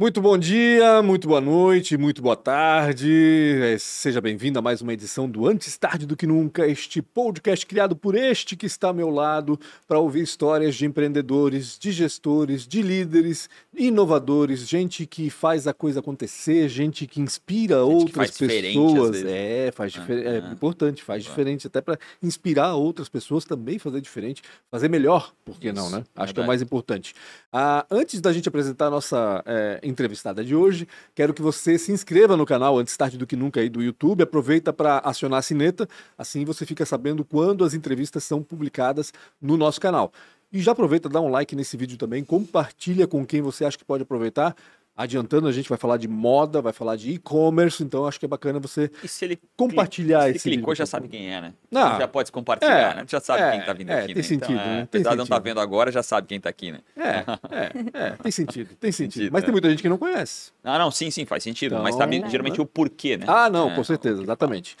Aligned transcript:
Muito 0.00 0.20
bom 0.20 0.38
dia, 0.38 1.02
muito 1.02 1.26
boa 1.26 1.40
noite, 1.40 1.96
muito 1.96 2.22
boa 2.22 2.36
tarde. 2.36 3.58
É, 3.60 3.76
seja 3.80 4.20
bem-vindo 4.20 4.56
a 4.56 4.62
mais 4.62 4.80
uma 4.80 4.92
edição 4.92 5.28
do 5.28 5.44
Antes 5.44 5.76
Tarde 5.76 6.06
do 6.06 6.16
que 6.16 6.24
Nunca, 6.24 6.64
este 6.68 7.02
podcast 7.02 7.66
criado 7.66 7.96
por 7.96 8.14
este 8.14 8.54
que 8.54 8.64
está 8.64 8.86
ao 8.86 8.94
meu 8.94 9.10
lado 9.10 9.58
para 9.88 9.98
ouvir 9.98 10.22
histórias 10.22 10.76
de 10.76 10.86
empreendedores, 10.86 11.76
de 11.76 11.90
gestores, 11.90 12.64
de 12.64 12.80
líderes, 12.80 13.50
inovadores, 13.74 14.68
gente 14.68 15.04
que 15.04 15.30
faz 15.30 15.66
a 15.66 15.74
coisa 15.74 15.98
acontecer, 15.98 16.68
gente 16.68 17.04
que 17.04 17.20
inspira 17.20 17.78
gente 17.78 17.92
outras 17.92 18.30
que 18.30 18.46
pessoas. 18.46 19.24
É, 19.24 19.72
faz 19.72 19.92
ah, 19.96 19.98
diferente, 19.98 20.28
é 20.28 20.52
importante, 20.52 21.02
faz 21.02 21.26
ah, 21.26 21.28
diferente 21.28 21.66
até 21.66 21.80
para 21.80 21.98
inspirar 22.22 22.76
outras 22.76 23.08
pessoas 23.08 23.44
também 23.44 23.80
fazer 23.80 24.00
diferente, 24.00 24.44
fazer 24.70 24.88
melhor, 24.88 25.32
por 25.44 25.58
que 25.58 25.72
não, 25.72 25.90
né? 25.90 26.04
Acho 26.14 26.26
verdade. 26.26 26.34
que 26.34 26.40
é 26.40 26.42
o 26.44 26.46
mais 26.46 26.62
importante. 26.62 27.16
Ah, 27.52 27.84
antes 27.90 28.20
da 28.20 28.32
gente 28.32 28.48
apresentar 28.48 28.86
a 28.86 28.90
nossa 28.90 29.42
é, 29.44 29.87
entrevistada 29.88 30.44
de 30.44 30.54
hoje. 30.54 30.86
Quero 31.14 31.32
que 31.32 31.42
você 31.42 31.78
se 31.78 31.92
inscreva 31.92 32.36
no 32.36 32.46
canal 32.46 32.78
antes 32.78 32.96
tarde 32.96 33.16
do 33.16 33.26
que 33.26 33.36
nunca 33.36 33.60
aí 33.60 33.68
do 33.68 33.82
YouTube. 33.82 34.22
Aproveita 34.22 34.72
para 34.72 34.98
acionar 34.98 35.38
a 35.38 35.42
sineta, 35.42 35.88
assim 36.16 36.44
você 36.44 36.66
fica 36.66 36.84
sabendo 36.84 37.24
quando 37.24 37.64
as 37.64 37.74
entrevistas 37.74 38.24
são 38.24 38.42
publicadas 38.42 39.12
no 39.40 39.56
nosso 39.56 39.80
canal. 39.80 40.12
E 40.50 40.60
já 40.60 40.72
aproveita, 40.72 41.10
dá 41.10 41.20
um 41.20 41.28
like 41.28 41.54
nesse 41.54 41.76
vídeo 41.76 41.98
também, 41.98 42.24
compartilha 42.24 43.06
com 43.06 43.24
quem 43.26 43.42
você 43.42 43.66
acha 43.66 43.76
que 43.76 43.84
pode 43.84 44.02
aproveitar 44.02 44.56
adiantando, 44.98 45.46
a 45.46 45.52
gente 45.52 45.68
vai 45.68 45.78
falar 45.78 45.96
de 45.96 46.08
moda, 46.08 46.60
vai 46.60 46.72
falar 46.72 46.96
de 46.96 47.12
e-commerce, 47.12 47.84
então 47.84 48.04
acho 48.04 48.18
que 48.18 48.26
é 48.26 48.28
bacana 48.28 48.58
você 48.58 48.90
compartilhar 49.56 50.24
clica, 50.24 50.36
esse. 50.36 50.38
Se 50.40 50.50
clicou, 50.50 50.74
já 50.74 50.84
sabe 50.84 51.06
quem 51.06 51.32
é, 51.32 51.40
né? 51.40 51.54
Não, 51.70 52.00
já 52.00 52.08
pode 52.08 52.32
compartilhar, 52.32 52.92
é, 52.92 52.94
né? 52.96 53.04
Já 53.06 53.20
sabe 53.20 53.42
é, 53.42 53.52
quem 53.52 53.60
tá 53.60 53.72
vindo 53.72 53.90
é, 53.90 53.98
aqui. 53.98 54.06
Tem 54.08 54.16
né? 54.16 54.22
sentido, 54.22 54.54
então, 54.54 54.66
né? 54.66 54.82
Apesar 54.82 55.10
de 55.10 55.16
não 55.16 55.22
estar 55.22 55.36
tá 55.36 55.42
vendo 55.42 55.60
agora, 55.60 55.92
já 55.92 56.02
sabe 56.02 56.26
quem 56.26 56.40
tá 56.40 56.50
aqui, 56.50 56.72
né? 56.72 56.80
É, 56.96 57.24
é, 57.54 58.06
é 58.06 58.10
tem 58.10 58.32
sentido, 58.32 58.74
tem 58.74 58.90
sentido. 58.90 59.30
Mas 59.32 59.44
tem 59.44 59.52
muita 59.52 59.70
gente 59.70 59.80
que 59.80 59.88
não 59.88 59.98
conhece. 59.98 60.50
Ah, 60.64 60.80
não, 60.80 60.90
sim, 60.90 61.12
sim, 61.12 61.24
faz 61.24 61.44
sentido. 61.44 61.74
Então, 61.74 61.84
mas 61.84 61.94
sabe 61.94 62.20
geralmente 62.28 62.58
né? 62.58 62.64
o 62.64 62.66
porquê, 62.66 63.16
né? 63.16 63.24
Ah, 63.28 63.48
não, 63.48 63.72
com 63.72 63.84
certeza, 63.84 64.20
exatamente. 64.20 64.76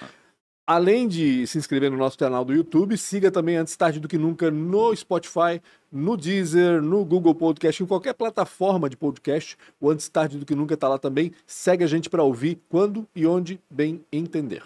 Além 0.70 1.08
de 1.08 1.46
se 1.46 1.56
inscrever 1.56 1.90
no 1.90 1.96
nosso 1.96 2.18
canal 2.18 2.44
do 2.44 2.52
YouTube, 2.52 2.94
siga 2.98 3.30
também 3.30 3.56
antes 3.56 3.74
tarde 3.74 3.98
do 3.98 4.06
que 4.06 4.18
nunca 4.18 4.50
no 4.50 4.94
Spotify, 4.94 5.62
no 5.90 6.14
Deezer, 6.14 6.82
no 6.82 7.06
Google 7.06 7.34
Podcast, 7.34 7.82
em 7.82 7.86
qualquer 7.86 8.12
plataforma 8.12 8.86
de 8.86 8.94
podcast. 8.94 9.56
O 9.80 9.90
antes 9.90 10.10
tarde 10.10 10.36
do 10.36 10.44
que 10.44 10.54
nunca 10.54 10.74
está 10.74 10.86
lá 10.86 10.98
também. 10.98 11.32
Segue 11.46 11.84
a 11.84 11.86
gente 11.86 12.10
para 12.10 12.22
ouvir 12.22 12.60
quando 12.68 13.08
e 13.16 13.26
onde 13.26 13.58
bem 13.70 14.04
entender. 14.12 14.62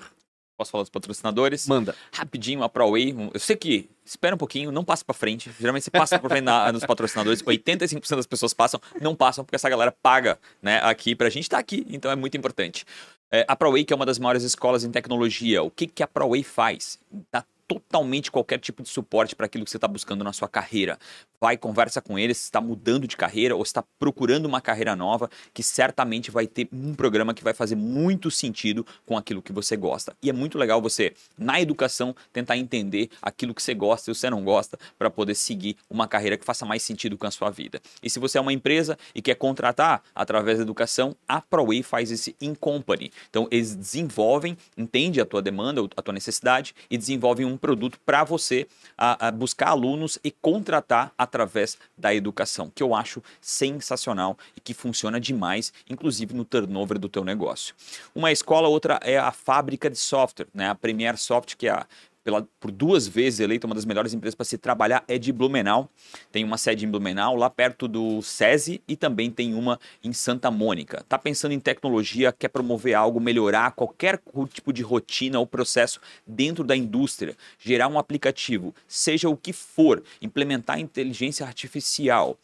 Posso 0.62 0.70
falar 0.70 0.82
dos 0.84 0.90
patrocinadores? 0.90 1.66
Manda. 1.66 1.94
Rapidinho, 2.12 2.62
a 2.62 2.68
ProWay. 2.68 3.30
Eu 3.34 3.40
sei 3.40 3.56
que 3.56 3.90
espera 4.04 4.36
um 4.36 4.38
pouquinho, 4.38 4.70
não 4.70 4.84
passa 4.84 5.04
para 5.04 5.12
frente. 5.12 5.50
Geralmente 5.58 5.82
você 5.82 5.90
passa 5.90 6.18
para 6.20 6.28
frente 6.28 6.44
na, 6.44 6.70
nos 6.72 6.84
patrocinadores. 6.84 7.42
85% 7.42 8.16
das 8.16 8.26
pessoas 8.26 8.54
passam, 8.54 8.80
não 9.00 9.14
passam 9.14 9.44
porque 9.44 9.56
essa 9.56 9.68
galera 9.68 9.90
paga, 9.90 10.38
né, 10.62 10.80
aqui 10.84 11.16
pra 11.16 11.28
gente 11.28 11.44
estar 11.44 11.56
tá 11.56 11.60
aqui, 11.60 11.84
então 11.90 12.10
é 12.12 12.16
muito 12.16 12.36
importante. 12.36 12.84
É, 13.28 13.44
a 13.48 13.56
ProWay, 13.56 13.84
que 13.84 13.92
é 13.92 13.96
uma 13.96 14.06
das 14.06 14.20
maiores 14.20 14.44
escolas 14.44 14.84
em 14.84 14.90
tecnologia, 14.90 15.62
o 15.64 15.70
que, 15.70 15.88
que 15.88 16.02
a 16.02 16.06
ProWay 16.06 16.44
faz? 16.44 16.98
Dá 17.32 17.44
totalmente 17.74 18.30
qualquer 18.30 18.58
tipo 18.58 18.82
de 18.82 18.88
suporte 18.88 19.34
para 19.34 19.46
aquilo 19.46 19.64
que 19.64 19.70
você 19.70 19.76
está 19.76 19.88
buscando 19.88 20.22
na 20.22 20.32
sua 20.32 20.48
carreira. 20.48 20.98
Vai, 21.40 21.56
conversa 21.56 22.00
com 22.00 22.18
eles 22.18 22.38
se 22.38 22.44
está 22.44 22.60
mudando 22.60 23.06
de 23.06 23.16
carreira 23.16 23.56
ou 23.56 23.62
está 23.62 23.82
procurando 23.98 24.46
uma 24.46 24.60
carreira 24.60 24.94
nova, 24.94 25.30
que 25.52 25.62
certamente 25.62 26.30
vai 26.30 26.46
ter 26.46 26.68
um 26.72 26.94
programa 26.94 27.34
que 27.34 27.42
vai 27.42 27.54
fazer 27.54 27.76
muito 27.76 28.30
sentido 28.30 28.86
com 29.06 29.16
aquilo 29.16 29.42
que 29.42 29.52
você 29.52 29.76
gosta. 29.76 30.14
E 30.22 30.30
é 30.30 30.32
muito 30.32 30.58
legal 30.58 30.80
você, 30.80 31.14
na 31.36 31.60
educação, 31.60 32.14
tentar 32.32 32.56
entender 32.56 33.08
aquilo 33.20 33.54
que 33.54 33.62
você 33.62 33.74
gosta 33.74 34.10
e 34.10 34.14
você 34.14 34.30
não 34.30 34.44
gosta, 34.44 34.78
para 34.98 35.10
poder 35.10 35.34
seguir 35.34 35.76
uma 35.88 36.06
carreira 36.06 36.36
que 36.36 36.44
faça 36.44 36.64
mais 36.64 36.82
sentido 36.82 37.16
com 37.16 37.26
a 37.26 37.30
sua 37.30 37.50
vida. 37.50 37.80
E 38.02 38.10
se 38.10 38.18
você 38.18 38.38
é 38.38 38.40
uma 38.40 38.52
empresa 38.52 38.98
e 39.14 39.22
quer 39.22 39.34
contratar 39.34 40.02
através 40.14 40.58
da 40.58 40.62
educação, 40.62 41.16
a 41.26 41.40
ProWay 41.40 41.82
faz 41.82 42.10
esse 42.10 42.36
in 42.40 42.54
company. 42.54 43.10
Então, 43.28 43.48
eles 43.50 43.74
desenvolvem, 43.74 44.56
entende 44.76 45.20
a 45.20 45.26
tua 45.26 45.42
demanda, 45.42 45.82
a 45.96 46.02
tua 46.02 46.14
necessidade 46.14 46.74
e 46.90 46.96
desenvolvem 46.96 47.46
um 47.46 47.56
produto 47.62 47.98
para 48.04 48.24
você 48.24 48.66
a, 48.98 49.28
a 49.28 49.30
buscar 49.30 49.68
alunos 49.68 50.18
e 50.24 50.32
contratar 50.32 51.12
através 51.16 51.78
da 51.96 52.12
educação, 52.12 52.70
que 52.74 52.82
eu 52.82 52.92
acho 52.92 53.22
sensacional 53.40 54.36
e 54.56 54.60
que 54.60 54.74
funciona 54.74 55.20
demais, 55.20 55.72
inclusive 55.88 56.34
no 56.34 56.44
turnover 56.44 56.98
do 56.98 57.08
teu 57.08 57.24
negócio. 57.24 57.74
Uma 58.12 58.32
escola, 58.32 58.66
outra 58.66 58.98
é 59.02 59.16
a 59.16 59.30
fábrica 59.30 59.88
de 59.88 59.98
software, 59.98 60.48
né? 60.52 60.68
A 60.68 60.74
Premier 60.74 61.16
Soft, 61.16 61.54
que 61.54 61.68
é 61.68 61.70
a 61.70 61.86
pela, 62.24 62.46
por 62.60 62.70
duas 62.70 63.06
vezes 63.06 63.40
eleita 63.40 63.66
uma 63.66 63.74
das 63.74 63.84
melhores 63.84 64.14
empresas 64.14 64.34
para 64.34 64.44
se 64.44 64.56
trabalhar, 64.56 65.04
é 65.08 65.18
de 65.18 65.32
Blumenau. 65.32 65.88
Tem 66.30 66.44
uma 66.44 66.56
sede 66.56 66.84
em 66.84 66.90
Blumenau, 66.90 67.36
lá 67.36 67.50
perto 67.50 67.88
do 67.88 68.22
SESI, 68.22 68.80
e 68.86 68.96
também 68.96 69.30
tem 69.30 69.54
uma 69.54 69.78
em 70.02 70.12
Santa 70.12 70.50
Mônica. 70.50 71.04
Tá 71.08 71.18
pensando 71.18 71.52
em 71.52 71.60
tecnologia, 71.60 72.32
quer 72.32 72.48
promover 72.48 72.94
algo, 72.94 73.20
melhorar 73.20 73.72
qualquer 73.72 74.20
tipo 74.52 74.72
de 74.72 74.82
rotina 74.82 75.38
ou 75.38 75.46
processo 75.46 76.00
dentro 76.26 76.64
da 76.64 76.76
indústria, 76.76 77.36
gerar 77.58 77.88
um 77.88 77.98
aplicativo, 77.98 78.74
seja 78.86 79.28
o 79.28 79.36
que 79.36 79.52
for, 79.52 80.02
implementar 80.20 80.78
inteligência 80.78 81.44
artificial, 81.46 82.38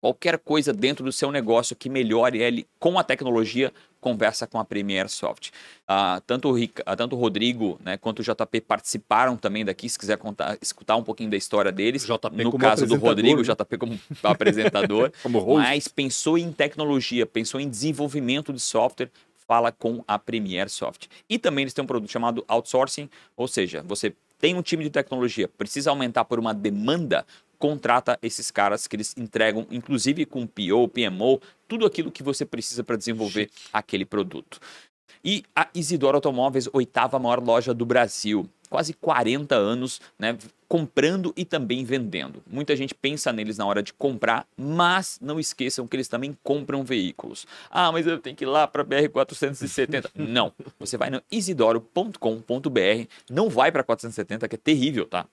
qualquer 0.00 0.38
coisa 0.38 0.72
dentro 0.72 1.04
do 1.04 1.12
seu 1.12 1.32
negócio 1.32 1.74
que 1.74 1.88
melhore 1.88 2.38
ele 2.38 2.66
com 2.78 2.98
a 2.98 3.04
tecnologia, 3.04 3.72
conversa 4.06 4.46
com 4.46 4.60
a 4.60 4.64
Premier 4.64 5.08
Soft. 5.08 5.50
Ah, 5.88 6.22
tanto, 6.24 6.48
o 6.48 6.52
Ric... 6.52 6.80
Ah, 6.86 6.94
tanto 6.94 7.16
o 7.16 7.18
Rodrigo 7.18 7.76
né, 7.84 7.96
quanto 7.96 8.20
o 8.20 8.22
JP 8.22 8.60
participaram 8.60 9.36
também 9.36 9.64
daqui, 9.64 9.88
se 9.88 9.98
quiser 9.98 10.16
contar, 10.16 10.56
escutar 10.62 10.94
um 10.94 11.02
pouquinho 11.02 11.28
da 11.28 11.36
história 11.36 11.72
deles. 11.72 12.06
JP 12.06 12.44
no 12.44 12.56
caso 12.56 12.86
do 12.86 12.94
Rodrigo, 12.94 13.42
né? 13.42 13.42
JP 13.42 13.78
como 13.78 13.98
apresentador. 14.22 15.10
como 15.24 15.56
mas 15.56 15.88
pensou 15.88 16.38
em 16.38 16.52
tecnologia, 16.52 17.26
pensou 17.26 17.60
em 17.60 17.68
desenvolvimento 17.68 18.52
de 18.52 18.60
software, 18.60 19.10
fala 19.48 19.72
com 19.72 20.04
a 20.06 20.16
Premier 20.20 20.70
Soft. 20.70 21.08
E 21.28 21.36
também 21.36 21.64
eles 21.64 21.74
têm 21.74 21.82
um 21.82 21.86
produto 21.86 22.10
chamado 22.10 22.44
outsourcing, 22.46 23.10
ou 23.36 23.48
seja, 23.48 23.82
você 23.84 24.14
tem 24.38 24.54
um 24.54 24.62
time 24.62 24.84
de 24.84 24.90
tecnologia, 24.90 25.48
precisa 25.48 25.90
aumentar 25.90 26.24
por 26.24 26.38
uma 26.38 26.54
demanda, 26.54 27.26
contrata 27.58 28.18
esses 28.22 28.50
caras 28.50 28.86
que 28.86 28.96
eles 28.96 29.14
entregam, 29.16 29.66
inclusive 29.70 30.24
com 30.24 30.46
PO, 30.46 30.88
PMO, 30.88 31.40
tudo 31.68 31.86
aquilo 31.86 32.10
que 32.10 32.22
você 32.22 32.44
precisa 32.44 32.84
para 32.84 32.96
desenvolver 32.96 33.50
Chique. 33.52 33.68
aquele 33.72 34.04
produto. 34.04 34.60
E 35.24 35.42
a 35.56 35.68
Isidoro 35.74 36.16
Automóveis, 36.16 36.68
oitava 36.72 37.18
maior 37.18 37.42
loja 37.42 37.74
do 37.74 37.84
Brasil. 37.84 38.48
Quase 38.70 38.92
40 38.94 39.56
anos, 39.56 40.00
né? 40.16 40.38
Comprando 40.68 41.32
e 41.36 41.44
também 41.44 41.84
vendendo. 41.84 42.42
Muita 42.48 42.76
gente 42.76 42.94
pensa 42.94 43.32
neles 43.32 43.58
na 43.58 43.66
hora 43.66 43.82
de 43.82 43.92
comprar, 43.92 44.46
mas 44.56 45.18
não 45.20 45.40
esqueçam 45.40 45.86
que 45.86 45.96
eles 45.96 46.06
também 46.06 46.36
compram 46.44 46.84
veículos. 46.84 47.44
Ah, 47.68 47.90
mas 47.90 48.06
eu 48.06 48.18
tenho 48.20 48.36
que 48.36 48.44
ir 48.44 48.46
lá 48.46 48.68
para 48.68 48.84
BR-470. 48.84 50.10
não. 50.14 50.52
Você 50.78 50.96
vai 50.96 51.10
no 51.10 51.20
isidoro.com.br, 51.30 53.08
não 53.28 53.48
vai 53.48 53.72
para 53.72 53.82
470, 53.82 54.48
que 54.48 54.54
é 54.54 54.58
terrível, 54.58 55.06
tá? 55.06 55.26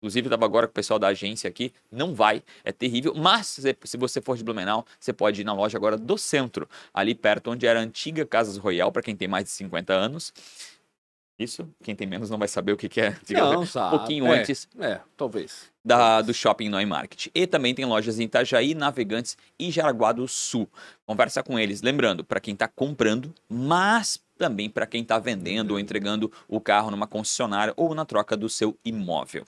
Inclusive, 0.00 0.28
estava 0.28 0.46
agora 0.46 0.66
com 0.66 0.70
o 0.70 0.74
pessoal 0.74 0.98
da 0.98 1.08
agência 1.08 1.46
aqui. 1.46 1.72
Não 1.92 2.14
vai, 2.14 2.42
é 2.64 2.72
terrível. 2.72 3.14
Mas 3.14 3.58
se 3.84 3.96
você 3.98 4.20
for 4.20 4.36
de 4.36 4.42
Blumenau, 4.42 4.86
você 4.98 5.12
pode 5.12 5.42
ir 5.42 5.44
na 5.44 5.52
loja 5.52 5.76
agora 5.76 5.98
do 5.98 6.16
centro, 6.16 6.66
ali 6.92 7.14
perto 7.14 7.50
onde 7.50 7.66
era 7.66 7.78
a 7.78 7.82
antiga 7.82 8.24
Casas 8.24 8.56
Royal, 8.56 8.90
para 8.90 9.02
quem 9.02 9.14
tem 9.14 9.28
mais 9.28 9.44
de 9.44 9.50
50 9.50 9.92
anos. 9.92 10.32
Isso, 11.38 11.66
quem 11.82 11.96
tem 11.96 12.06
menos 12.06 12.28
não 12.28 12.36
vai 12.36 12.48
saber 12.48 12.72
o 12.72 12.76
que, 12.76 12.86
que 12.86 13.00
é. 13.00 13.16
Não, 13.30 13.64
sabe. 13.64 13.94
Um 13.94 13.98
pouquinho 13.98 14.26
é, 14.26 14.40
antes. 14.40 14.68
É, 14.78 15.00
talvez. 15.16 15.70
Da, 15.82 16.20
do 16.20 16.34
Shopping 16.34 16.68
Noi 16.68 16.84
Market. 16.84 17.28
E 17.34 17.46
também 17.46 17.74
tem 17.74 17.86
lojas 17.86 18.20
em 18.20 18.24
Itajaí, 18.24 18.74
Navegantes 18.74 19.38
e 19.58 19.70
Jaraguá 19.70 20.12
do 20.12 20.28
Sul. 20.28 20.68
Conversa 21.06 21.42
com 21.42 21.58
eles. 21.58 21.80
Lembrando, 21.80 22.22
para 22.22 22.40
quem 22.40 22.52
está 22.52 22.68
comprando, 22.68 23.34
mas 23.48 24.20
também 24.36 24.68
para 24.68 24.86
quem 24.86 25.00
está 25.00 25.18
vendendo 25.18 25.72
ou 25.72 25.80
entregando 25.80 26.30
o 26.46 26.60
carro 26.60 26.90
numa 26.90 27.06
concessionária 27.06 27.72
ou 27.74 27.94
na 27.94 28.04
troca 28.04 28.36
do 28.36 28.48
seu 28.48 28.76
imóvel. 28.84 29.46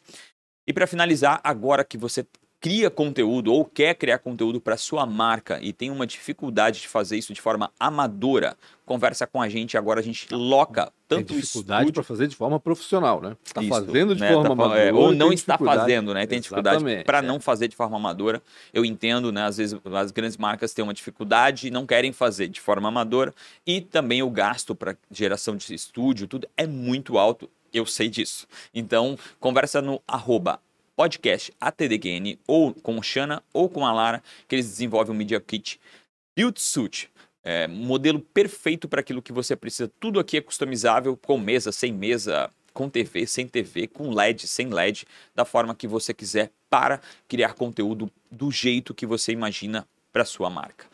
E 0.67 0.73
para 0.73 0.87
finalizar, 0.87 1.41
agora 1.43 1.85
que 1.85 1.99
você 1.99 2.25
cria 2.63 2.89
conteúdo 2.89 3.53
ou 3.53 3.65
quer 3.65 3.93
criar 3.97 4.21
conteúdo 4.21 4.61
para 4.61 4.77
sua 4.77 5.05
marca 5.05 5.59
e 5.61 5.73
tem 5.73 5.91
uma 5.91 6.07
dificuldade 6.07 6.81
de 6.81 6.87
fazer 6.87 7.19
isso 7.19 7.35
de 7.35 7.41
forma 7.41 7.73
amadora, 7.79 8.57
conversa 8.87 9.27
com 9.27 9.43
a 9.43 9.49
gente. 9.49 9.77
Agora 9.77 9.99
a 9.99 10.03
gente 10.03 10.33
loca 10.33 10.93
tanto 11.09 11.27
tem 11.27 11.41
dificuldade 11.41 11.91
para 11.91 12.05
fazer 12.05 12.29
de 12.29 12.37
forma 12.37 12.61
profissional, 12.61 13.21
né? 13.21 13.37
Está 13.45 13.61
fazendo 13.65 14.15
de 14.15 14.21
né? 14.21 14.33
forma 14.33 14.45
tá, 14.45 14.53
amadora 14.53 14.81
é, 14.81 14.93
ou 14.93 15.13
não 15.13 15.33
está 15.33 15.59
fazendo, 15.59 16.15
né? 16.15 16.25
Tem 16.25 16.39
dificuldade 16.39 16.85
para 17.05 17.19
é. 17.19 17.23
não 17.23 17.41
fazer 17.41 17.67
de 17.67 17.75
forma 17.75 17.97
amadora. 17.97 18.41
Eu 18.73 18.85
entendo, 18.85 19.33
né? 19.33 19.43
Às 19.43 19.57
vezes 19.57 19.77
as 19.93 20.13
grandes 20.13 20.37
marcas 20.37 20.73
têm 20.73 20.85
uma 20.85 20.95
dificuldade 20.95 21.67
e 21.67 21.71
não 21.71 21.85
querem 21.85 22.13
fazer 22.13 22.47
de 22.47 22.61
forma 22.61 22.89
amadora 22.89 23.35
e 23.67 23.81
também 23.81 24.23
o 24.23 24.31
gasto 24.31 24.73
para 24.73 24.97
geração 25.11 25.57
de 25.57 25.75
estúdio, 25.75 26.29
tudo 26.29 26.47
é 26.57 26.65
muito 26.65 27.19
alto 27.19 27.51
eu 27.73 27.87
sei 27.87 28.09
disso. 28.09 28.47
Então, 28.75 29.19
conversa 29.41 29.81
no 29.81 30.03
arroba 30.07 30.61
podcast 30.97 31.53
ou 32.47 32.75
com 32.75 32.99
o 32.99 33.03
Xana 33.03 33.43
ou 33.53 33.69
com 33.69 33.87
a 33.87 33.93
Lara, 33.93 34.23
que 34.47 34.55
eles 34.55 34.69
desenvolvem 34.69 35.15
o 35.15 35.19
Media 35.19 35.41
Kit 35.41 35.81
Build 36.37 36.61
Suit. 36.61 37.11
É, 37.45 37.67
modelo 37.67 38.21
perfeito 38.21 38.89
para 38.89 39.01
aquilo 39.01 39.21
que 39.21 39.33
você 39.33 39.57
precisa. 39.57 39.91
Tudo 39.99 40.21
aqui 40.21 40.37
é 40.37 40.41
customizável, 40.41 41.17
com 41.17 41.37
mesa, 41.39 41.73
sem 41.73 41.93
mesa, 41.93 42.49
com 42.73 42.89
TV, 42.89 43.27
sem 43.27 43.49
TV, 43.49 43.89
com 43.89 44.11
LED, 44.11 44.47
sem 44.47 44.69
LED, 44.69 45.07
da 45.35 45.45
forma 45.45 45.75
que 45.75 45.89
você 45.89 46.15
quiser 46.15 46.53
para 46.71 47.01
criar 47.27 47.55
conteúdo 47.55 48.11
do 48.31 48.51
jeito 48.51 48.95
que 48.95 49.07
você 49.07 49.33
imagina 49.33 49.87
para 50.13 50.25
sua 50.25 50.49
marca. 50.49 50.87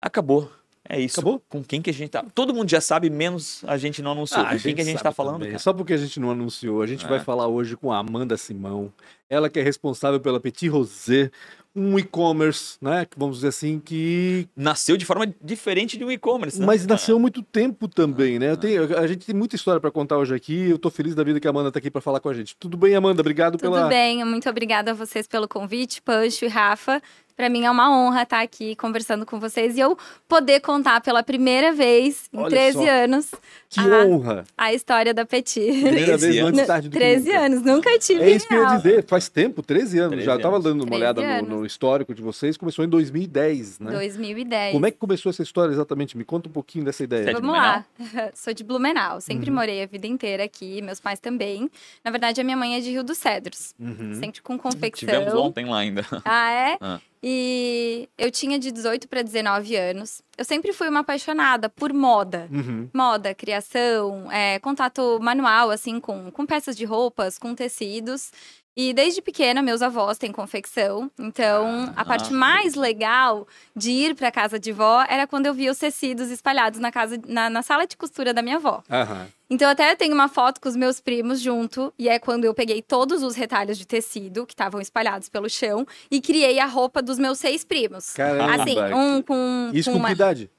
Acabou. 0.00 0.52
É 0.94 1.00
isso. 1.00 1.20
Acabou? 1.20 1.42
Com 1.48 1.64
quem 1.64 1.80
que 1.80 1.88
a 1.88 1.92
gente 1.92 2.10
tá. 2.10 2.22
Todo 2.34 2.52
mundo 2.52 2.68
já 2.70 2.80
sabe, 2.80 3.08
menos 3.08 3.64
a 3.66 3.78
gente 3.78 4.02
não 4.02 4.12
anunciou. 4.12 4.44
Ah, 4.44 4.50
com 4.52 4.58
quem 4.58 4.74
que 4.74 4.82
a 4.82 4.84
gente 4.84 5.02
tá 5.02 5.10
falando? 5.10 5.46
cara? 5.46 5.58
Só 5.58 5.72
porque 5.72 5.94
a 5.94 5.96
gente 5.96 6.20
não 6.20 6.30
anunciou. 6.30 6.82
A 6.82 6.86
gente 6.86 7.06
É. 7.06 7.08
vai 7.08 7.18
falar 7.20 7.46
hoje 7.46 7.76
com 7.78 7.90
a 7.90 7.98
Amanda 7.98 8.36
Simão. 8.36 8.92
Ela 9.30 9.48
que 9.48 9.58
é 9.58 9.62
responsável 9.62 10.20
pela 10.20 10.38
Petit 10.38 10.68
Rosé, 10.68 11.30
um 11.74 11.98
e-commerce, 11.98 12.76
né? 12.82 13.06
que 13.06 13.18
Vamos 13.18 13.36
dizer 13.36 13.48
assim, 13.48 13.80
que. 13.82 14.46
Nasceu 14.54 14.98
de 14.98 15.06
forma 15.06 15.32
diferente 15.42 15.96
de 15.96 16.04
um 16.04 16.10
e-commerce. 16.10 16.60
né? 16.60 16.66
Mas 16.66 16.86
nasceu 16.86 17.16
há 17.16 17.18
muito 17.18 17.42
tempo 17.42 17.88
também, 17.88 18.38
né? 18.38 18.50
Eu 18.50 18.56
tenho- 18.58 18.98
a 18.98 19.06
gente 19.06 19.24
tem 19.24 19.34
muita 19.34 19.56
história 19.56 19.80
para 19.80 19.90
contar 19.90 20.18
hoje 20.18 20.34
aqui. 20.34 20.68
Eu 20.68 20.78
tô 20.78 20.90
feliz 20.90 21.14
da 21.14 21.24
vida 21.24 21.40
que 21.40 21.46
a 21.46 21.50
Amanda 21.50 21.72
tá 21.72 21.78
aqui 21.78 21.90
para 21.90 22.02
falar 22.02 22.20
com 22.20 22.28
a 22.28 22.34
gente. 22.34 22.54
Tudo 22.60 22.76
bem, 22.76 22.94
Amanda? 22.94 23.22
Obrigado 23.22 23.52
Tudo 23.56 23.72
pela. 23.72 23.88
bem, 23.88 24.22
muito 24.26 24.46
obrigada 24.50 24.90
a 24.90 24.94
vocês 24.94 25.26
pelo 25.26 25.48
convite, 25.48 26.02
Pancho 26.02 26.44
e 26.44 26.48
Rafa. 26.48 27.00
Para 27.42 27.48
mim 27.48 27.64
é 27.64 27.70
uma 27.72 27.90
honra 27.90 28.22
estar 28.22 28.40
aqui 28.40 28.76
conversando 28.76 29.26
com 29.26 29.40
vocês 29.40 29.76
e 29.76 29.80
eu 29.80 29.98
poder 30.28 30.60
contar 30.60 31.00
pela 31.00 31.24
primeira 31.24 31.72
vez 31.72 32.28
em 32.32 32.38
Olha 32.38 32.48
13 32.50 32.72
só. 32.78 32.88
anos 32.88 33.30
Que 33.68 33.80
Ah, 33.80 34.04
honra! 34.06 34.44
a 34.56 34.72
história 34.72 35.12
da 35.12 35.24
Petit. 35.26 35.58
Primeira 35.60 36.16
13 36.16 36.26
vez 36.30 36.44
antes 36.46 36.66
tarde 36.68 36.88
do 36.88 36.92
que 36.92 36.98
13 36.98 37.26
nunca. 37.26 37.40
anos, 37.40 37.62
nunca 37.62 37.98
tive 37.98 38.22
É 38.22 38.30
isso 38.30 38.46
que 38.46 38.54
eu 38.54 38.62
ia 38.62 38.76
dizer, 38.76 39.04
faz 39.08 39.28
tempo, 39.28 39.60
13 39.60 39.98
anos 39.98 40.10
13 40.12 40.24
já. 40.24 40.34
Eu 40.34 40.40
tava 40.40 40.54
anos. 40.54 40.64
dando 40.66 40.82
uma 40.82 40.90
13 40.96 41.02
olhada 41.02 41.42
no, 41.42 41.58
no 41.58 41.66
histórico 41.66 42.14
de 42.14 42.22
vocês, 42.22 42.56
começou 42.56 42.84
em 42.84 42.88
2010, 42.88 43.80
né? 43.80 43.90
2010. 43.90 44.72
Como 44.74 44.86
é 44.86 44.92
que 44.92 44.98
começou 44.98 45.30
essa 45.30 45.42
história 45.42 45.72
exatamente? 45.72 46.16
Me 46.16 46.22
conta 46.24 46.48
um 46.48 46.52
pouquinho 46.52 46.84
dessa 46.84 47.02
ideia. 47.02 47.24
Você 47.24 47.30
é 47.30 47.34
de 47.34 47.40
Vamos 47.40 47.56
lá. 47.56 47.84
Sou 48.36 48.54
de 48.54 48.62
Blumenau, 48.62 49.20
sempre 49.20 49.50
Uhum. 49.50 49.56
morei 49.56 49.82
a 49.82 49.86
vida 49.86 50.06
inteira 50.06 50.44
aqui, 50.44 50.80
meus 50.80 51.00
pais 51.00 51.18
também. 51.18 51.68
Na 52.04 52.12
verdade, 52.12 52.40
a 52.40 52.44
minha 52.44 52.56
mãe 52.56 52.76
é 52.76 52.80
de 52.80 52.88
Rio 52.92 53.02
dos 53.02 53.18
Cedros, 53.18 53.74
Uhum. 53.80 54.14
sempre 54.20 54.40
com 54.42 54.56
confecção. 54.56 55.08
Tivemos 55.08 55.34
ontem 55.34 55.64
lá 55.64 55.78
ainda. 55.78 56.06
Ah, 56.24 56.52
é? 56.52 56.76
Ah. 56.80 57.00
E 57.22 58.08
eu 58.18 58.32
tinha 58.32 58.58
de 58.58 58.72
18 58.72 59.06
para 59.06 59.22
19 59.22 59.76
anos. 59.76 60.20
Eu 60.36 60.44
sempre 60.44 60.72
fui 60.72 60.88
uma 60.88 61.00
apaixonada 61.00 61.68
por 61.68 61.92
moda. 61.92 62.48
Uhum. 62.50 62.90
Moda, 62.92 63.32
criação, 63.32 64.30
é, 64.32 64.58
contato 64.58 65.20
manual, 65.20 65.70
assim, 65.70 66.00
com, 66.00 66.32
com 66.32 66.44
peças 66.44 66.76
de 66.76 66.84
roupas, 66.84 67.38
com 67.38 67.54
tecidos. 67.54 68.32
E 68.74 68.94
desde 68.94 69.20
pequena, 69.20 69.60
meus 69.60 69.82
avós 69.82 70.16
têm 70.16 70.32
confecção. 70.32 71.10
Então, 71.18 71.92
a 71.94 72.04
parte 72.04 72.32
Ah. 72.32 72.36
mais 72.36 72.74
legal 72.74 73.46
de 73.76 73.90
ir 73.90 74.14
para 74.14 74.30
casa 74.32 74.58
de 74.58 74.72
vó 74.72 75.04
era 75.08 75.26
quando 75.26 75.44
eu 75.46 75.52
via 75.52 75.70
os 75.70 75.76
tecidos 75.78 76.30
espalhados 76.30 76.80
na, 76.80 76.90
casa, 76.90 77.20
na, 77.26 77.50
na 77.50 77.60
sala 77.62 77.86
de 77.86 77.96
costura 77.98 78.32
da 78.32 78.40
minha 78.40 78.56
avó. 78.56 78.82
Aham. 78.90 79.26
Então, 79.50 79.68
até 79.68 79.94
tenho 79.94 80.14
uma 80.14 80.28
foto 80.28 80.58
com 80.58 80.68
os 80.70 80.74
meus 80.74 80.98
primos 80.98 81.38
junto, 81.38 81.92
e 81.98 82.08
é 82.08 82.18
quando 82.18 82.46
eu 82.46 82.54
peguei 82.54 82.80
todos 82.80 83.22
os 83.22 83.34
retalhos 83.36 83.76
de 83.76 83.86
tecido 83.86 84.46
que 84.46 84.54
estavam 84.54 84.80
espalhados 84.80 85.28
pelo 85.28 85.50
chão 85.50 85.86
e 86.10 86.22
criei 86.22 86.58
a 86.58 86.64
roupa 86.64 87.02
dos 87.02 87.18
meus 87.18 87.38
seis 87.38 87.62
primos. 87.62 88.14
Caramba. 88.14 88.62
Assim, 88.62 88.78
um 88.94 89.20
com, 89.20 89.70
Isso 89.74 89.90
com 89.90 89.96
com 89.96 89.98
uma... 89.98 90.08
que 90.08 90.14
idade? 90.14 90.50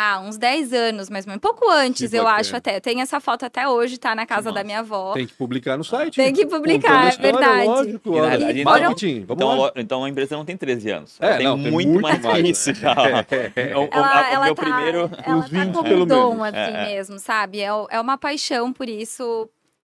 Ah, 0.00 0.20
uns 0.20 0.38
10 0.38 0.72
anos, 0.72 1.10
menos. 1.10 1.26
Um 1.26 1.38
pouco 1.40 1.68
antes, 1.68 2.12
eu 2.12 2.28
acho 2.28 2.54
até. 2.54 2.78
Tem 2.78 3.00
essa 3.00 3.18
foto 3.18 3.44
até 3.44 3.66
hoje, 3.68 3.98
tá 3.98 4.14
na 4.14 4.24
casa 4.24 4.44
da 4.44 4.52
massa. 4.52 4.64
minha 4.64 4.78
avó. 4.78 5.12
Tem 5.12 5.26
que 5.26 5.34
publicar 5.34 5.76
no 5.76 5.82
site. 5.82 6.14
Tem 6.14 6.32
que 6.32 6.46
publicar, 6.46 7.06
é 7.06 7.08
história, 7.08 7.32
verdade. 7.32 7.66
Lógico, 7.66 8.16
E 8.16 8.20
verdade, 8.20 8.64
Marketing, 8.64 9.24
vamos 9.26 9.30
Então, 9.42 9.48
lá. 9.48 9.54
a 9.54 9.56
lo- 9.56 9.72
então 9.74 10.04
a 10.04 10.08
empresa 10.08 10.36
não 10.36 10.44
tem 10.44 10.56
13 10.56 10.90
anos. 10.92 11.16
É, 11.20 11.26
Ela 11.26 11.36
tem, 11.38 11.46
não, 11.48 11.60
tem 11.60 11.72
muito, 11.72 11.88
muito 11.90 12.02
mais, 12.02 12.22
mais, 12.22 12.42
que 12.42 12.48
isso 12.50 12.74
já. 12.74 12.94
O, 13.74 13.80
o- 13.80 13.88
Ela, 13.90 14.20
o 14.30 14.32
ela 14.34 14.44
meu 14.44 14.54
tá, 14.54 14.62
primeiro. 14.62 14.98
ela 15.24 15.42
tá 15.42 15.48
20 15.48 15.72
com 15.74 15.82
pelo 15.82 16.02
um 16.04 16.06
dom, 16.06 16.44
assim 16.44 16.56
É, 16.56 16.70
é. 16.70 16.86
mesmo, 16.94 17.18
sabe? 17.18 17.60
É, 17.60 17.66
é 17.90 18.00
uma 18.00 18.16
paixão 18.16 18.72
por 18.72 18.88
isso 18.88 19.48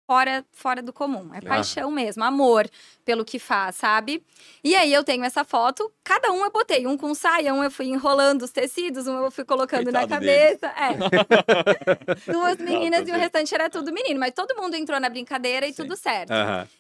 fora, 0.06 0.46
fora 0.52 0.82
do 0.82 0.94
comum. 0.94 1.34
É 1.34 1.42
paixão 1.42 1.92
mesmo, 1.92 2.24
amor 2.24 2.70
pelo 3.04 3.24
que 3.24 3.38
faz, 3.38 3.76
sabe? 3.76 4.24
E 4.64 4.76
aí 4.76 4.92
eu 4.92 5.04
tenho 5.04 5.24
essa 5.24 5.44
foto, 5.44 5.92
cada 6.04 6.32
um 6.32 6.44
eu 6.44 6.52
botei. 6.52 6.88
Um 6.88 6.98
com 6.98 7.14
saia, 7.14 7.54
um 7.54 7.64
eu 7.64 7.70
fui 7.70 7.86
enrolando 7.86 8.42
os 8.42 8.52
tecidos, 8.52 9.06
um 9.06 9.24
eu 9.24 9.32
fui 9.32 9.46
colocando 9.46 9.92
na 9.92 10.00
Coitado 10.00 10.26
cabeça. 10.26 10.68
É. 10.68 10.96
Duas 12.32 12.58
meninas 12.58 13.08
e 13.08 13.12
o 13.12 13.16
restante 13.16 13.54
era 13.54 13.70
tudo 13.70 13.94
menino. 13.94 14.20
Mas 14.20 14.34
todo 14.34 14.56
mundo 14.60 14.76
entrou 14.76 15.00
na 15.00 15.10
brincadeira 15.10 15.68
e 15.68 15.74
Sim. 15.74 15.84
tudo 15.84 15.96
certo. 15.96 16.34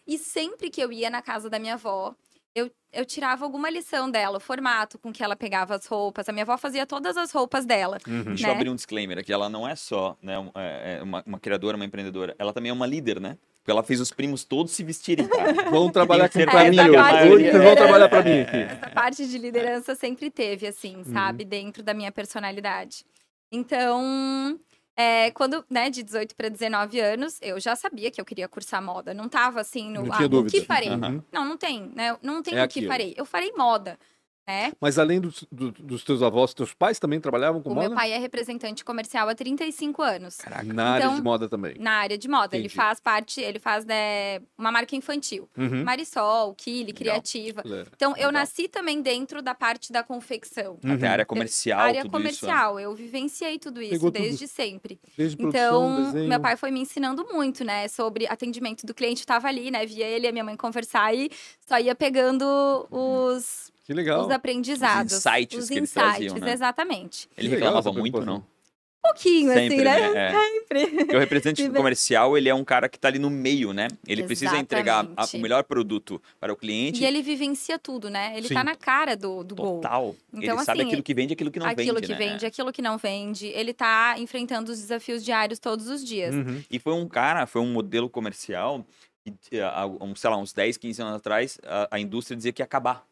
E 0.07 0.18
sempre 0.18 0.69
que 0.69 0.81
eu 0.81 0.92
ia 0.92 1.10
na 1.10 1.22
casa 1.22 1.50
da 1.50 1.60
minha 1.60 1.75
avó, 1.75 2.16
eu, 2.56 2.72
eu 2.94 3.06
tirava 3.06 3.44
alguma 3.44 3.69
lição 3.69 4.10
dela, 4.10 4.38
o 4.38 4.40
formato 4.40 4.98
com 4.98 5.12
que 5.12 5.22
ela 5.22 5.36
pegava 5.36 5.75
as 5.75 5.86
roupas. 5.86 6.28
A 6.30 6.31
minha 6.31 6.44
avó 6.44 6.57
fazia 6.57 6.86
todas 6.86 7.18
as 7.18 7.31
roupas 7.31 7.66
dela. 7.66 7.98
Uhum. 8.07 8.24
Deixa 8.24 8.46
eu 8.46 8.48
né? 8.48 8.56
abrir 8.56 8.69
um 8.69 8.75
disclaimer 8.75 9.18
aqui. 9.19 9.34
Ela 9.34 9.50
não 9.50 9.68
é 9.68 9.75
só 9.75 10.18
né, 10.22 10.34
é- 10.56 10.98
é 11.00 11.04
uma, 11.04 11.22
uma 11.25 11.40
criadora, 11.40 11.75
uma 11.75 11.86
empreendedora. 11.86 12.34
Ela 12.40 12.54
também 12.54 12.69
é 12.69 12.74
uma 12.74 12.88
líder, 12.88 13.19
né? 13.19 13.38
Porque 13.60 13.72
ela 13.72 13.81
fez 13.84 14.00
os 14.00 14.12
primos 14.12 14.44
todos 14.46 14.72
se 14.72 14.84
vestirem. 14.84 15.28
cara. 15.28 15.69
Vamos 15.69 15.92
trabalhar 15.92 16.30
com 16.30 16.34
Tenho 16.40 16.50
pra 16.50 16.63
mim 16.69 16.80
hoje. 16.80 17.50
vocês 17.52 17.63
vão 17.63 17.75
trabalhar 17.75 18.07
pra 18.10 18.24
mim 18.24 18.40
aqui. 18.42 18.58
Essa 18.58 18.90
parte 18.92 19.28
de 19.28 19.38
liderança 19.38 19.94
sempre 19.96 20.30
teve, 20.31 20.66
assim, 20.68 20.98
Uhum. 20.98 21.04
sabe? 21.06 21.44
Dentro 21.44 21.84
da 21.84 21.94
minha 21.94 22.12
personalidade. 22.12 23.04
Então, 23.51 24.60
é, 24.97 25.30
quando, 25.31 25.65
né, 25.69 25.89
de 25.89 26.01
18 26.03 26.36
para 26.36 26.50
19 26.50 27.00
anos, 27.00 27.38
eu 27.42 27.59
já 27.59 27.75
sabia 27.75 28.09
que 28.09 28.19
eu 28.19 28.25
queria 28.25 28.47
cursar 28.47 28.81
moda. 28.81 29.13
Não 29.13 29.27
tava 29.27 29.59
assim 29.59 29.89
no, 29.89 30.03
Não 30.03 30.13
ah, 30.13 30.25
o 30.25 30.45
que 30.45 30.62
farei? 30.62 30.89
Uhum. 30.89 31.21
Não, 31.31 31.45
não 31.45 31.57
tem, 31.57 31.92
né? 31.94 32.18
Não 32.21 32.42
tem 32.42 32.57
É 32.57 32.63
o 32.63 32.68
que 32.68 32.80
aquilo. 32.80 32.88
farei. 32.88 33.13
Eu 33.18 33.25
farei 33.25 33.51
moda, 33.57 34.00
né? 34.47 34.71
Mas 34.80 35.00
além 35.00 35.19
dos, 35.19 35.45
do- 35.51 35.71
dos 35.71 36.03
teus 36.03 36.21
avós, 36.21 36.53
teus 36.53 36.74
pais 36.74 37.00
também 37.00 37.19
trabalhavam 37.19 37.62
com 37.62 37.71
O 37.71 37.75
moda? 37.75 37.88
meu 37.89 37.97
pai 37.97 38.12
é 38.12 38.18
representante 38.18 38.86
comercial 38.86 39.27
há 39.27 39.36
35 39.36 40.01
anos. 40.01 40.38
Na 40.65 40.92
área 40.94 41.06
Então, 41.06 41.15
de 41.15 41.21
moda 41.21 41.50
também. 41.50 41.75
Na 41.80 41.94
área 41.94 42.18
de 42.18 42.27
moda. 42.27 42.56
Ele 42.56 42.65
Entendi. 42.65 42.75
faz 42.75 43.00
parte, 43.00 43.42
ele 43.42 43.59
faz 43.59 43.86
né, 43.86 44.39
uma 44.57 44.71
marca 44.71 44.95
infantil. 44.95 45.50
Uhum. 45.57 45.83
Marisol, 45.83 46.53
Kili, 46.56 46.94
Criativa. 46.94 47.62
Legal. 47.65 47.86
Então, 47.95 48.12
eu 48.12 48.15
Legal. 48.27 48.31
nasci 48.33 48.68
também 48.68 49.01
dentro 49.01 49.42
da 49.42 49.56
parte 49.56 49.92
da 49.92 50.03
confecção. 50.03 50.77
Uhum. 50.83 50.94
Até 50.94 51.07
a 51.07 51.12
área 51.12 51.25
comercial, 51.25 51.80
área 51.80 52.01
tudo 52.03 52.12
comercial, 52.12 52.80
eu 52.80 52.94
vivenciei 52.94 53.57
tudo 53.57 53.81
isso 53.81 53.91
Pegou 53.91 54.12
tudo. 54.12 54.21
desde 54.21 54.48
sempre. 54.48 55.00
Desde 55.18 55.36
produção, 55.38 55.91
Então, 55.91 56.03
desenho. 56.12 56.30
meu 56.30 56.39
pai 56.39 56.56
foi 56.56 56.71
me 56.71 56.80
ensinando 56.81 57.25
muito, 57.31 57.63
né, 57.63 57.88
sobre 57.88 58.27
atendimento 58.27 58.86
do 58.86 58.94
cliente, 58.94 59.21
estava 59.21 59.48
ali, 59.48 59.71
né, 59.71 59.86
via 59.86 60.06
ele 60.06 60.25
e 60.25 60.30
a 60.30 60.31
minha 60.31 60.44
mãe 60.44 60.56
conversar 60.56 61.13
e 61.15 61.30
só 61.68 61.80
ia 61.80 61.95
pegando 61.95 62.45
os, 62.91 63.71
Que 63.86 63.94
legal. 63.94 64.26
os 64.26 64.32
aprendizados. 64.32 65.14
Os 65.14 65.20
insights 65.26 65.60
os 65.64 65.68
que 65.70 65.76
eles 65.76 65.90
insights, 65.92 66.10
traziam, 66.18 66.38
né? 66.38 66.52
exatamente. 66.54 67.30
Ele 67.38 67.50
Que 67.50 67.56
legal 67.56 67.70
reclamava 67.76 67.90
essa 67.90 68.00
muito, 68.00 68.26
não? 68.26 68.38
Um 68.38 69.08
pouquinho, 69.08 69.54
Sempre, 69.54 69.88
assim, 69.88 70.02
né? 70.02 70.10
né? 70.12 70.26
É. 70.26 70.32
Sempre. 70.42 70.88
Porque 70.98 71.16
o 71.16 71.20
representante 71.20 71.70
comercial, 71.70 72.36
ele 72.36 72.50
é 72.50 72.56
um 72.56 72.63
cara 72.63 72.89
que 72.89 72.98
tá 72.98 73.08
ali 73.08 73.20
no 73.20 73.30
meio, 73.30 73.72
né? 73.72 73.88
Ele 74.08 74.24
precisa 74.24 74.58
entregar 74.58 75.01
a- 75.01 75.04
Exatamente. 75.04 75.38
o 75.38 75.42
melhor 75.42 75.63
produto 75.63 76.20
para 76.39 76.51
o 76.51 76.56
cliente. 76.56 77.04
E 77.04 77.06
ele 77.06 77.22
vivencia 77.22 77.77
tudo, 77.77 78.10
né? 78.10 78.34
Ele 78.36 78.48
Sim. 78.48 78.56
tá 78.56 78.63
na 78.63 78.75
cara 78.75 79.15
do, 79.15 79.44
do 79.44 79.54
gol. 79.54 79.75
Total. 79.75 80.15
Então, 80.34 80.56
ele 80.56 80.63
sabe 80.65 80.80
assim, 80.80 80.88
aquilo 80.89 81.04
que 81.04 81.13
vende 81.13 81.34
e 81.34 81.36
aquilo 81.36 81.51
que 81.51 81.60
não 81.60 81.68
aquilo 81.68 81.94
vende, 81.96 82.08
que 82.08 82.13
né? 82.13 82.18
vende, 82.18 82.46
aquilo 82.48 82.74
que 82.74 82.82
não 82.82 82.98
vende. 82.98 83.46
Ele 83.46 83.74
tá 83.74 84.15
enfrentando 84.18 84.72
os 84.72 84.80
desafios 84.80 85.24
diários 85.24 85.60
todos 85.60 85.88
os 85.88 86.04
dias. 86.04 86.34
Uhum. 86.34 86.63
E 86.72 86.80
foi 86.80 86.94
um 86.94 87.08
cara, 87.08 87.46
foi 87.46 87.62
um 87.62 87.72
modelo 87.72 88.10
comercial 88.10 88.84
que, 89.24 89.32
eh, 89.56 89.86
um, 90.01 90.15
sei 90.15 90.30
lá, 90.32 90.38
uns 90.38 90.51
10, 90.51 90.77
15 90.77 91.01
anos 91.04 91.15
atrás, 91.18 91.60
a, 91.63 91.89
a 91.92 92.00
indústria 92.00 92.36
dizia 92.36 92.51
que 92.51 92.63
ia 92.63 92.65
acabar. 92.65 93.06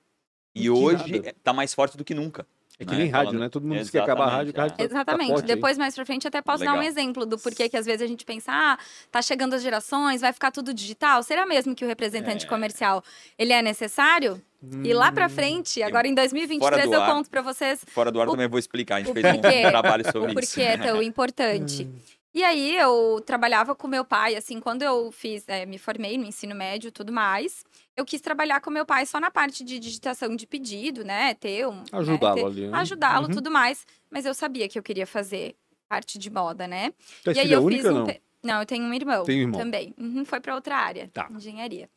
E 0.55 0.61
Que 0.63 0.69
hoje 0.69 1.11
nada. 1.13 1.29
eh, 1.29 1.35
tá 1.43 1.51
mais 1.53 1.73
forte 1.73 1.97
do 1.97 2.03
que 2.03 2.13
nunca. 2.13 2.45
É 2.79 2.85
que 2.85 2.91
né? 2.91 2.97
nem 2.99 3.07
rádio, 3.09 3.27
Falando- 3.27 3.41
né? 3.41 3.49
Todo 3.49 3.67
mundo 3.67 3.77
diz 3.79 3.89
que 3.91 3.97
acabar 3.99 4.25
a 4.25 4.29
rádio. 4.31 4.53
a 4.55 4.61
rádio 4.61 4.77
tá- 4.77 4.83
tá 4.83 4.83
Exatamente. 4.83 5.41
Depois, 5.43 5.77
mais 5.77 5.93
pra 5.93 6.05
frente, 6.05 6.27
até 6.27 6.41
posso 6.41 6.63
dar 6.65 6.71
um 6.71 6.77
Legal. 6.79 6.89
exemplo 6.89 7.25
do 7.25 7.37
porquê 7.37 7.69
que 7.69 7.77
às 7.77 7.85
vezes 7.85 8.01
a 8.01 8.07
gente 8.07 8.25
pensa, 8.25 8.51
ah, 8.51 8.77
tá 9.11 9.21
chegando 9.21 9.53
as 9.53 9.61
gerações, 9.61 10.21
vai 10.21 10.33
ficar 10.33 10.49
tudo 10.51 10.73
digital. 10.73 11.21
Será 11.21 11.45
mesmo 11.45 11.75
que 11.75 11.85
o 11.85 11.87
representante 11.87 12.45
É. 12.45 12.49
comercial, 12.49 13.03
ele 13.37 13.53
é 13.53 13.61
necessário? 13.61 14.41
E 14.83 14.91
lá 14.93 15.11
pra 15.11 15.27
frente, 15.29 15.83
agora 15.83 16.07
em 16.07 16.15
2023, 16.15 16.59
Fora 16.73 16.87
do 16.87 16.93
eu 16.93 17.01
ar. 17.03 17.13
conto 17.13 17.29
pra 17.29 17.41
vocês 17.41 17.83
Fora 17.89 18.09
do 18.11 18.19
ar 18.21 18.27
O- 18.27 18.31
também 18.31 18.47
vou 18.47 18.57
explicar. 18.57 18.95
A 18.95 18.99
gente 18.99 19.11
o 19.11 19.13
fez 19.13 19.25
um 19.25 19.41
porquê- 19.41 19.61
trabalho 19.69 20.03
o 20.07 20.11
sobre 20.11 20.31
isso. 20.41 20.53
porquê 20.55 20.61
é 20.61 20.77
tão 20.77 21.01
importante. 21.01 21.87
E 22.35 22.43
aí, 22.43 22.75
eu 22.77 23.21
trabalhava 23.23 23.75
com 23.75 23.87
meu 23.87 24.03
pai, 24.03 24.35
assim, 24.35 24.59
quando 24.59 24.81
eu 24.81 25.11
fiz, 25.11 25.43
eh, 25.47 25.67
me 25.67 25.77
formei 25.77 26.17
no 26.17 26.25
ensino 26.25 26.55
médio 26.55 26.87
e 26.87 26.91
tudo 26.91 27.13
mais, 27.13 27.63
eu 27.95 28.05
quis 28.05 28.19
trabalhar 28.21 28.59
com 28.61 28.69
meu 28.71 28.85
pai 28.85 29.05
só 29.05 29.19
na 29.19 29.29
parte 29.31 29.63
de 29.63 29.77
digitação 29.79 30.35
de 30.35 30.47
pedido, 30.47 31.03
né? 31.03 31.33
Ter 31.35 31.67
um. 31.67 31.75
né, 31.77 31.83
Ajudá-lo 31.91 32.35
ter- 32.35 32.45
ali. 32.45 32.67
né? 32.67 32.77
Ajudá-lo, 32.77 33.27
Uhum. 33.27 33.33
tudo 33.33 33.51
mais. 33.51 33.85
Mas 34.09 34.25
eu 34.25 34.33
sabia 34.33 34.67
que 34.67 34.77
eu 34.79 34.83
queria 34.83 35.05
fazer 35.07 35.55
parte 35.87 36.17
de 36.17 36.29
moda, 36.29 36.67
né? 36.67 36.91
Tu 37.23 37.29
é 37.29 37.33
e 37.33 37.39
aí 37.39 37.51
eu 37.51 37.61
única 37.63 37.83
fiz 37.83 37.91
um. 37.91 38.05
não? 38.05 38.15
Não, 38.43 38.59
eu 38.59 38.65
tenho 38.65 38.83
um 38.83 38.93
irmão. 38.93 39.23
Tem 39.23 39.37
um 39.37 39.41
irmão. 39.43 39.59
Também. 39.59 39.93
Uhum, 39.97 40.25
foi 40.25 40.39
pra 40.39 40.55
outra 40.55 40.75
área. 40.75 41.09
Tá. 41.13 41.27
Engenharia. 41.31 41.89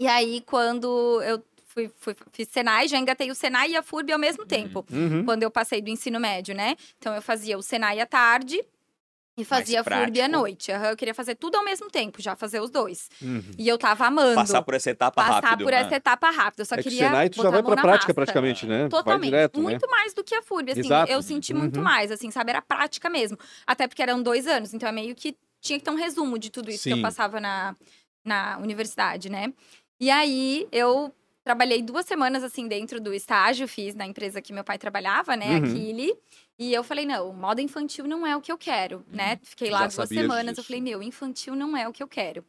E 0.00 0.06
aí, 0.08 0.40
quando 0.40 1.22
eu 1.22 1.40
fui, 1.66 1.88
fui- 1.96 2.16
fiz 2.32 2.48
Senai, 2.48 2.88
já 2.88 2.98
engatei 2.98 3.30
o 3.30 3.34
Senai 3.34 3.70
e 3.70 3.76
a 3.76 3.82
FURB 3.82 4.12
ao 4.12 4.18
mesmo 4.18 4.44
tempo. 4.44 4.84
Uhum. 4.92 5.24
Quando 5.24 5.42
eu 5.44 5.50
passei 5.50 5.80
do 5.80 5.90
ensino 5.90 6.18
médio, 6.18 6.54
né? 6.54 6.74
Então 6.98 7.14
eu 7.14 7.22
fazia 7.22 7.56
o 7.56 7.62
Senai 7.62 8.00
à 8.00 8.06
tarde 8.06 8.60
e 9.36 9.44
fazia 9.44 9.80
a 9.80 9.84
FURB 9.84 10.20
à 10.20 10.28
noite. 10.28 10.70
Aham, 10.70 10.90
eu 10.90 10.96
queria 10.96 11.14
fazer 11.14 11.34
tudo 11.34 11.56
ao 11.56 11.64
mesmo 11.64 11.90
tempo, 11.90 12.22
já 12.22 12.36
fazer 12.36 12.60
os 12.60 12.70
dois. 12.70 13.08
Uhum. 13.20 13.42
E 13.58 13.66
eu 13.66 13.76
tava 13.76 14.06
amando. 14.06 14.34
Passar 14.36 14.62
por 14.62 14.74
essa 14.74 14.90
etapa 14.90 15.22
passar 15.24 15.40
rápido. 15.48 15.64
por 15.64 15.72
né? 15.72 15.80
essa 15.80 15.96
etapa 15.96 16.30
rápida. 16.30 16.62
Eu 16.62 16.66
só 16.66 16.74
É 16.76 16.82
que 16.82 16.88
o 16.88 16.90
queria. 16.90 17.06
Senai 17.08 17.28
tu 17.28 17.42
já 17.42 17.50
vai 17.50 17.62
pra 17.62 17.76
prática 17.76 18.08
massa. 18.08 18.14
praticamente, 18.14 18.66
né? 18.66 18.80
Vai 18.82 18.88
Totalmente. 18.90 19.24
direto, 19.30 19.56
né? 19.56 19.62
muito 19.62 19.90
mais 19.90 20.14
do 20.14 20.22
que 20.22 20.34
a 20.34 20.42
FURB, 20.42 20.70
assim. 20.72 20.80
Exato. 20.80 21.10
Eu 21.10 21.22
senti 21.22 21.52
muito 21.52 21.78
Uhum. 21.78 21.82
mais, 21.84 22.10
assim, 22.12 22.30
sabe? 22.30 22.50
Era 22.50 22.62
prática 22.62 23.10
mesmo. 23.10 23.36
Até 23.66 23.88
porque 23.88 24.02
eram 24.02 24.22
dois 24.22 24.46
anos, 24.46 24.72
então 24.72 24.88
é 24.88 24.92
meio 24.92 25.14
que 25.14 25.36
tinha 25.60 25.78
que 25.78 25.84
ter 25.84 25.90
um 25.90 25.96
resumo 25.96 26.38
de 26.38 26.50
tudo 26.50 26.70
isso 26.70 26.84
que 26.84 26.90
Sim. 26.90 26.96
eu 26.98 27.02
passava 27.02 27.40
na, 27.40 27.74
na 28.24 28.58
universidade, 28.58 29.28
né? 29.30 29.52
E 30.00 30.10
aí 30.10 30.68
eu 30.70 31.12
Trabalhei 31.46 31.82
duas 31.82 32.06
semanas, 32.06 32.42
assim, 32.42 32.66
dentro 32.66 32.98
do 32.98 33.12
estágio, 33.12 33.68
fiz 33.68 33.94
na 33.94 34.06
empresa 34.06 34.40
que 34.40 34.50
meu 34.50 34.64
pai 34.64 34.78
trabalhava, 34.78 35.36
né, 35.36 35.58
Uhum. 35.58 35.66
E 36.58 36.72
eu 36.72 36.84
falei, 36.84 37.04
não, 37.04 37.32
moda 37.32 37.60
infantil 37.60 38.06
não 38.06 38.26
é 38.26 38.36
o 38.36 38.40
que 38.40 38.52
eu 38.52 38.56
quero, 38.58 39.04
né? 39.08 39.38
Fiquei 39.42 39.70
lá 39.70 39.88
Já 39.88 39.96
duas 39.96 40.08
semanas, 40.08 40.46
eu 40.46 40.52
disso. 40.54 40.62
falei, 40.68 40.80
meu, 40.80 41.02
infantil 41.02 41.56
não 41.56 41.76
é 41.76 41.88
o 41.88 41.92
que 41.92 42.02
eu 42.02 42.06
quero. 42.08 42.44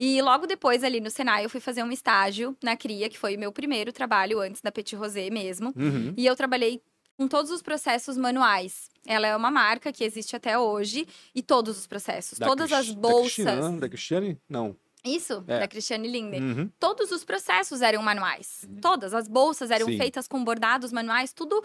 E 0.00 0.20
logo 0.22 0.46
depois, 0.46 0.84
ali 0.84 1.00
no 1.00 1.10
Senai, 1.10 1.44
eu 1.44 1.50
fui 1.50 1.60
fazer 1.60 1.82
um 1.82 1.90
estágio 1.90 2.56
na 2.62 2.76
Cria, 2.76 3.08
que 3.08 3.18
foi 3.18 3.36
o 3.36 3.38
meu 3.38 3.50
primeiro 3.50 3.92
trabalho 3.92 4.38
antes 4.40 4.60
da 4.60 4.70
Petit 4.70 4.94
Rosé 4.94 5.28
mesmo. 5.30 5.72
Uhum. 5.76 6.14
E 6.16 6.24
eu 6.26 6.36
trabalhei 6.36 6.80
com 7.16 7.26
todos 7.26 7.50
os 7.50 7.62
processos 7.62 8.16
manuais. 8.16 8.90
Ela 9.06 9.26
é 9.26 9.34
uma 9.34 9.50
marca 9.50 9.90
que 9.92 10.04
existe 10.04 10.36
até 10.36 10.56
hoje 10.58 11.04
e 11.34 11.42
todos 11.42 11.76
os 11.78 11.86
processos, 11.86 12.38
Da 12.38 12.46
todas 12.46 12.68
Cris- 12.70 12.80
as 12.90 12.94
Da 12.94 13.00
bolsas. 13.00 13.34
Cristiane? 13.34 13.80
Da 13.80 13.88
Cristiane? 13.88 14.38
Não. 14.48 14.76
Isso, 15.04 15.42
É. 15.48 15.60
da 15.60 15.66
Cristiane 15.68 16.06
Linder. 16.06 16.40
Uhum. 16.42 16.70
Todos 16.78 17.10
os 17.10 17.24
processos 17.24 17.80
eram 17.82 18.02
manuais. 18.02 18.68
Todas 18.82 19.14
as 19.14 19.26
bolsas 19.26 19.70
eram 19.70 19.86
Sim. 19.86 19.96
feitas 19.96 20.28
com 20.28 20.44
bordados 20.44 20.92
manuais, 20.92 21.32
tudo 21.32 21.60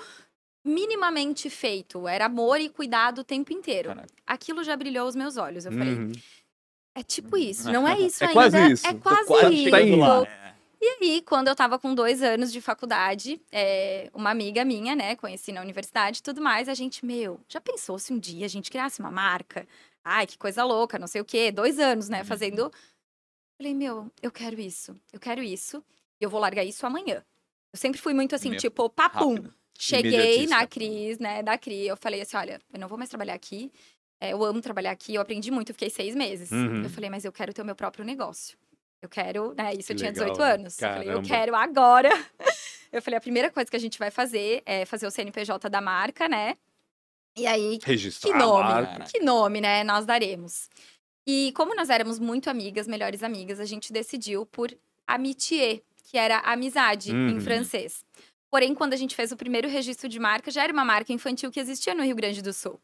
minimamente 0.63 1.49
feito. 1.49 2.07
Era 2.07 2.25
amor 2.25 2.59
e 2.59 2.69
cuidado 2.69 3.19
o 3.19 3.23
tempo 3.23 3.51
inteiro. 3.53 3.89
Caraca. 3.89 4.07
Aquilo 4.25 4.63
já 4.63 4.75
brilhou 4.75 5.07
os 5.07 5.15
meus 5.15 5.37
olhos. 5.37 5.65
Eu 5.65 5.71
falei, 5.71 5.93
Uhum. 5.95 6.11
é 6.95 7.03
tipo 7.03 7.35
isso, 7.37 7.71
não 7.71 7.87
é 7.87 7.97
isso 7.99 8.23
É 8.23 8.27
ainda. 8.27 8.33
quase 8.39 8.71
isso. 8.71 8.87
É 8.87 8.93
quase, 8.93 9.27
Quase 9.27 9.53
isso. 9.53 9.63
chegando 9.63 9.95
lá. 9.97 10.21
né? 10.21 10.39
E 10.85 10.85
aí, 11.01 11.21
quando 11.21 11.47
eu 11.47 11.55
tava 11.55 11.79
com 11.79 11.95
dois 11.95 12.21
anos 12.21 12.51
de 12.51 12.59
faculdade, 12.59 13.41
é, 13.51 14.09
uma 14.13 14.29
amiga 14.31 14.65
minha, 14.65 14.93
né, 14.93 15.15
conheci 15.15 15.53
na 15.53 15.61
universidade 15.61 16.19
e 16.19 16.21
tudo 16.21 16.41
mais, 16.41 16.67
a 16.67 16.73
gente, 16.73 17.05
meu, 17.05 17.39
já 17.47 17.61
pensou 17.61 17.97
se 17.97 18.11
um 18.11 18.19
dia 18.19 18.45
a 18.45 18.49
gente 18.49 18.69
criasse 18.69 18.99
uma 18.99 19.09
marca? 19.09 19.65
Ai, 20.03 20.27
que 20.27 20.37
coisa 20.37 20.61
louca, 20.65 20.99
não 20.99 21.07
sei 21.07 21.21
o 21.21 21.25
quê. 21.25 21.53
Dois 21.53 21.79
anos, 21.79 22.09
né, 22.09 22.25
fazendo. 22.25 22.69
Falei, 23.57 23.73
meu, 23.73 24.11
eu 24.21 24.29
quero 24.29 24.59
isso, 24.59 24.93
eu 25.13 25.21
quero 25.21 25.41
isso, 25.41 25.81
e 26.19 26.25
eu 26.25 26.29
vou 26.29 26.41
largar 26.41 26.65
isso 26.65 26.85
amanhã. 26.85 27.23
Eu 27.71 27.77
sempre 27.79 28.01
fui 28.01 28.13
muito 28.13 28.35
assim, 28.35 28.49
Meu, 28.49 28.59
tipo, 28.59 28.89
papum. 28.89 29.35
Rápido. 29.35 29.53
Cheguei 29.77 30.45
na 30.47 30.65
Cris, 30.67 31.19
né, 31.19 31.41
da 31.43 31.57
Cri, 31.57 31.87
eu 31.87 31.97
falei 31.97 32.21
assim, 32.21 32.37
olha, 32.37 32.59
eu 32.71 32.79
não 32.79 32.87
vou 32.87 32.97
mais 32.97 33.09
trabalhar 33.09 33.33
aqui, 33.33 33.71
é, 34.21 34.31
eu 34.33 34.43
amo 34.43 34.61
trabalhar 34.61 34.91
aqui, 34.91 35.15
eu 35.15 35.21
aprendi 35.21 35.51
muito, 35.51 35.69
eu 35.69 35.73
fiquei 35.73 35.89
seis 35.89 36.15
meses. 36.15 36.51
Uhum. 36.51 36.83
Eu 36.83 36.89
falei, 36.89 37.09
mas 37.09 37.25
eu 37.25 37.31
quero 37.31 37.53
ter 37.53 37.61
o 37.61 37.65
meu 37.65 37.75
próprio 37.75 38.05
negócio. 38.05 38.57
Eu 39.01 39.09
quero, 39.09 39.53
né, 39.55 39.73
isso 39.73 39.87
Que 39.87 39.93
eu 39.93 39.97
tinha 39.97 40.11
legal, 40.11 40.25
18 40.31 40.39
né? 40.39 40.53
anos. 40.53 40.79
Eu 40.81 40.87
falei, 40.89 41.01
eu 41.09 41.11
Caramba. 41.13 41.27
quero 41.27 41.55
agora. 41.55 42.09
Eu 42.93 43.01
falei, 43.01 43.17
a 43.17 43.21
primeira 43.21 43.49
coisa 43.49 43.67
que 43.71 43.75
a 43.75 43.79
gente 43.79 43.97
vai 43.97 44.11
fazer 44.11 44.61
é 44.67 44.85
fazer 44.85 45.07
o 45.07 45.09
CNPJ 45.09 45.67
da 45.67 45.81
marca, 45.81 46.29
né? 46.29 46.55
E 47.35 47.47
aí, 47.47 47.79
Registrar 47.83 48.31
que 48.31 48.37
nome, 48.37 49.05
que 49.11 49.19
nome, 49.19 49.59
né, 49.59 49.83
nós 49.83 50.05
daremos. 50.05 50.69
E 51.25 51.51
como 51.55 51.73
nós 51.73 51.89
éramos 51.89 52.19
muito 52.19 52.51
amigas, 52.51 52.87
melhores 52.87 53.23
amigas, 53.23 53.59
a 53.59 53.65
gente 53.65 53.91
decidiu 53.91 54.45
por 54.45 54.71
amitié, 55.07 55.81
que 56.03 56.19
era 56.19 56.37
amizade 56.41 57.11
em 57.11 57.33
Uhum. 57.33 57.41
francês. 57.41 58.05
Porém, 58.53 58.75
quando 58.75 58.93
a 58.93 58.95
gente 58.95 59.15
fez 59.15 59.31
o 59.31 59.35
primeiro 59.35 59.67
registro 59.67 60.07
de 60.07 60.19
marca, 60.19 60.51
já 60.51 60.61
era 60.63 60.71
uma 60.71 60.85
marca 60.85 61.11
infantil 61.11 61.49
que 61.49 61.59
existia 61.59 61.95
no 61.95 62.03
Rio 62.03 62.15
Grande 62.15 62.39
do 62.39 62.53
Sul. 62.53 62.79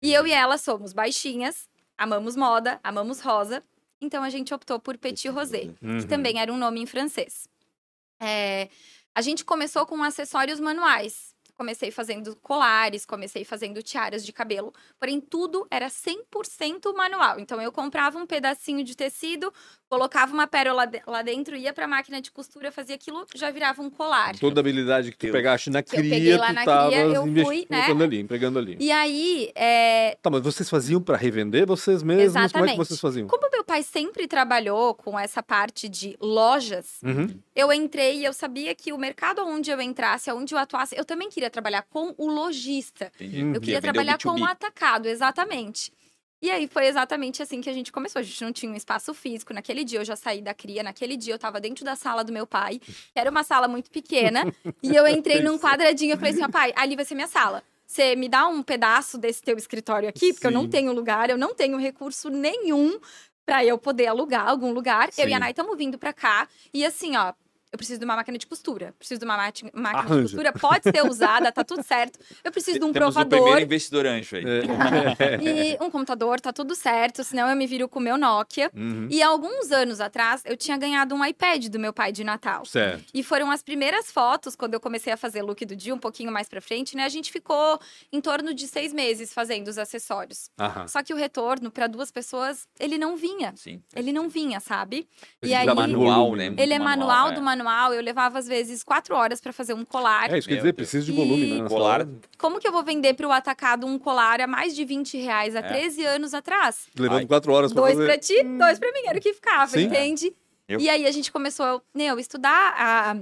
E 0.00 0.14
eu 0.14 0.24
e 0.24 0.30
ela 0.30 0.56
somos 0.56 0.92
baixinhas, 0.92 1.68
amamos 1.96 2.36
moda, 2.36 2.78
amamos 2.84 3.18
rosa, 3.18 3.60
então 4.00 4.22
a 4.22 4.30
gente 4.30 4.54
optou 4.54 4.78
por 4.78 4.96
Petit 4.96 5.28
Rosé 5.28 5.74
Uhum. 5.82 5.98
que 5.98 6.06
também 6.06 6.38
era 6.40 6.52
um 6.52 6.56
nome 6.56 6.80
em 6.80 6.86
francês. 6.86 7.48
É, 8.20 8.68
a 9.12 9.20
gente 9.20 9.44
começou 9.44 9.84
com 9.86 10.00
acessórios 10.04 10.60
manuais. 10.60 11.34
Comecei 11.58 11.90
fazendo 11.90 12.36
colares, 12.36 13.04
comecei 13.04 13.44
fazendo 13.44 13.82
tiaras 13.82 14.24
de 14.24 14.32
cabelo, 14.32 14.72
porém 14.96 15.20
tudo 15.20 15.66
era 15.68 15.88
100% 15.88 16.94
manual. 16.96 17.40
Então 17.40 17.60
eu 17.60 17.72
comprava 17.72 18.16
um 18.16 18.24
pedacinho 18.26 18.84
de 18.84 18.96
tecido, 18.96 19.52
colocava 19.90 20.32
uma 20.32 20.46
pérola 20.46 20.86
de- 20.86 21.02
lá 21.04 21.20
dentro, 21.20 21.56
ia 21.56 21.72
pra 21.72 21.88
máquina 21.88 22.20
de 22.22 22.30
costura, 22.30 22.70
fazia 22.70 22.94
aquilo, 22.94 23.26
já 23.34 23.50
virava 23.50 23.82
um 23.82 23.90
colar. 23.90 24.38
Toda 24.38 24.60
a 24.60 24.62
habilidade 24.62 25.10
que 25.10 25.18
tu 25.26 25.32
pegaste 25.32 25.68
na 25.68 25.82
Que 25.82 25.96
eu 25.96 26.02
peguei 26.02 26.20
cria, 26.20 26.38
lá 26.38 26.46
tu 26.48 26.52
na 26.54 26.64
tava 26.64 26.86
cria, 26.90 27.00
eu 27.06 27.22
fui, 27.44 27.66
né? 27.68 27.86
ali, 27.90 28.20
empregando 28.20 28.58
ali. 28.60 28.76
E 28.78 28.92
aí, 28.92 29.50
é, 29.56 30.16
Tá, 30.22 30.30
mas 30.30 30.42
vocês 30.42 30.70
faziam 30.70 31.02
pra 31.02 31.16
revender 31.16 31.66
vocês 31.66 32.04
mesmos? 32.04 32.32
Como 32.32 32.38
é 32.38 32.48
que 32.48 32.54
Exatamente. 32.54 32.76
vocês 32.76 33.00
faziam? 33.00 33.26
como 33.26 33.48
meu 33.50 33.64
pai 33.64 33.82
sempre 33.82 34.28
trabalhou 34.28 34.94
com 34.94 35.18
essa 35.18 35.42
parte 35.42 35.88
de 35.88 36.16
lojas, 36.20 36.98
Uhum. 37.02 37.36
eu 37.56 37.72
entrei 37.72 38.18
e 38.20 38.24
eu 38.24 38.32
sabia 38.32 38.72
que 38.76 38.92
o 38.92 38.98
mercado 38.98 39.44
onde 39.44 39.70
eu 39.72 39.80
entrasse, 39.80 40.30
onde 40.30 40.54
eu 40.54 40.58
atuasse, 40.58 40.96
eu 40.96 41.04
também 41.04 41.28
queria 41.28 41.47
trabalhar 41.50 41.82
com 41.82 42.14
o 42.16 42.26
lojista. 42.30 43.12
Entendi. 43.16 43.40
Eu 43.40 43.54
Eu 43.54 43.60
queria 43.60 43.80
trabalhar 43.80 44.18
com 44.18 44.34
B2B. 44.34 44.40
o 44.40 44.44
atacado, 44.44 45.06
exatamente. 45.06 45.92
E 46.40 46.50
aí 46.50 46.68
foi 46.68 46.86
exatamente 46.86 47.42
assim 47.42 47.60
que 47.60 47.68
a 47.68 47.72
gente 47.72 47.90
começou. 47.90 48.20
A 48.20 48.22
gente 48.22 48.42
não 48.44 48.52
tinha 48.52 48.70
um 48.70 48.76
espaço 48.76 49.12
físico. 49.12 49.52
Naquele 49.52 49.82
dia 49.84 49.98
eu 49.98 50.04
já 50.04 50.14
saí 50.14 50.40
da 50.40 50.54
cria, 50.54 50.82
naquele 50.84 51.16
dia 51.16 51.34
eu 51.34 51.38
tava 51.38 51.60
dentro 51.60 51.84
da 51.84 51.96
sala 51.96 52.22
do 52.22 52.32
meu 52.32 52.46
pai, 52.46 52.78
que 52.78 52.92
era 53.16 53.28
uma 53.30 53.42
sala 53.42 53.66
muito 53.66 53.90
pequena, 53.90 54.44
e 54.82 54.94
eu 54.94 55.06
entrei 55.08 55.42
num 55.42 55.58
quadradinho, 55.58 56.12
eu 56.12 56.16
falei 56.16 56.32
assim: 56.32 56.44
"Ó, 56.44 56.48
pai, 56.48 56.72
ali 56.76 56.94
vai 56.94 57.04
ser 57.04 57.14
minha 57.16 57.26
sala. 57.26 57.62
Você 57.84 58.14
me 58.14 58.28
dá 58.28 58.46
um 58.46 58.62
pedaço 58.62 59.18
desse 59.18 59.42
teu 59.42 59.56
escritório 59.56 60.08
aqui, 60.08 60.32
porque 60.32 60.46
eu 60.46 60.50
não 60.50 60.62
Sim. 60.64 60.68
tenho 60.68 60.92
lugar, 60.92 61.28
eu 61.30 61.38
não 61.38 61.54
tenho 61.54 61.76
recurso 61.78 62.28
nenhum 62.28 63.00
pra 63.44 63.64
eu 63.64 63.76
poder 63.78 64.06
alugar 64.06 64.46
algum 64.46 64.72
lugar. 64.72 65.08
Eu 65.16 65.24
e 65.24 65.30
Sim. 65.30 65.34
a 65.34 65.38
Nai 65.40 65.50
estamos 65.50 65.76
vindo 65.76 65.98
pra 65.98 66.12
cá, 66.12 66.46
e 66.72 66.84
assim, 66.84 67.16
ó, 67.16 67.32
eu 67.72 67.76
preciso 67.76 67.98
de 67.98 68.04
uma 68.04 68.16
máquina 68.16 68.38
de 68.38 68.46
costura. 68.46 68.94
Preciso 68.98 69.18
de 69.18 69.24
uma 69.24 69.36
máquina 69.36 69.70
Arranja. 69.74 70.14
de 70.16 70.22
costura, 70.22 70.52
pode 70.52 70.84
ser 70.84 71.04
usada, 71.04 71.52
tá 71.52 71.62
tudo 71.62 71.82
certo. 71.82 72.18
Eu 72.42 72.50
preciso 72.50 72.78
de 72.78 72.84
um 72.84 72.92
Temos 72.92 73.10
o 73.10 73.12
provador. 73.12 73.38
primeiro 73.40 73.60
investidor 73.66 74.06
anjo 74.06 74.36
aí. 74.36 74.44
É. 74.44 75.38
E 75.48 75.76
um 75.82 75.90
computador, 75.90 76.40
tá 76.40 76.52
tudo 76.52 76.74
certo, 76.74 77.22
senão 77.24 77.48
eu 77.48 77.56
me 77.56 77.66
viro 77.66 77.88
com 77.88 77.98
o 77.98 78.02
meu 78.02 78.16
Nokia. 78.16 78.70
Uhum. 78.74 79.08
E 79.10 79.22
alguns 79.22 79.70
anos 79.70 80.00
atrás, 80.00 80.42
eu 80.44 80.56
tinha 80.56 80.76
ganhado 80.76 81.14
um 81.14 81.24
iPad 81.24 81.66
do 81.66 81.78
meu 81.78 81.92
pai 81.92 82.12
de 82.12 82.24
Natal. 82.24 82.64
Certo. 82.64 83.04
E 83.12 83.22
foram 83.22 83.50
as 83.50 83.62
primeiras 83.62 84.10
fotos, 84.10 84.54
quando 84.56 84.74
eu 84.74 84.80
comecei 84.80 85.12
a 85.12 85.16
fazer 85.16 85.42
look 85.42 85.64
do 85.64 85.76
dia, 85.76 85.94
um 85.94 85.98
pouquinho 85.98 86.32
mais 86.32 86.48
pra 86.48 86.60
frente, 86.60 86.96
né? 86.96 87.04
A 87.04 87.08
gente 87.08 87.30
ficou 87.30 87.78
em 88.12 88.20
torno 88.20 88.54
de 88.54 88.66
seis 88.66 88.92
meses 88.92 89.32
fazendo 89.32 89.68
os 89.68 89.78
acessórios. 89.78 90.50
Aham. 90.58 90.88
Só 90.88 91.02
que 91.02 91.12
o 91.12 91.16
retorno 91.16 91.70
para 91.70 91.86
duas 91.86 92.10
pessoas, 92.10 92.66
ele 92.78 92.96
não 92.98 93.16
vinha. 93.16 93.52
Sim. 93.56 93.82
Ele 93.94 94.12
não 94.12 94.28
vinha, 94.28 94.60
sabe? 94.60 95.08
E 95.42 95.48
Precisa 95.48 95.60
aí, 95.60 95.74
manual, 95.74 96.34
né? 96.36 96.54
ele 96.56 96.74
é 96.74 96.78
manual, 96.78 97.30
é. 97.30 97.32
do 97.32 97.42
manual. 97.42 97.57
Eu 97.94 98.02
levava, 98.02 98.38
às 98.38 98.46
vezes, 98.46 98.82
quatro 98.82 99.14
horas 99.14 99.40
pra 99.40 99.52
fazer 99.52 99.74
um 99.74 99.84
colar. 99.84 100.30
É 100.32 100.38
isso 100.38 100.46
que 100.48 100.54
eu 100.54 100.56
ia 100.58 100.62
Meu 100.62 100.72
dizer, 100.72 100.72
precisa 100.74 101.04
de 101.04 101.12
volume, 101.12 101.60
né? 101.62 101.68
Colar. 101.68 102.06
Como 102.38 102.58
que 102.60 102.66
eu 102.68 102.72
vou 102.72 102.82
vender 102.82 103.14
pro 103.14 103.30
atacado 103.32 103.86
um 103.86 103.98
colar 103.98 104.40
a 104.40 104.46
mais 104.46 104.74
de 104.74 104.84
20 104.84 105.16
reais 105.18 105.54
há 105.56 105.60
É. 105.60 105.62
13 105.62 106.04
anos 106.04 106.34
atrás? 106.34 106.86
Levando 106.98 107.18
Ai. 107.18 107.26
quatro 107.26 107.52
horas 107.52 107.72
Dois 107.72 107.94
fazer. 107.94 108.06
pra 108.06 108.18
ti, 108.18 108.42
dois 108.58 108.78
pra 108.78 108.90
mim, 108.92 109.02
era 109.06 109.18
o 109.18 109.20
que 109.20 109.32
ficava, 109.32 109.70
Sim. 109.72 109.84
entende? 109.84 110.32
Eu- 110.68 110.80
E 110.80 110.88
aí 110.88 111.06
a 111.06 111.10
gente 111.10 111.32
começou, 111.32 111.82
né, 111.94 112.04
eu 112.06 112.18
estudar, 112.18 112.74
a, 112.76 113.16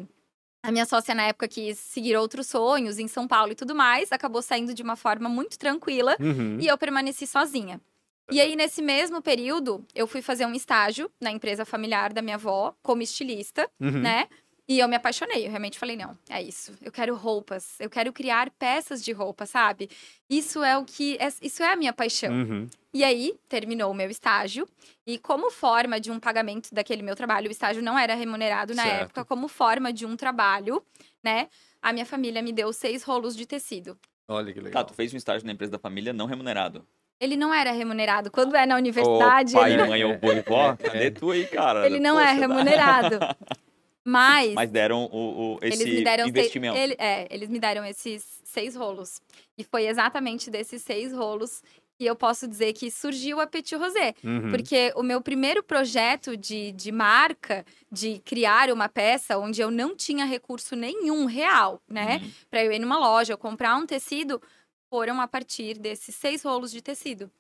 a 0.63 0.73
minha 0.73 0.85
sócia 0.85 1.15
na 1.15 1.23
época 1.25 1.47
quis 1.47 1.79
seguir 1.79 2.17
outros 2.17 2.49
sonhos 2.49 2.99
em 2.99 3.07
São 3.07 3.29
Paulo 3.29 3.53
e 3.53 3.55
tudo 3.55 3.75
mais, 3.75 4.11
acabou 4.11 4.43
saindo 4.43 4.75
de 4.75 4.83
uma 4.83 4.97
forma 4.97 5.29
muito 5.29 5.57
tranquila 5.59 6.17
Uhum. 6.19 6.59
e 6.61 6.67
eu 6.67 6.77
permaneci 6.77 7.25
sozinha. 7.27 7.81
E 8.31 8.41
aí, 8.41 8.57
nesse 8.57 8.83
mesmo 8.83 9.23
período, 9.23 9.85
eu 9.95 10.07
fui 10.07 10.21
fazer 10.21 10.47
um 10.47 10.55
estágio 10.55 11.11
na 11.21 11.31
empresa 11.31 11.65
familiar 11.65 12.13
da 12.13 12.21
minha 12.23 12.37
avó, 12.37 12.75
como 12.83 13.03
estilista, 13.03 13.69
Uhum. 13.81 14.01
né? 14.01 14.29
E 14.69 14.81
eu 14.81 14.89
me 14.89 14.97
apaixonei, 14.97 15.47
eu 15.47 15.51
realmente 15.51 15.79
falei, 15.79 15.95
não, 15.97 16.19
é 16.29 16.43
isso. 16.43 16.73
Eu 16.83 16.91
quero 16.91 17.15
roupas, 17.15 17.79
eu 17.79 17.89
quero 17.89 18.13
criar 18.13 18.51
peças 18.59 19.05
de 19.05 19.13
roupa, 19.13 19.47
sabe? 19.47 19.89
Isso 20.29 20.65
é 20.65 20.77
o 20.77 20.85
que. 20.85 21.17
é- 21.21 21.33
isso 21.41 21.63
é 21.63 21.73
a 21.73 21.77
minha 21.77 21.93
paixão. 21.93 22.33
Uhum. 22.33 22.69
E 22.93 23.05
aí, 23.05 23.39
terminou 23.49 23.93
o 23.93 23.95
meu 23.95 24.11
estágio. 24.11 24.67
E 25.07 25.19
como 25.19 25.53
forma 25.53 26.01
de 26.01 26.11
um 26.11 26.19
pagamento 26.19 26.75
daquele 26.75 27.03
meu 27.03 27.15
trabalho, 27.15 27.47
o 27.47 27.53
estágio 27.53 27.81
não 27.81 27.97
era 27.97 28.15
remunerado 28.17 28.75
na 28.75 28.83
Certo. 28.83 29.03
época, 29.05 29.25
como 29.25 29.47
forma 29.47 29.93
de 29.93 30.05
um 30.05 30.17
trabalho, 30.17 30.83
né? 31.23 31.49
A 31.81 31.93
minha 31.93 32.07
família 32.07 32.43
me 32.43 32.53
deu 32.53 32.73
seis 32.73 33.05
rolos 33.05 33.37
de 33.37 33.47
tecido. 33.47 33.97
Olha 34.27 34.53
que 34.53 34.59
Tá, 34.59 34.65
legal. 34.65 34.85
tu 34.85 34.95
fez 34.95 35.15
um 35.15 35.17
estágio 35.17 35.47
na 35.47 35.53
empresa 35.53 35.71
da 35.71 35.79
família 35.79 36.13
não 36.13 36.27
remunerado. 36.27 36.85
Ele 37.21 37.37
não 37.37 37.53
era 37.53 37.73
remunerado. 37.73 38.31
Quando 38.31 38.55
é 38.57 38.67
na 38.67 38.77
universidade, 38.77 39.57
Ô, 39.57 39.61
pai, 39.61 39.73
ele, 39.73 39.81
não- 39.83 39.89
mãe 39.89 40.19
vô 40.19 40.33
e 40.33 40.41
vó, 40.43 40.77
cadê 40.83 41.11
tu 41.11 41.31
aí, 41.31 41.47
cara? 41.47 41.87
ele 41.87 41.99
não 41.99 42.19
é 42.21 42.27
Poxa, 42.35 42.35
dá- 42.35 42.55
remunerado. 42.55 43.19
Mas, 44.05 44.55
Mas 44.55 44.71
deram 44.71 45.05
o, 45.13 45.55
o- 45.55 45.59
esse 45.63 45.83
eles 45.83 45.95
me 45.99 46.05
deram 46.05 46.25
seis- 46.25 46.37
investimento. 46.37 46.77
ele- 46.79 46.97
é, 46.99 47.27
eles 47.29 47.49
me 47.49 47.59
deram 47.59 47.85
esses 47.85 48.41
seis 48.45 48.77
rolos. 48.77 49.21
E 49.59 49.65
foi 49.65 49.87
exatamente 49.89 50.49
desses 50.49 50.81
seis 50.83 51.13
rolos 51.13 51.61
que 51.99 52.05
eu 52.05 52.15
posso 52.15 52.47
dizer 52.47 52.73
que 52.75 52.91
surgiu 52.91 53.41
a 53.41 53.47
Petit 53.49 53.75
Rosé. 53.75 54.15
Uhum. 54.23 54.51
Porque 54.51 54.93
o 54.95 55.03
meu 55.03 55.21
primeiro 55.21 55.63
projeto 55.63 56.37
de, 56.37 56.71
de 56.73 56.93
marca, 56.93 57.65
de 57.91 58.21
criar 58.25 58.71
uma 58.71 58.89
peça 58.89 59.39
onde 59.39 59.61
eu 59.61 59.71
não 59.73 59.97
tinha 59.97 60.25
recurso 60.25 60.77
nenhum 60.77 61.25
real, 61.25 61.81
né? 61.89 62.21
Uhum. 62.23 62.31
Pra 62.51 62.63
eu 62.65 62.71
ir 62.71 62.79
numa 62.79 62.99
loja, 62.99 63.33
eu 63.33 63.39
comprar 63.39 63.75
um 63.77 63.87
tecido, 63.87 64.41
foram 64.89 65.21
a 65.21 65.29
partir 65.29 65.79
desses 65.79 66.15
seis 66.15 66.43
rolos 66.43 66.71
de 66.71 66.81
tecido. 66.81 67.31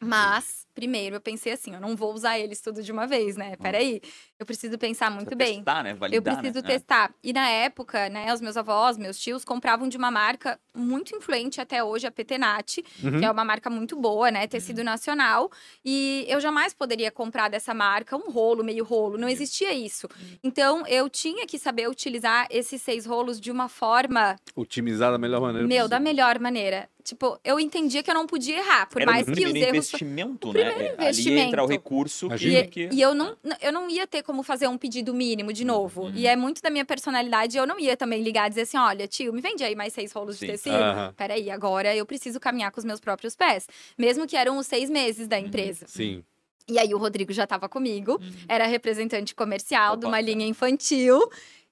Mas, 0.00 0.66
primeiro, 0.74 1.16
eu 1.16 1.20
pensei 1.20 1.52
assim, 1.52 1.74
eu 1.74 1.80
não 1.80 1.94
vou 1.96 2.14
usar 2.14 2.38
eles 2.38 2.60
tudo 2.60 2.82
de 2.82 2.90
uma 2.92 3.06
vez, 3.06 3.36
né? 3.36 3.56
Peraí, 3.56 4.00
eu 4.38 4.46
preciso 4.46 4.78
pensar 4.78 5.10
muito 5.10 5.26
Precisa 5.36 5.44
bem. 5.52 5.56
Testar, 5.64 5.82
né? 5.84 5.94
Validar, 5.94 6.16
Eu 6.16 6.22
preciso 6.40 6.62
né? 6.64 6.68
testar. 6.70 7.14
E 7.22 7.32
na 7.32 7.48
época, 7.48 8.08
né, 8.08 8.32
os 8.32 8.40
meus 8.40 8.56
avós, 8.56 8.96
meus 8.96 9.18
tios 9.18 9.44
compravam 9.44 9.88
de 9.88 9.96
uma 9.96 10.10
marca 10.10 10.58
muito 10.74 11.14
influente 11.14 11.60
até 11.60 11.82
hoje, 11.84 12.06
a 12.06 12.10
Petenat, 12.10 12.78
Uhum. 13.02 13.18
que 13.18 13.24
é 13.24 13.30
uma 13.30 13.44
marca 13.44 13.68
muito 13.68 13.96
boa, 13.96 14.30
né, 14.30 14.46
tecido 14.46 14.82
nacional. 14.84 15.50
E 15.84 16.24
eu 16.28 16.40
jamais 16.40 16.72
poderia 16.72 17.10
comprar 17.10 17.48
dessa 17.50 17.74
marca 17.74 18.16
um 18.16 18.30
rolo, 18.30 18.64
meio 18.64 18.84
rolo, 18.84 19.18
não 19.18 19.28
existia 19.28 19.72
isso. 19.74 20.08
Então, 20.42 20.86
eu 20.86 21.08
tinha 21.10 21.46
que 21.46 21.58
saber 21.58 21.88
utilizar 21.88 22.46
esses 22.50 22.80
seis 22.80 23.04
rolos 23.04 23.40
de 23.40 23.50
uma 23.50 23.68
forma, 23.68 24.36
Otimizar 24.54 25.10
da 25.12 25.18
melhor 25.18 25.40
maneira 25.40 25.66
meu, 25.66 25.88
da 25.88 25.96
possível. 25.96 26.00
melhor 26.04 26.38
maneira. 26.38 26.88
Tipo, 27.10 27.40
eu 27.42 27.58
entendia 27.58 28.04
que 28.04 28.08
eu 28.10 28.14
não 28.14 28.24
podia 28.24 28.56
errar, 28.58 28.88
por 28.88 29.02
Era 29.02 29.10
mais 29.10 29.24
que 29.24 29.32
os 29.32 29.36
primeiro 29.36 29.58
erros 29.74 29.88
investimento, 29.88 30.50
o 30.50 30.52
né? 30.52 30.70
primeiro 30.70 30.94
Ali 30.94 31.02
investimento. 31.08 31.48
entra 31.48 31.64
o 31.64 31.66
recurso 31.66 32.26
Imagina. 32.26 32.62
que, 32.68 32.88
que... 32.88 32.94
E 32.94 33.00
eu 33.02 33.16
não, 33.16 33.36
eu 33.60 33.72
não 33.72 33.90
ia 33.90 34.06
ter 34.06 34.22
como 34.22 34.44
fazer 34.44 34.68
um 34.68 34.78
pedido 34.78 35.12
mínimo 35.12 35.52
de 35.52 35.64
novo. 35.64 36.02
Uhum. 36.02 36.12
E 36.14 36.28
é 36.28 36.36
muito 36.36 36.62
da 36.62 36.70
minha 36.70 36.84
personalidade. 36.84 37.56
Eu 37.56 37.66
não 37.66 37.80
ia 37.80 37.96
também 37.96 38.22
ligar 38.22 38.46
e 38.46 38.50
dizer 38.50 38.60
assim: 38.60 38.78
olha, 38.78 39.08
tio, 39.08 39.32
me 39.32 39.40
vende 39.40 39.64
aí 39.64 39.74
mais 39.74 39.92
seis 39.92 40.12
rolos 40.12 40.36
Sim. 40.38 40.46
de 40.46 40.52
tecido. 40.52 40.76
Peraí, 41.16 41.50
agora 41.50 41.96
eu 41.96 42.06
preciso 42.06 42.38
caminhar 42.38 42.70
com 42.70 42.78
os 42.78 42.84
meus 42.84 43.00
próprios 43.00 43.34
pés. 43.34 43.66
Mesmo 43.98 44.24
que 44.24 44.36
eram 44.36 44.56
os 44.56 44.68
seis 44.68 44.88
meses 44.88 45.22
Uhum. 45.22 45.28
da 45.28 45.40
empresa. 45.40 45.86
Sim. 45.88 46.22
E 46.68 46.78
aí 46.78 46.94
o 46.94 46.98
Rodrigo 46.98 47.32
já 47.32 47.42
estava 47.42 47.68
comigo, 47.68 48.20
era 48.48 48.66
representante 48.66 49.34
comercial 49.34 49.96
de 49.96 50.06
Opa. 50.06 50.08
uma 50.14 50.20
linha 50.20 50.46
infantil. 50.46 51.18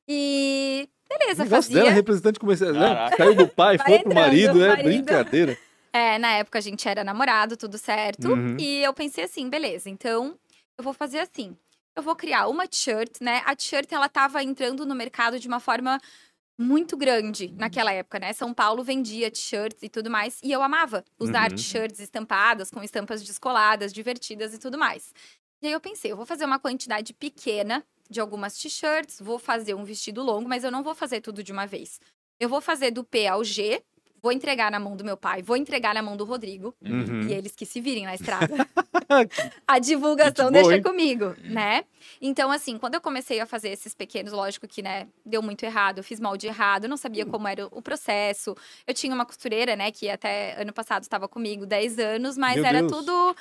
E 0.08 0.88
O 1.10 1.18
beleza, 1.18 1.44
dela 1.44 1.56
é 1.56 1.62
fazia. 1.62 1.90
representante 1.90 2.38
comercial. 2.38 2.72
né? 2.72 3.10
Saiu 3.16 3.34
do 3.34 3.48
pai, 3.48 3.76
Vai 3.78 3.86
foi 3.86 3.98
pro 4.00 4.14
marido, 4.14 4.62
é 4.64 4.82
brincadeira. 4.82 5.58
É, 5.92 6.18
na 6.18 6.32
época 6.34 6.58
a 6.58 6.62
gente 6.62 6.86
era 6.88 7.02
namorado, 7.02 7.56
tudo 7.56 7.78
certo. 7.78 8.28
Uhum. 8.28 8.56
E 8.58 8.82
eu 8.84 8.92
pensei 8.92 9.24
assim, 9.24 9.48
beleza, 9.48 9.88
então 9.88 10.38
eu 10.76 10.84
vou 10.84 10.92
fazer 10.92 11.18
assim. 11.20 11.56
Eu 11.96 12.02
vou 12.02 12.14
criar 12.14 12.46
uma 12.46 12.68
t-shirt, 12.68 13.16
né? 13.20 13.42
A 13.44 13.56
t-shirt, 13.56 13.90
ela 13.90 14.08
tava 14.08 14.42
entrando 14.42 14.86
no 14.86 14.94
mercado 14.94 15.40
de 15.40 15.48
uma 15.48 15.58
forma 15.58 15.98
muito 16.60 16.96
grande 16.96 17.52
naquela 17.56 17.92
época, 17.92 18.18
né? 18.18 18.32
São 18.32 18.52
Paulo 18.52 18.84
vendia 18.84 19.30
t-shirts 19.30 19.82
e 19.82 19.88
tudo 19.88 20.10
mais. 20.10 20.38
E 20.42 20.52
eu 20.52 20.62
amava 20.62 21.04
usar 21.18 21.50
Uhum. 21.50 21.56
t-shirts 21.56 21.98
estampadas, 22.00 22.70
com 22.70 22.82
estampas 22.82 23.22
descoladas, 23.22 23.92
divertidas 23.92 24.52
e 24.54 24.58
tudo 24.58 24.76
mais. 24.78 25.12
E 25.62 25.66
aí 25.68 25.72
eu 25.72 25.80
pensei, 25.80 26.12
eu 26.12 26.16
vou 26.16 26.26
fazer 26.26 26.44
uma 26.44 26.58
quantidade 26.58 27.12
pequena 27.14 27.82
de 28.08 28.20
algumas 28.20 28.56
t-shirts, 28.58 29.20
vou 29.20 29.38
fazer 29.38 29.74
um 29.74 29.84
vestido 29.84 30.22
longo, 30.22 30.48
mas 30.48 30.64
eu 30.64 30.70
não 30.70 30.82
vou 30.82 30.94
fazer 30.94 31.20
tudo 31.20 31.42
de 31.42 31.52
uma 31.52 31.66
vez. 31.66 32.00
Eu 32.40 32.48
vou 32.48 32.60
fazer 32.60 32.90
do 32.90 33.02
P 33.04 33.26
ao 33.26 33.42
G, 33.44 33.82
vou 34.22 34.32
entregar 34.32 34.70
na 34.70 34.80
mão 34.80 34.96
do 34.96 35.04
meu 35.04 35.16
pai, 35.16 35.42
vou 35.42 35.56
entregar 35.56 35.94
na 35.94 36.02
mão 36.02 36.16
do 36.16 36.24
Rodrigo, 36.24 36.74
Uhum. 36.82 37.22
e 37.28 37.32
eles 37.32 37.54
que 37.54 37.64
se 37.66 37.80
virem 37.80 38.04
na 38.04 38.14
estrada. 38.14 38.52
a 39.66 39.78
divulgação 39.78 40.50
boa, 40.50 40.62
deixa 40.64 40.82
comigo, 40.82 41.34
né? 41.40 41.84
Então, 42.20 42.50
assim, 42.50 42.78
quando 42.78 42.94
eu 42.94 43.00
comecei 43.00 43.38
a 43.40 43.46
fazer 43.46 43.68
esses 43.70 43.94
pequenos, 43.94 44.32
lógico 44.32 44.66
que, 44.66 44.82
né, 44.82 45.06
deu 45.24 45.42
muito 45.42 45.62
errado, 45.64 45.98
eu 45.98 46.04
fiz 46.04 46.18
molde 46.20 46.46
errado, 46.46 46.84
eu 46.84 46.90
não 46.90 46.96
sabia 46.96 47.24
como 47.26 47.46
era 47.46 47.66
o 47.70 47.80
processo. 47.82 48.56
Eu 48.86 48.94
tinha 48.94 49.14
uma 49.14 49.24
costureira, 49.26 49.76
né, 49.76 49.90
que 49.92 50.08
até 50.10 50.60
ano 50.60 50.72
passado 50.72 51.02
estava 51.02 51.28
comigo 51.28 51.64
10 51.66 51.98
anos, 51.98 52.36
mas 52.36 52.56
Meu 52.56 52.64
era 52.66 52.80
Deus. 52.80 52.90
tudo. 52.92 53.36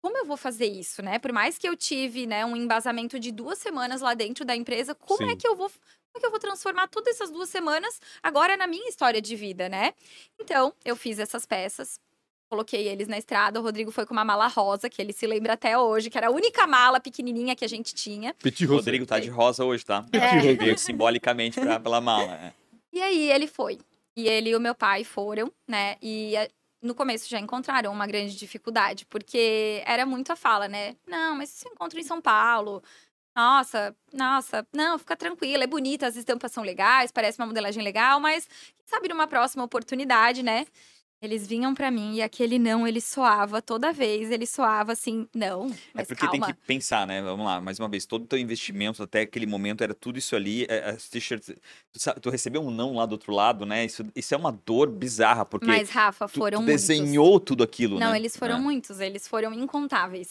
Como 0.00 0.16
eu 0.16 0.24
vou 0.24 0.36
fazer 0.36 0.66
isso, 0.66 1.02
né? 1.02 1.18
Por 1.18 1.32
mais 1.32 1.58
que 1.58 1.68
eu 1.68 1.76
tive, 1.76 2.26
né, 2.26 2.44
um 2.44 2.56
embasamento 2.56 3.18
de 3.18 3.32
duas 3.32 3.58
semanas 3.58 4.00
lá 4.00 4.14
dentro 4.14 4.44
da 4.44 4.54
empresa, 4.54 4.94
como 4.94 5.26
Sim. 5.26 5.32
é 5.32 5.36
que 5.36 5.46
eu 5.46 5.56
vou. 5.56 5.68
Como 5.70 6.16
é 6.16 6.20
que 6.20 6.26
eu 6.26 6.30
vou 6.30 6.40
transformar 6.40 6.88
todas 6.88 7.14
essas 7.14 7.30
duas 7.30 7.48
semanas 7.48 8.00
agora 8.22 8.56
na 8.56 8.66
minha 8.66 8.88
história 8.88 9.20
de 9.20 9.36
vida, 9.36 9.68
né? 9.68 9.92
Então, 10.40 10.72
eu 10.84 10.96
fiz 10.96 11.18
essas 11.18 11.44
peças, 11.44 12.00
coloquei 12.50 12.88
eles 12.88 13.06
na 13.08 13.18
estrada. 13.18 13.60
O 13.60 13.62
Rodrigo 13.62 13.90
foi 13.90 14.06
com 14.06 14.14
uma 14.14 14.24
mala 14.24 14.46
rosa, 14.46 14.88
que 14.88 15.02
ele 15.02 15.12
se 15.12 15.26
lembra 15.26 15.52
até 15.52 15.76
hoje, 15.78 16.08
que 16.08 16.16
era 16.16 16.28
a 16.28 16.30
única 16.30 16.66
mala 16.66 16.98
pequenininha 16.98 17.54
que 17.54 17.64
a 17.64 17.68
gente 17.68 17.94
tinha. 17.94 18.34
Petit 18.34 18.66
O 18.66 18.76
Rodrigo 18.76 19.04
tá 19.04 19.20
de 19.20 19.28
rosa 19.28 19.64
hoje, 19.64 19.84
tá? 19.84 20.04
É. 20.12 20.54
Veio 20.54 20.78
simbolicamente 20.78 21.60
pra, 21.60 21.78
pela 21.78 22.00
mala. 22.00 22.26
né? 22.26 22.54
E 22.92 23.02
aí 23.02 23.30
ele 23.30 23.46
foi. 23.46 23.78
E 24.16 24.26
ele 24.26 24.50
e 24.50 24.56
o 24.56 24.60
meu 24.60 24.74
pai 24.74 25.04
foram, 25.04 25.52
né? 25.68 25.96
E 26.02 26.34
no 26.82 26.94
começo 26.94 27.28
já 27.28 27.38
encontraram 27.38 27.92
uma 27.92 28.06
grande 28.06 28.36
dificuldade, 28.36 29.04
porque 29.06 29.82
era 29.86 30.06
muito 30.06 30.32
a 30.32 30.36
fala, 30.36 30.68
né? 30.68 30.96
Não, 31.06 31.34
mas 31.36 31.50
se 31.50 31.68
encontra 31.68 31.98
em 32.00 32.04
São 32.04 32.20
Paulo. 32.20 32.82
Nossa, 33.36 33.96
nossa, 34.12 34.66
não, 34.72 34.98
fica 34.98 35.16
tranquila, 35.16 35.62
é 35.62 35.66
bonita, 35.66 36.06
as 36.08 36.16
estampas 36.16 36.50
são 36.50 36.64
legais, 36.64 37.12
parece 37.12 37.38
uma 37.38 37.46
modelagem 37.46 37.84
legal, 37.84 38.18
mas 38.18 38.46
quem 38.46 38.86
sabe 38.86 39.08
numa 39.08 39.28
próxima 39.28 39.62
oportunidade, 39.62 40.42
né? 40.42 40.66
Eles 41.20 41.44
vinham 41.48 41.74
pra 41.74 41.90
mim 41.90 42.14
e 42.14 42.22
aquele 42.22 42.60
não, 42.60 42.86
ele 42.86 43.00
soava 43.00 43.60
toda 43.60 43.92
vez, 43.92 44.30
ele 44.30 44.46
soava 44.46 44.92
assim, 44.92 45.26
não, 45.34 45.66
É 45.96 46.04
porque 46.04 46.14
calma. 46.26 46.46
tem 46.46 46.54
que 46.54 46.60
pensar, 46.64 47.08
né? 47.08 47.20
Vamos 47.20 47.44
lá, 47.44 47.60
mais 47.60 47.80
uma 47.80 47.88
vez, 47.88 48.06
todo 48.06 48.22
o 48.22 48.26
teu 48.26 48.38
investimento 48.38 49.02
até 49.02 49.22
aquele 49.22 49.44
momento 49.44 49.82
era 49.82 49.92
tudo 49.92 50.16
isso 50.16 50.36
ali, 50.36 50.64
é, 50.68 50.90
as 50.90 51.08
t-shirts. 51.08 51.52
Tu, 51.92 52.20
tu 52.20 52.30
recebeu 52.30 52.62
um 52.62 52.70
não 52.70 52.94
lá 52.94 53.04
do 53.04 53.12
outro 53.12 53.32
lado, 53.32 53.66
né? 53.66 53.84
Isso, 53.84 54.04
isso 54.14 54.32
é 54.32 54.36
uma 54.36 54.52
dor 54.52 54.88
bizarra, 54.90 55.44
porque 55.44 55.66
Mas, 55.66 55.90
Rafa, 55.90 56.28
tu, 56.28 56.38
foram 56.38 56.60
tu 56.60 56.64
muitos. 56.66 56.86
desenhou 56.86 57.40
tudo 57.40 57.64
aquilo, 57.64 57.98
Não, 57.98 58.12
né? 58.12 58.16
eles 58.16 58.36
foram 58.36 58.56
É. 58.56 58.60
muitos, 58.60 59.00
eles 59.00 59.26
foram 59.26 59.52
incontáveis. 59.52 60.28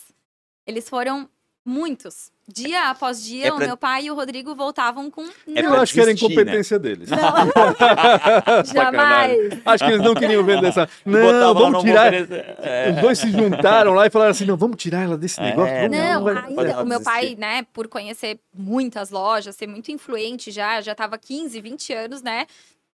Eles 0.65 0.88
foram 0.88 1.30
muitos. 1.65 2.32
Dia 2.49 2.89
após 2.91 3.21
dia, 3.21 3.47
É 3.47 3.51
o 3.51 3.57
pra- 3.57 3.67
meu 3.67 3.75
pai 3.75 4.05
e 4.05 4.12
o 4.12 4.15
Rodrigo 4.15 4.55
voltavam 4.55 5.12
com 5.12 5.21
É 5.23 5.60
Eu 5.60 5.63
não, 5.71 5.81
acho 5.81 5.93
que 5.93 5.99
era 5.99 6.13
desistir, 6.13 6.31
incompetência 6.33 6.79
deles. 6.79 7.10
jamais. 8.73 9.60
Acho 9.65 9.83
que 9.86 9.91
eles 9.91 10.05
não 10.05 10.13
queriam 10.15 10.43
vender 10.43 10.67
essa. 10.67 10.88
Não, 11.05 11.53
vamos 11.53 11.71
não 11.73 11.83
tirar. 11.83 12.13
É. 12.13 12.91
Os 12.95 13.01
dois 13.01 13.19
se 13.19 13.29
juntaram 13.31 13.93
lá 13.93 14.07
e 14.07 14.10
falaram 14.10 14.31
assim: 14.31 14.45
não, 14.45 14.55
vamos 14.57 14.77
tirar 14.77 15.03
ela 15.03 15.17
desse 15.17 15.39
É, 15.39 15.43
negócio. 15.43 15.73
Vamos, 15.75 15.97
Não, 15.97 16.23
pode 16.23 16.38
ainda, 16.47 16.73
não 16.73 16.83
o 16.83 16.86
meu 16.86 17.01
pai, 17.01 17.36
né, 17.38 17.65
por 17.73 17.88
conhecer 17.88 18.39
muitas 18.53 19.10
lojas, 19.10 19.55
ser 19.55 19.67
muito 19.67 19.91
influente 19.91 20.49
já, 20.51 20.79
já 20.81 20.95
tava 20.95 21.17
15, 21.17 21.60
20 21.62 21.93
anos, 21.93 22.21
né? 22.21 22.45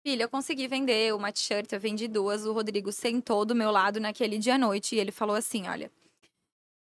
Filha, 0.04 0.24
eu 0.24 0.28
consegui 0.28 0.66
vender 0.66 1.14
uma 1.14 1.30
t-shirt, 1.30 1.70
eu 1.72 1.78
vendi 1.78 2.08
duas. 2.08 2.44
O 2.44 2.52
Rodrigo 2.52 2.90
sentou 2.90 3.44
do 3.44 3.54
meu 3.54 3.70
lado 3.70 4.00
naquele 4.00 4.38
dia 4.38 4.54
à 4.54 4.58
noite 4.58 4.96
e 4.96 4.98
ele 4.98 5.12
falou 5.12 5.36
assim: 5.36 5.68
olha. 5.68 5.90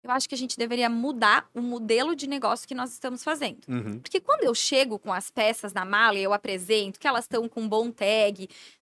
Eu 0.04 0.12
acho 0.12 0.28
que 0.28 0.36
a 0.36 0.38
gente 0.38 0.58
deveria 0.58 0.89
mudar 0.89 1.50
o 1.54 1.62
modelo 1.62 2.13
de 2.16 2.28
negócio 2.28 2.68
que 2.68 2.76
nós 2.76 2.92
estamos 2.92 3.24
fazendo. 3.24 3.66
Uhum. 3.70 4.00
Porque 4.00 4.20
quando 4.20 4.44
eu 4.44 4.54
chego 4.54 5.00
com 5.00 5.13
as 5.13 5.32
peças 5.32 5.72
na 5.72 5.86
mala 5.86 6.18
e 6.18 6.24
eu 6.24 6.34
apresento 6.34 7.00
que 7.00 7.08
elas 7.08 7.24
estão 7.24 7.48
com 7.48 7.62
um 7.62 7.70
bom 7.70 7.89
tag, 7.89 8.50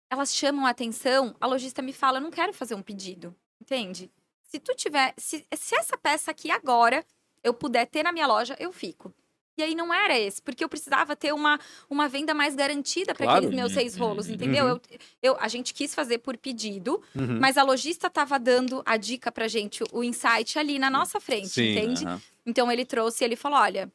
elas 0.10 0.34
chamam 0.34 0.65
a 0.65 0.69
atenção, 0.69 1.36
a 1.39 1.45
lojista 1.45 1.82
me 1.82 1.91
fala, 1.91 2.17
eu 2.17 2.21
não 2.21 2.32
quero 2.32 2.54
fazer 2.54 2.76
um 2.76 2.82
pedido, 2.82 3.36
entende? 3.62 4.10
Se 4.43 4.60
tu 4.60 4.74
tiver, 4.74 5.13
se, 5.17 5.45
se 5.54 5.76
essa 5.76 5.97
peça 5.97 6.32
aqui 6.32 6.50
agora 6.50 7.06
eu 7.43 7.54
puder 7.54 7.86
ter 7.88 8.04
na 8.04 8.12
minha 8.12 8.28
loja, 8.28 8.56
eu 8.60 8.71
fico. 8.71 9.13
E 9.62 9.63
aí 9.63 9.76
não 9.76 9.93
era 9.93 10.17
esse, 10.17 10.41
porque 10.41 10.63
eu 10.63 10.67
precisava 10.69 11.15
ter 11.15 11.32
uma, 11.34 11.60
uma 11.88 12.08
venda 12.08 12.34
mais 12.34 12.56
garantida 12.56 13.13
para 13.13 13.26
Claro. 13.28 13.38
aqueles 13.39 13.56
meus 13.56 13.71
seis 13.71 13.95
rolos, 13.95 14.28
Uhum. 14.28 14.34
entendeu? 14.34 14.67
Eu, 14.67 14.82
eu, 15.21 15.38
a 15.39 15.47
gente 15.47 15.71
quis 15.74 15.93
fazer 15.93 16.17
por 16.17 16.36
pedido, 16.36 17.00
Uhum. 17.15 17.38
mas 17.39 17.58
a 17.60 17.63
lojista 17.63 18.08
estava 18.08 18.39
dando 18.39 18.82
a 18.86 18.97
dica 18.97 19.32
pra 19.32 19.47
gente, 19.47 19.84
o 19.91 20.04
insight 20.04 20.58
ali 20.58 20.80
na 20.80 20.89
nossa 20.89 21.19
frente, 21.19 21.50
Sim, 21.50 21.71
entende? 21.78 22.06
Aham. 22.06 22.21
Então 22.43 22.71
ele 22.71 22.84
trouxe, 22.86 23.24
ele 23.24 23.36
falou: 23.36 23.60
olha, 23.60 23.91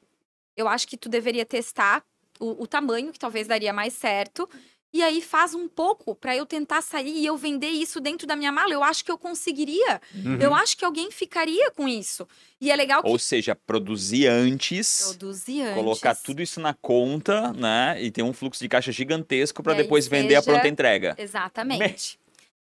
eu 0.56 0.68
acho 0.68 0.86
que 0.86 0.96
tu 0.96 1.08
deveria 1.08 1.44
testar 1.44 2.04
o, 2.38 2.62
o 2.62 2.66
tamanho 2.66 3.12
que 3.12 3.18
talvez 3.18 3.48
daria 3.48 3.72
mais 3.72 3.92
certo. 3.94 4.48
E 4.96 5.02
aí 5.02 5.20
faz 5.20 5.52
um 5.52 5.68
pouco 5.68 6.14
pra 6.14 6.34
eu 6.34 6.46
tentar 6.46 6.80
sair 6.80 7.18
e 7.18 7.26
eu 7.26 7.36
vender 7.36 7.68
isso 7.68 8.00
dentro 8.00 8.26
da 8.26 8.34
minha 8.34 8.50
mala. 8.50 8.72
Eu 8.72 8.82
acho 8.82 9.04
que 9.04 9.10
eu 9.10 9.18
conseguiria. 9.18 10.00
Uhum. 10.14 10.38
Eu 10.40 10.54
acho 10.54 10.74
que 10.74 10.86
alguém 10.86 11.10
ficaria 11.10 11.70
com 11.70 11.86
isso. 11.86 12.26
E 12.58 12.70
é 12.70 12.76
legal 12.76 13.02
que 13.02 13.08
Ou 13.10 13.18
seja, 13.18 13.54
produzir 13.54 14.26
antes, 14.26 15.02
produzir 15.08 15.60
antes. 15.60 15.74
colocar 15.74 16.14
tudo 16.14 16.40
isso 16.40 16.60
na 16.60 16.72
conta, 16.72 17.52
né? 17.52 18.02
E 18.02 18.10
ter 18.10 18.22
um 18.22 18.32
fluxo 18.32 18.62
de 18.62 18.70
caixa 18.70 18.90
gigantesco 18.90 19.62
para 19.62 19.74
depois 19.74 20.08
vender 20.08 20.34
a 20.36 20.40
seja- 20.40 20.52
pronta 20.52 20.66
entrega. 20.68 21.14
Exatamente. 21.18 22.18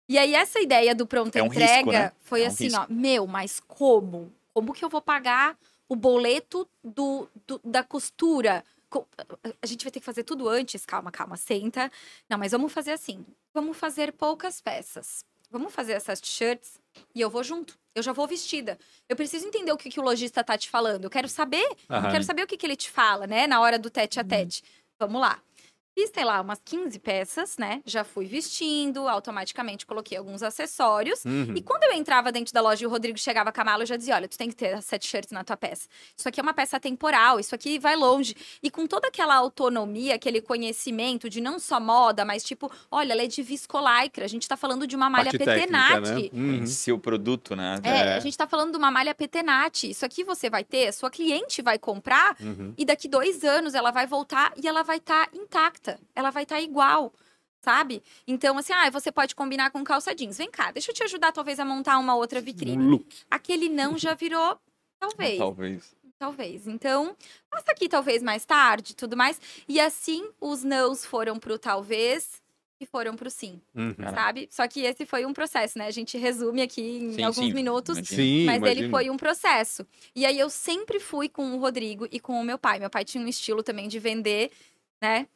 E 0.08 0.16
aí, 0.16 0.34
essa 0.34 0.58
ideia 0.60 0.94
do 0.94 1.06
pronta 1.06 1.38
É 1.38 1.42
um 1.42 1.46
entrega 1.46 1.74
risco, 1.74 1.92
né? 1.92 2.12
foi 2.22 2.40
É 2.40 2.44
um 2.44 2.48
assim, 2.48 2.64
risco. 2.64 2.80
ó, 2.80 2.86
meu, 2.88 3.26
mas 3.26 3.60
como? 3.68 4.32
Como 4.54 4.72
que 4.72 4.82
eu 4.82 4.88
vou 4.88 5.02
pagar 5.02 5.58
o 5.88 5.94
boleto 5.94 6.66
do, 6.82 7.28
do- 7.46 7.60
da 7.62 7.82
costura? 7.82 8.64
A 9.62 9.66
gente 9.66 9.84
vai 9.84 9.90
ter 9.90 10.00
que 10.00 10.06
fazer 10.06 10.24
tudo 10.24 10.48
antes. 10.48 10.84
Calma, 10.86 11.10
calma, 11.10 11.36
senta. 11.36 11.90
Não, 12.28 12.38
mas 12.38 12.52
vamos 12.52 12.72
fazer 12.72 12.92
assim. 12.92 13.24
Vamos 13.52 13.76
fazer 13.76 14.12
poucas 14.12 14.60
peças. 14.60 15.24
Vamos 15.50 15.72
fazer 15.72 15.92
essas 15.92 16.20
t-shirts 16.20 16.80
e 17.14 17.20
eu 17.20 17.30
vou 17.30 17.44
junto. 17.44 17.78
Eu 17.94 18.02
já 18.02 18.12
vou 18.12 18.26
vestida. 18.26 18.78
Eu 19.08 19.14
preciso 19.14 19.46
entender 19.46 19.72
o 19.72 19.76
que, 19.76 19.88
que 19.88 20.00
o 20.00 20.02
lojista 20.02 20.42
tá 20.42 20.58
te 20.58 20.68
falando. 20.68 21.04
Eu 21.04 21.10
quero 21.10 21.28
saber 21.28 21.64
Aham. 21.88 22.10
Quero 22.10 22.24
saber 22.24 22.42
o 22.42 22.46
que, 22.46 22.56
que 22.56 22.66
ele 22.66 22.76
te 22.76 22.90
fala, 22.90 23.26
né? 23.26 23.46
Na 23.46 23.60
hora 23.60 23.78
do 23.78 23.88
tete 23.88 24.18
a 24.18 24.24
tete. 24.24 24.64
Vamos 24.98 25.20
lá. 25.20 25.40
Fiz, 25.94 26.10
sei 26.12 26.24
lá, 26.24 26.40
umas 26.40 26.60
15 26.64 26.98
peças, 26.98 27.56
né? 27.56 27.80
Já 27.86 28.02
fui 28.02 28.26
vestindo, 28.26 29.06
automaticamente 29.08 29.86
coloquei 29.86 30.18
alguns 30.18 30.42
acessórios. 30.42 31.24
Uhum. 31.24 31.54
E 31.54 31.62
quando 31.62 31.84
eu 31.84 31.92
entrava 31.92 32.32
dentro 32.32 32.52
da 32.52 32.60
loja 32.60 32.82
e 32.82 32.86
o 32.86 32.90
Rodrigo 32.90 33.16
chegava 33.16 33.52
com 33.52 33.60
a 33.60 33.64
mala, 33.64 33.82
eu 33.84 33.86
já 33.86 33.96
dizia: 33.96 34.16
olha, 34.16 34.26
tu 34.26 34.36
tem 34.36 34.48
que 34.48 34.56
ter 34.56 34.82
sete 34.82 35.06
shirts 35.06 35.30
na 35.30 35.44
tua 35.44 35.56
peça. 35.56 35.86
Isso 36.16 36.28
aqui 36.28 36.40
é 36.40 36.42
uma 36.42 36.52
peça 36.52 36.80
temporal, 36.80 37.38
isso 37.38 37.54
aqui 37.54 37.78
vai 37.78 37.94
longe. 37.94 38.34
E 38.60 38.70
com 38.70 38.86
toda 38.88 39.06
aquela 39.06 39.36
autonomia, 39.36 40.16
aquele 40.16 40.40
conhecimento 40.40 41.30
de 41.30 41.40
não 41.40 41.58
só 41.60 41.78
moda, 41.78 42.24
mas 42.24 42.42
tipo, 42.42 42.70
olha, 42.90 43.12
ela 43.12 43.22
é 43.22 43.26
de 43.28 43.42
viscolaicra, 43.42 44.24
a 44.24 44.28
gente 44.28 44.48
tá 44.48 44.56
falando 44.56 44.88
de 44.88 44.96
uma 44.96 45.08
malha 45.08 45.26
Parte 45.30 45.38
técnica, 45.38 45.60
petenate. 45.60 46.30
né? 46.32 46.40
Uhum. 46.88 46.94
O 46.94 46.98
produto, 46.98 47.54
né? 47.54 47.78
É, 47.84 47.88
É. 47.88 48.14
a 48.14 48.20
gente 48.20 48.36
tá 48.36 48.46
falando 48.48 48.72
de 48.72 48.78
uma 48.78 48.90
malha 48.90 49.14
petenate. 49.14 49.88
Isso 49.90 50.04
aqui 50.04 50.24
você 50.24 50.50
vai 50.50 50.64
ter, 50.64 50.88
a 50.88 50.92
sua 50.92 51.10
cliente 51.10 51.62
vai 51.62 51.78
comprar 51.78 52.36
Uhum. 52.40 52.74
e 52.76 52.84
daqui 52.84 53.06
dois 53.08 53.44
anos 53.44 53.74
ela 53.74 53.90
vai 53.92 54.06
voltar 54.06 54.52
e 54.60 54.66
ela 54.66 54.82
vai 54.82 54.96
estar 54.96 55.28
intacta. 55.32 55.83
Ela 56.14 56.30
vai 56.30 56.42
estar 56.44 56.60
igual. 56.60 57.12
Sabe? 57.62 58.02
Então, 58.26 58.58
assim, 58.58 58.74
ah, 58.74 58.90
você 58.90 59.10
pode 59.10 59.34
combinar 59.34 59.70
com 59.70 59.82
calça 59.82 60.14
jeans. 60.14 60.36
Vem 60.36 60.50
cá, 60.50 60.70
deixa 60.70 60.90
eu 60.90 60.94
te 60.94 61.02
ajudar, 61.04 61.32
talvez, 61.32 61.58
a 61.58 61.64
montar 61.64 61.98
uma 61.98 62.14
outra 62.14 62.38
vitrine. 62.40 62.76
Look. 62.90 63.06
Aquele 63.30 63.70
não 63.70 63.96
já 63.96 64.12
virou. 64.14 64.58
Talvez, 65.00 65.38
Talvez. 65.38 65.96
talvez. 66.18 66.66
Então, 66.66 67.16
passa 67.50 67.70
aqui 67.72 67.88
talvez 67.88 68.22
mais 68.22 68.44
tarde 68.44 68.92
e 68.92 68.94
tudo 68.94 69.16
mais. 69.16 69.40
E 69.66 69.80
assim, 69.80 70.28
os 70.40 70.62
nãos 70.62 71.04
foram 71.06 71.38
pro 71.38 71.58
talvez 71.58 72.42
e 72.80 72.84
foram 72.86 73.14
pro 73.16 73.30
sim, 73.30 73.60
Uhum. 73.74 73.94
Sabe? 74.14 74.46
Só 74.50 74.66
que 74.68 74.80
esse 74.80 75.06
foi 75.06 75.24
um 75.24 75.32
processo, 75.32 75.78
né? 75.78 75.86
A 75.86 75.90
gente 75.90 76.18
resume 76.18 76.60
aqui 76.60 76.82
em 76.82 77.12
Sim, 77.14 77.22
alguns 77.22 77.46
sim. 77.46 77.52
minutos. 77.54 77.96
Sim, 78.06 78.44
Mas 78.44 78.56
imagino. 78.58 78.80
ele 78.82 78.90
foi 78.90 79.08
um 79.10 79.16
processo. 79.16 79.86
E 80.14 80.26
aí 80.26 80.38
eu 80.38 80.50
sempre 80.50 81.00
fui 81.00 81.28
com 81.30 81.54
o 81.54 81.58
Rodrigo 81.58 82.06
e 82.10 82.18
com 82.20 82.38
o 82.38 82.44
meu 82.44 82.58
pai. 82.58 82.78
Meu 82.78 82.90
pai 82.90 83.04
tinha 83.06 83.24
um 83.24 83.28
estilo 83.28 83.62
também 83.62 83.88
de 83.88 83.98
vender, 83.98 84.50
né? 85.02 85.26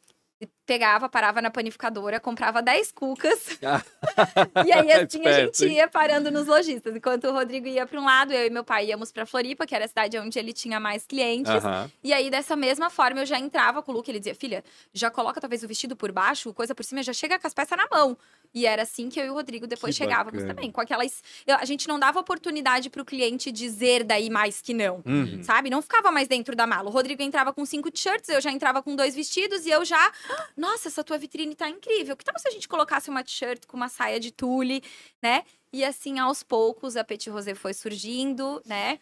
Pegava, 0.65 1.09
parava 1.09 1.41
na 1.41 1.49
panificadora, 1.49 2.19
comprava 2.19 2.61
10 2.61 2.91
cucas. 2.91 3.59
e 4.65 4.71
aí 4.71 4.91
assim 4.91 5.25
a 5.27 5.33
gente 5.33 5.65
ia 5.67 5.87
parando 5.87 6.31
nos 6.31 6.47
lojistas. 6.47 6.95
Enquanto 6.95 7.25
o 7.25 7.33
Rodrigo 7.33 7.67
ia 7.67 7.85
para 7.85 7.99
um 7.99 8.05
lado, 8.05 8.33
eu 8.33 8.47
e 8.47 8.49
meu 8.49 8.63
pai 8.63 8.87
íamos 8.87 9.11
para 9.11 9.25
Floripa, 9.25 9.65
que 9.65 9.75
era 9.75 9.85
a 9.85 9.87
cidade 9.87 10.17
onde 10.17 10.37
ele 10.39 10.53
tinha 10.53 10.79
mais 10.79 11.05
clientes. 11.05 11.51
Aham. 11.51 11.91
E 12.03 12.13
aí, 12.13 12.29
dessa 12.29 12.55
mesma 12.55 12.89
forma, 12.89 13.21
eu 13.21 13.25
já 13.25 13.37
entrava 13.37 13.81
com 13.81 13.91
o 13.91 13.95
look. 13.95 14.07
Ele 14.07 14.19
dizia, 14.19 14.35
filha, 14.35 14.63
já 14.93 15.11
coloca 15.11 15.41
talvez 15.41 15.63
o 15.63 15.67
vestido 15.67 15.95
por 15.95 16.11
baixo, 16.11 16.53
coisa 16.53 16.73
por 16.73 16.83
cima, 16.83 17.03
já 17.03 17.13
chega 17.13 17.37
com 17.37 17.47
as 17.47 17.53
peças 17.53 17.77
na 17.77 17.87
mão. 17.91 18.17
E 18.53 18.65
era 18.65 18.81
assim 18.81 19.09
que 19.09 19.19
eu 19.19 19.25
e 19.25 19.29
o 19.29 19.33
Rodrigo 19.33 19.67
depois 19.67 19.95
Que 19.95 20.03
chegávamos 20.03 20.33
bacana. 20.41 20.55
também. 20.55 20.71
Com 20.71 20.81
aquelas. 20.81 21.21
eu- 21.45 21.55
a 21.57 21.65
gente 21.65 21.87
não 21.87 21.99
dava 21.99 22.19
oportunidade 22.19 22.89
pro 22.89 23.05
cliente 23.05 23.51
dizer 23.51 24.03
daí 24.03 24.29
mais 24.29 24.59
que 24.59 24.73
não. 24.73 25.03
Uhum. 25.05 25.43
Sabe? 25.43 25.69
Não 25.69 25.81
ficava 25.81 26.11
mais 26.11 26.27
dentro 26.27 26.55
da 26.55 26.65
mala. 26.65 26.89
O 26.89 26.91
Rodrigo 26.91 27.21
entrava 27.21 27.53
com 27.53 27.63
cinco 27.65 27.91
t-shirts, 27.91 28.27
eu 28.29 28.41
já 28.41 28.51
entrava 28.51 28.81
com 28.81 28.95
dois 28.95 29.13
vestidos 29.13 29.65
e 29.65 29.69
eu 29.69 29.85
já. 29.85 30.03
"Ah, 30.31 30.47
Nossa, 30.57 30.87
essa 30.87 31.03
tua 31.03 31.17
vitrine 31.17 31.53
tá 31.53 31.69
incrível. 31.69 32.17
Que 32.17 32.25
tal 32.25 32.37
se 32.39 32.47
a 32.47 32.51
gente 32.51 32.67
colocasse 32.67 33.09
uma 33.09 33.23
t-shirt 33.23 33.65
com 33.67 33.77
uma 33.77 33.87
saia 33.89 34.19
de 34.19 34.31
tule, 34.31 34.81
né? 35.21 35.43
E 35.71 35.85
assim, 35.85 36.17
aos 36.17 36.41
poucos, 36.41 36.97
a 36.97 37.03
Petit 37.03 37.29
Rosé 37.29 37.53
foi 37.53 37.73
surgindo, 37.75 38.61
né? 38.65 38.97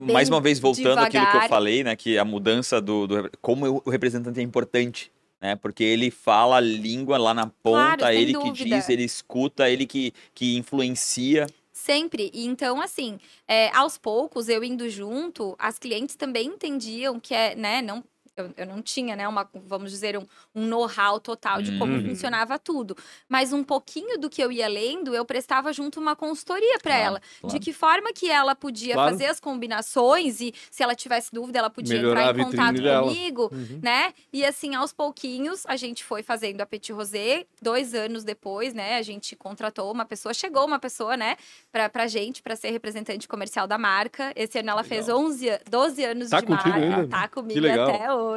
Bem 0.00 0.12
Mais 0.14 0.28
uma 0.28 0.40
vez, 0.40 0.58
voltando 0.60 0.98
àquilo 0.98 1.10
que 1.10 1.16
eu 1.16 1.32
devagar. 1.32 1.48
falei, 1.48 1.82
né? 1.82 1.96
Que 1.96 2.18
a 2.18 2.24
mudança 2.24 2.80
do, 2.80 3.06
do- 3.06 3.30
como 3.40 3.66
o- 3.78 3.82
o 3.86 3.90
representante 3.90 4.38
é 4.38 4.42
importante. 4.42 5.10
Né, 5.40 5.54
porque 5.54 5.84
ele 5.84 6.10
fala 6.10 6.56
a 6.56 6.60
língua 6.60 7.16
lá 7.16 7.32
na 7.32 7.46
ponta, 7.46 7.98
Claro, 7.98 8.12
ele 8.12 8.32
que 8.32 8.44
dúvida. 8.44 8.76
diz, 8.76 8.88
ele 8.88 9.04
escuta, 9.04 9.70
ele 9.70 9.86
que, 9.86 10.12
que 10.34 10.56
influencia. 10.56 11.46
Sempre. 11.72 12.28
E 12.34 12.44
então, 12.44 12.80
assim, 12.80 13.20
é, 13.46 13.70
aos 13.70 13.96
poucos, 13.96 14.48
eu 14.48 14.64
indo 14.64 14.90
junto, 14.90 15.54
as 15.56 15.78
clientes 15.78 16.16
também 16.16 16.48
entendiam 16.48 17.20
que 17.20 17.32
é, 17.34 17.54
né, 17.54 17.80
não. 17.80 18.02
Eu, 18.40 18.52
eu 18.56 18.66
não 18.66 18.80
tinha, 18.80 19.16
né, 19.16 19.26
uma, 19.26 19.48
vamos 19.66 19.90
dizer, 19.90 20.16
um, 20.16 20.24
um 20.54 20.64
know-how 20.66 21.18
total 21.20 21.60
de 21.60 21.76
como 21.78 21.92
Uhum. 21.92 22.08
funcionava 22.10 22.58
tudo. 22.58 22.96
Mas 23.28 23.52
um 23.52 23.64
pouquinho 23.64 24.18
do 24.18 24.30
que 24.30 24.42
eu 24.42 24.52
ia 24.52 24.68
lendo, 24.68 25.14
eu 25.14 25.24
prestava 25.24 25.72
junto 25.72 25.98
uma 26.00 26.14
consultoria 26.14 26.78
para 26.78 26.92
Claro, 26.94 27.04
ela. 27.06 27.22
claro. 27.40 27.54
De 27.58 27.64
que 27.64 27.72
forma 27.72 28.12
que 28.12 28.30
ela 28.30 28.54
podia 28.54 28.94
Claro. 28.94 29.10
fazer 29.10 29.26
as 29.26 29.40
combinações 29.40 30.40
e 30.40 30.54
se 30.70 30.82
ela 30.82 30.94
tivesse 30.94 31.32
dúvida, 31.32 31.58
ela 31.58 31.70
podia 31.70 31.96
Melhorar 31.96 32.30
entrar 32.30 32.40
em 32.40 32.44
contato 32.44 32.82
dela. 32.82 33.02
comigo, 33.08 33.50
Uhum. 33.52 33.80
né? 33.82 34.12
E 34.32 34.44
assim, 34.44 34.74
aos 34.74 34.92
pouquinhos, 34.92 35.64
a 35.66 35.76
gente 35.76 36.04
foi 36.04 36.22
fazendo 36.22 36.60
a 36.60 36.66
Petit 36.66 36.92
Rosé. 36.92 37.44
Dois 37.60 37.94
anos 37.94 38.24
depois, 38.24 38.72
né? 38.74 38.96
A 38.98 39.02
gente 39.02 39.34
contratou 39.36 39.90
uma 39.92 40.04
pessoa, 40.04 40.32
chegou 40.32 40.64
uma 40.66 40.78
pessoa, 40.78 41.16
né? 41.16 41.36
Pra, 41.72 41.88
pra 41.88 42.06
gente, 42.06 42.42
pra 42.42 42.54
ser 42.56 42.70
representante 42.70 43.26
comercial 43.26 43.66
da 43.66 43.76
marca. 43.78 44.32
Esse 44.36 44.58
ano 44.58 44.70
ela 44.70 44.84
fez 44.84 45.08
11, 45.08 45.50
a- 45.50 45.60
12 45.68 46.04
anos 46.04 46.30
Tá 46.30 46.40
de 46.40 46.48
marca. 46.50 46.74
ainda? 46.74 47.08
Tá 47.08 47.28
comigo 47.28 47.60
legal. 47.60 47.88
até 47.94 48.12
hoje. 48.14 48.27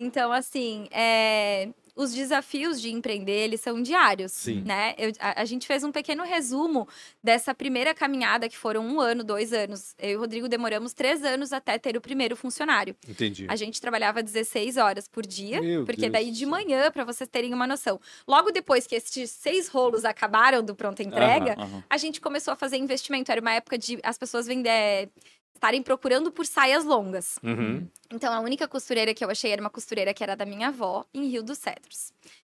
Então, 0.00 0.32
assim, 0.32 0.88
é, 0.90 1.68
os 1.94 2.12
desafios 2.12 2.80
de 2.80 2.90
empreender, 2.90 3.44
eles 3.44 3.60
são 3.60 3.80
diários, 3.80 4.32
Sim. 4.32 4.62
né? 4.62 4.94
Eu- 4.98 5.12
a, 5.20 5.42
a 5.42 5.44
gente 5.44 5.64
fez 5.64 5.84
um 5.84 5.92
pequeno 5.92 6.24
resumo 6.24 6.88
dessa 7.22 7.54
primeira 7.54 7.94
caminhada, 7.94 8.48
que 8.48 8.56
foram 8.56 8.84
um 8.84 9.00
ano, 9.00 9.22
dois 9.22 9.52
anos. 9.52 9.94
Eu 10.00 10.10
e 10.10 10.16
o 10.16 10.18
Rodrigo 10.18 10.48
demoramos 10.48 10.92
três 10.92 11.22
anos 11.22 11.52
até 11.52 11.78
ter 11.78 11.96
o 11.96 12.00
primeiro 12.00 12.34
funcionário. 12.34 12.96
Entendi. 13.06 13.46
A 13.48 13.54
gente 13.54 13.80
trabalhava 13.80 14.24
16 14.24 14.76
horas 14.76 15.06
por 15.06 15.24
dia, 15.24 15.60
Meu 15.60 15.84
porque 15.84 16.00
Deus 16.00 16.12
daí 16.12 16.30
de 16.32 16.46
manhã, 16.46 16.90
para 16.90 17.04
vocês 17.04 17.28
terem 17.30 17.54
uma 17.54 17.66
noção. 17.66 18.00
Logo 18.26 18.50
depois 18.50 18.88
que 18.88 18.96
esses 18.96 19.30
seis 19.30 19.68
rolos 19.68 20.04
acabaram 20.04 20.64
do 20.64 20.74
pronta 20.74 21.02
entrega, 21.04 21.54
Aham. 21.56 21.84
a 21.88 21.96
gente 21.96 22.20
começou 22.20 22.50
a 22.52 22.56
fazer 22.56 22.76
investimento. 22.76 23.30
Era 23.30 23.40
uma 23.40 23.54
época 23.54 23.78
de 23.78 24.00
as 24.02 24.18
pessoas 24.18 24.48
vender 24.48 25.10
estarem 25.62 25.80
procurando 25.80 26.32
por 26.32 26.44
saias 26.44 26.84
longas. 26.84 27.38
Uhum. 27.40 27.86
Então 28.10 28.34
a 28.34 28.40
única 28.40 28.66
costureira 28.66 29.14
que 29.14 29.24
eu 29.24 29.30
achei 29.30 29.52
era 29.52 29.62
uma 29.62 29.70
costureira 29.70 30.12
que 30.12 30.22
era 30.22 30.34
da 30.34 30.44
minha 30.44 30.68
avó, 30.68 31.06
em 31.14 31.28
Rio 31.28 31.44
dos 31.44 31.58
Cedros. 31.58 32.12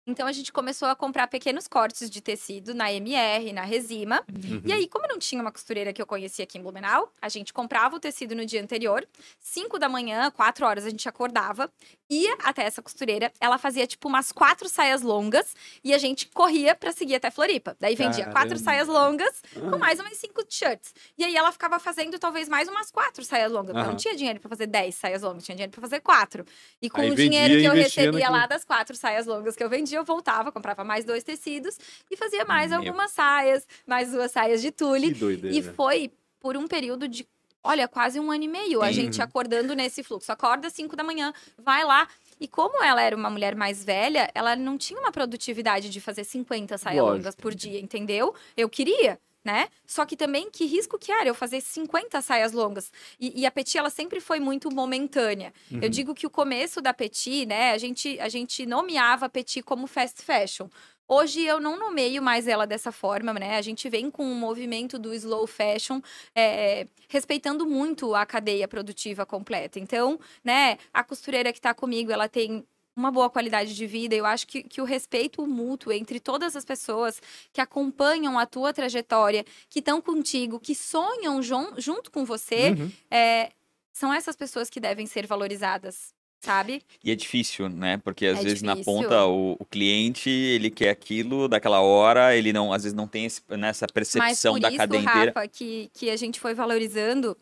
Então 0.07 0.27
a 0.27 0.33
gente 0.33 0.53
começou 0.53 0.89
a 0.89 0.95
comprar 0.95 1.27
pequenos 1.29 1.67
cortes 1.67 2.11
de 2.11 2.21
tecido 2.21 2.75
na 2.75 2.93
MR, 2.93 3.53
na 3.55 3.63
Resima. 3.63 4.23
Uhum. 4.31 4.61
E 4.65 4.73
aí, 4.73 4.87
como 4.87 5.09
não 5.09 5.19
tinha 5.19 5.41
uma 5.41 5.51
costureira 5.51 5.93
que 5.95 6.03
eu 6.03 6.07
conhecia 6.07 6.45
aqui 6.45 6.59
em 6.59 6.63
Blumenau, 6.63 7.11
a 7.23 7.29
gente 7.31 7.55
comprava 7.55 7.97
o 7.97 8.01
tecido 8.01 8.35
no 8.35 8.45
dia 8.45 8.63
anterior. 8.63 9.07
5 9.41 9.79
da 9.79 9.89
manhã, 9.89 10.31
4 10.31 10.67
horas, 10.67 10.85
a 10.85 10.91
gente 10.91 11.09
acordava, 11.09 11.73
ia 12.11 12.37
até 12.43 12.65
essa 12.65 12.83
costureira. 12.83 13.33
Ela 13.41 13.57
fazia 13.57 13.87
tipo 13.87 14.07
umas 14.07 14.31
quatro 14.31 14.69
saias 14.69 15.01
longas 15.01 15.55
e 15.83 15.95
a 15.95 15.99
gente 15.99 16.27
corria 16.29 16.75
pra 16.75 16.93
seguir 16.93 17.15
até 17.15 17.31
Floripa. 17.31 17.75
Daí 17.81 17.95
vendia 17.97 18.25
quatro 18.25 18.51
Caramba. 18.51 18.59
saias 18.59 18.89
longas 18.89 19.43
com 19.55 19.79
mais 19.79 19.99
umas 19.99 20.19
cinco 20.19 20.45
shirts. 20.49 20.95
E 21.17 21.25
aí 21.25 21.35
ela 21.35 21.51
ficava 21.51 21.79
fazendo 21.79 22.19
talvez 22.19 22.47
mais 22.47 22.69
umas 22.69 22.91
quatro 22.91 23.25
saias 23.25 23.51
longas. 23.51 23.75
Eu 23.75 23.81
Aham. 23.81 23.91
não 23.93 23.97
tinha 23.97 24.15
dinheiro 24.15 24.39
pra 24.39 24.51
fazer 24.51 24.67
10 24.67 24.95
saias 24.95 25.23
longas, 25.23 25.45
tinha 25.45 25.55
dinheiro 25.55 25.73
pra 25.73 25.81
fazer 25.81 26.01
quatro. 26.01 26.45
E 26.83 26.91
com 26.91 27.01
Aí 27.01 27.11
o 27.11 27.15
dinheiro 27.15 27.55
que 27.59 27.65
eu 27.65 27.73
recebia 27.73 28.29
lá 28.29 28.47
das 28.47 28.65
quatro 28.65 28.95
saias 28.95 29.25
longas 29.27 29.57
que 29.57 29.65
eu 29.65 29.69
vendia, 29.71 29.94
eu 29.95 30.05
voltava, 30.05 30.53
comprava 30.53 30.85
mais 30.85 31.05
dois 31.05 31.23
tecidos 31.25 31.79
e 32.11 32.17
fazia 32.17 32.45
mais 32.45 32.71
Meu. 32.71 32.81
algumas 32.81 33.11
saias, 33.11 33.67
mais 33.87 34.13
duas 34.13 34.31
saias 34.31 34.61
de 34.61 34.71
tule. 34.71 35.13
Que 35.13 35.21
doideira. 35.21 35.57
E 35.57 35.63
foi 35.63 36.13
por 36.41 36.57
um 36.57 36.69
período 36.69 37.09
de, 37.09 37.27
olha, 37.63 37.89
quase 37.89 38.21
um 38.21 38.31
ano 38.31 38.45
e 38.45 38.49
meio, 38.49 38.83
a 38.83 38.93
gente 38.93 39.23
acordando 39.23 39.75
nesse 39.75 40.03
fluxo. 40.03 40.31
Acorda 40.31 40.67
às 40.67 40.75
5 40.75 40.95
da 40.95 41.03
manhã, 41.03 41.33
vai 41.57 41.85
lá. 41.85 42.07
E 42.39 42.47
como 42.47 42.83
ela 42.83 43.01
era 43.01 43.17
uma 43.17 43.31
mulher 43.31 43.55
mais 43.55 43.83
velha, 43.85 44.31
ela 44.35 44.55
não 44.55 44.77
tinha 44.77 44.99
uma 45.01 45.13
produtividade 45.13 45.89
de 45.89 46.01
fazer 46.01 46.25
50 46.25 46.77
saias 46.77 47.03
longas 47.03 47.35
por 47.35 47.55
dia, 47.55 47.81
entendeu? 47.81 48.35
Eu 48.57 48.69
queria. 48.69 49.19
Né? 49.45 49.69
Só 49.87 50.07
que 50.07 50.17
também, 50.17 50.51
que 50.51 50.65
risco 50.65 50.99
que 50.99 51.13
era 51.13 51.29
eu 51.29 51.35
fazer 51.35 51.61
50 51.61 52.23
saias 52.23 52.53
longas? 52.53 52.91
E, 53.21 53.43
e 53.43 53.45
a 53.45 53.51
Petit, 53.51 53.77
ela 53.77 53.91
sempre 53.91 54.19
foi 54.19 54.41
muito 54.41 54.75
momentânea. 54.75 55.53
Uhum. 55.71 55.81
Eu 55.83 55.91
digo 55.91 56.15
que 56.15 56.27
o 56.27 56.31
começo 56.31 56.81
da 56.81 56.95
Petit, 56.95 57.45
né? 57.45 57.73
A 57.73 57.79
gente, 57.79 58.19
a 58.21 58.29
gente 58.31 58.65
nomeava 58.65 59.27
a 59.27 59.29
Petit 59.29 59.63
como 59.63 59.87
fast 59.87 60.23
fashion. 60.23 60.69
Hoje 61.07 61.43
eu 61.43 61.61
não 61.61 61.79
nomeio 61.79 62.23
mais 62.23 62.49
ela 62.49 62.67
dessa 62.67 62.91
forma, 62.91 63.35
né? 63.35 63.59
A 63.59 63.63
gente 63.63 63.89
vem 63.91 64.11
com 64.11 64.25
um 64.25 64.35
movimento 64.35 64.99
do 64.99 65.13
slow 65.13 65.47
fashion, 65.47 66.01
é, 66.35 66.87
respeitando 67.09 67.67
muito 67.67 68.15
a 68.15 68.25
cadeia 68.25 68.67
produtiva 68.67 69.27
completa. 69.27 69.79
Então, 69.79 70.19
né, 70.43 70.79
a 70.95 71.05
costureira 71.05 71.53
que 71.53 71.59
está 71.59 71.75
comigo, 71.75 72.11
ela 72.11 72.27
tem 72.27 72.67
uma 72.97 73.11
boa 73.11 73.29
qualidade 73.29 73.75
de 73.75 73.87
vida. 73.87 74.15
Eu 74.15 74.25
acho 74.27 74.47
que, 74.47 74.63
que 74.63 74.81
o 74.81 74.85
respeito 74.85 75.47
mútuo 75.47 75.93
entre 75.93 76.21
todas 76.21 76.55
as 76.55 76.65
pessoas 76.65 77.21
que 77.53 77.61
acompanham 77.61 78.39
a 78.39 78.47
tua 78.47 78.73
trajetória, 78.73 79.45
que 79.69 79.81
estão 79.81 80.01
contigo, 80.01 80.61
que 80.61 80.75
sonham 80.75 81.43
jun- 81.43 81.73
junto 81.79 82.11
com 82.11 82.25
você, 82.25 82.71
Uhum. 82.71 82.91
é, 83.11 83.51
são 83.93 84.13
essas 84.13 84.37
pessoas 84.37 84.71
que 84.71 84.79
devem 84.81 85.07
ser 85.07 85.27
valorizadas, 85.27 86.13
sabe? 86.41 86.83
E 87.03 87.11
é 87.11 87.15
difícil, 87.15 87.69
né? 87.69 87.97
Porque 87.99 88.27
às 88.27 88.39
É 88.39 88.43
vezes 88.43 88.63
na 88.63 88.75
difícil. 88.75 88.93
ponta 89.03 89.25
o, 89.27 89.57
o 89.59 89.65
cliente 89.65 90.29
ele 90.31 90.71
quer 90.71 90.91
aquilo 90.91 91.49
daquela 91.49 91.81
hora, 91.81 92.37
ele 92.37 92.53
não, 92.53 92.73
às 92.73 92.83
vezes 92.85 92.95
não 92.97 93.07
tem 93.09 93.25
esse, 93.25 93.41
nessa 93.51 93.87
Mas 93.87 93.93
percepção 93.93 94.55
por 94.55 94.61
da 94.61 94.69
isso, 94.69 94.77
cadeia 94.79 95.03
Rafa, 95.03 95.21
inteira. 95.21 95.49
que, 95.49 95.91
que 95.95 96.11
a 96.11 96.17
gente 96.17 96.39
foi 96.39 96.55
valorizando 96.55 97.37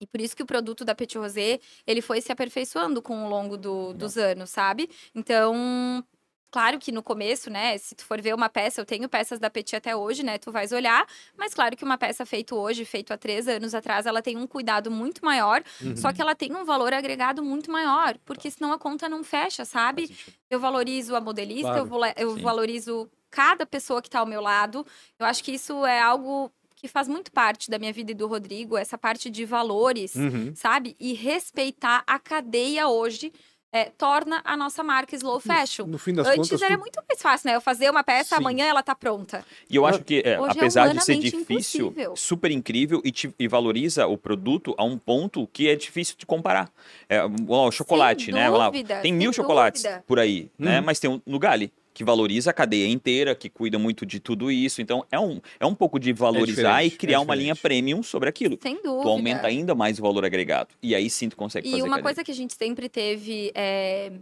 e 0.00 0.06
por 0.06 0.20
isso 0.20 0.36
que 0.36 0.42
o 0.42 0.46
produto 0.46 0.84
da 0.84 0.94
Petit 0.94 1.18
Rosé, 1.18 1.58
ele 1.86 2.00
foi 2.00 2.20
se 2.20 2.30
aperfeiçoando 2.32 3.02
com 3.02 3.24
o 3.24 3.28
longo 3.28 3.56
do- 3.56 3.92
dos 3.94 4.16
anos, 4.16 4.50
sabe? 4.50 4.88
Então, 5.14 6.04
Claro 6.50 6.78
que 6.78 6.90
no 6.90 7.02
começo, 7.02 7.50
né, 7.50 7.76
se 7.76 7.94
tu 7.94 8.02
for 8.06 8.22
ver 8.22 8.34
uma 8.34 8.48
peça, 8.48 8.80
eu 8.80 8.84
tenho 8.86 9.06
peças 9.06 9.38
da 9.38 9.50
Petit 9.50 9.76
até 9.76 9.94
hoje, 9.94 10.22
né, 10.22 10.38
tu 10.38 10.50
vais 10.50 10.72
olhar, 10.72 11.06
mas 11.36 11.52
claro 11.52 11.76
que 11.76 11.84
uma 11.84 11.98
peça 11.98 12.24
feita 12.24 12.54
hoje, 12.54 12.86
feita 12.86 13.12
há 13.12 13.18
três 13.18 13.46
anos 13.46 13.74
atrás, 13.74 14.06
ela 14.06 14.22
tem 14.22 14.34
um 14.38 14.46
cuidado 14.46 14.90
muito 14.90 15.22
maior, 15.22 15.62
Uhum. 15.82 15.94
só 15.94 16.10
que 16.10 16.22
ela 16.22 16.34
tem 16.34 16.50
um 16.56 16.64
valor 16.64 16.94
agregado 16.94 17.44
muito 17.44 17.70
maior, 17.70 18.16
porque 18.24 18.50
senão 18.50 18.72
a 18.72 18.78
conta 18.78 19.10
não 19.10 19.22
fecha, 19.22 19.66
sabe? 19.66 20.10
Eu 20.48 20.58
valorizo 20.58 21.14
a 21.14 21.20
modelista, 21.20 21.84
Claro. 21.84 22.14
eu, 22.16 22.30
eu 22.30 22.36
valorizo 22.38 23.10
cada 23.30 23.66
pessoa 23.66 24.00
que 24.00 24.08
está 24.08 24.20
ao 24.20 24.26
meu 24.26 24.40
lado. 24.40 24.86
Eu 25.18 25.26
acho 25.26 25.44
que 25.44 25.52
isso 25.52 25.84
é 25.84 26.00
algo 26.00 26.50
que 26.80 26.86
faz 26.88 27.08
muito 27.08 27.32
parte 27.32 27.68
da 27.70 27.78
minha 27.78 27.92
vida 27.92 28.12
e 28.12 28.14
do 28.14 28.26
Rodrigo, 28.28 28.76
essa 28.76 28.96
parte 28.96 29.28
de 29.30 29.44
valores, 29.44 30.14
Uhum. 30.14 30.52
sabe? 30.54 30.94
E 31.00 31.12
respeitar 31.12 32.04
a 32.06 32.18
cadeia 32.18 32.88
hoje 32.88 33.32
é, 33.70 33.84
torna 33.84 34.40
a 34.46 34.56
nossa 34.56 34.82
marca 34.82 35.14
slow 35.14 35.38
fashion. 35.40 35.84
No 35.86 35.98
fim 35.98 36.14
das 36.14 36.26
Antes 36.26 36.48
contas, 36.48 36.62
era 36.62 36.74
tu- 36.76 36.80
muito 36.80 37.02
mais 37.06 37.20
fácil, 37.20 37.48
né? 37.50 37.56
Eu 37.56 37.60
fazer 37.60 37.90
uma 37.90 38.02
peça, 38.02 38.30
Sim. 38.36 38.40
amanhã 38.40 38.64
ela 38.64 38.82
tá 38.82 38.94
pronta. 38.94 39.44
E 39.68 39.76
eu 39.76 39.84
acho 39.84 40.02
que, 40.02 40.22
é, 40.24 40.30
é 40.30 40.34
apesar 40.36 40.88
de 40.94 41.04
ser 41.04 41.16
difícil, 41.18 41.88
impossível. 41.88 42.16
super 42.16 42.50
incrível 42.50 43.02
e, 43.04 43.12
te- 43.12 43.34
e 43.38 43.46
valoriza 43.46 44.06
o 44.06 44.16
produto 44.16 44.74
a 44.78 44.84
um 44.84 44.96
ponto 44.96 45.46
que 45.52 45.68
é 45.68 45.76
difícil 45.76 46.14
de 46.16 46.24
comparar. 46.24 46.72
É, 47.10 47.18
ó, 47.46 47.70
chocolate, 47.70 48.26
Sem 48.26 48.34
né? 48.34 48.44
Vamos 48.44 48.58
lá, 48.58 48.66
dúvida, 48.70 49.00
tem 49.02 49.12
mil 49.12 49.34
chocolates 49.34 49.82
dúvida. 49.82 50.02
por 50.06 50.18
aí, 50.18 50.50
né? 50.58 50.80
Hum. 50.80 50.84
Mas 50.86 50.98
tem 50.98 51.10
um 51.10 51.20
no 51.26 51.38
Gali 51.38 51.70
que 51.98 52.04
valoriza 52.04 52.50
a 52.50 52.52
cadeia 52.52 52.86
inteira, 52.86 53.34
que 53.34 53.50
cuida 53.50 53.76
muito 53.76 54.06
de 54.06 54.20
tudo 54.20 54.52
isso. 54.52 54.80
Então 54.80 55.04
é 55.10 55.18
um, 55.18 55.40
é 55.58 55.66
um 55.66 55.74
pouco 55.74 55.98
de 55.98 56.12
valorizar 56.12 56.80
e 56.84 56.84
diferente, 56.90 56.96
criar 56.96 57.16
é 57.16 57.18
uma 57.18 57.34
linha 57.34 57.56
premium 57.56 58.04
sobre 58.04 58.28
aquilo. 58.28 58.56
Sem 58.62 58.76
dúvida. 58.76 59.02
Tu 59.02 59.08
aumenta 59.08 59.48
ainda 59.48 59.74
mais 59.74 59.98
o 59.98 60.02
valor 60.02 60.24
agregado. 60.24 60.68
E 60.80 60.94
aí 60.94 61.10
sim 61.10 61.28
tu 61.28 61.34
consegue 61.36 61.66
E 61.66 61.72
fazer 61.72 61.82
uma 61.82 61.88
cadeia. 61.96 62.02
coisa 62.04 62.22
que 62.22 62.30
a 62.30 62.34
gente 62.34 62.54
sempre 62.54 62.88
teve, 62.88 63.50
é, 63.52 64.12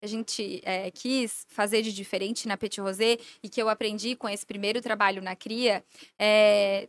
a 0.00 0.06
gente 0.06 0.62
é, 0.64 0.90
quis 0.90 1.46
fazer 1.50 1.82
de 1.82 1.92
diferente 1.92 2.48
na 2.48 2.56
Petit 2.56 2.80
Rosé 2.80 3.18
e 3.42 3.50
que 3.50 3.60
eu 3.60 3.68
aprendi 3.68 4.16
com 4.16 4.26
esse 4.26 4.46
primeiro 4.46 4.80
trabalho 4.80 5.20
na 5.20 5.36
Cria, 5.36 5.84
é 6.18 6.88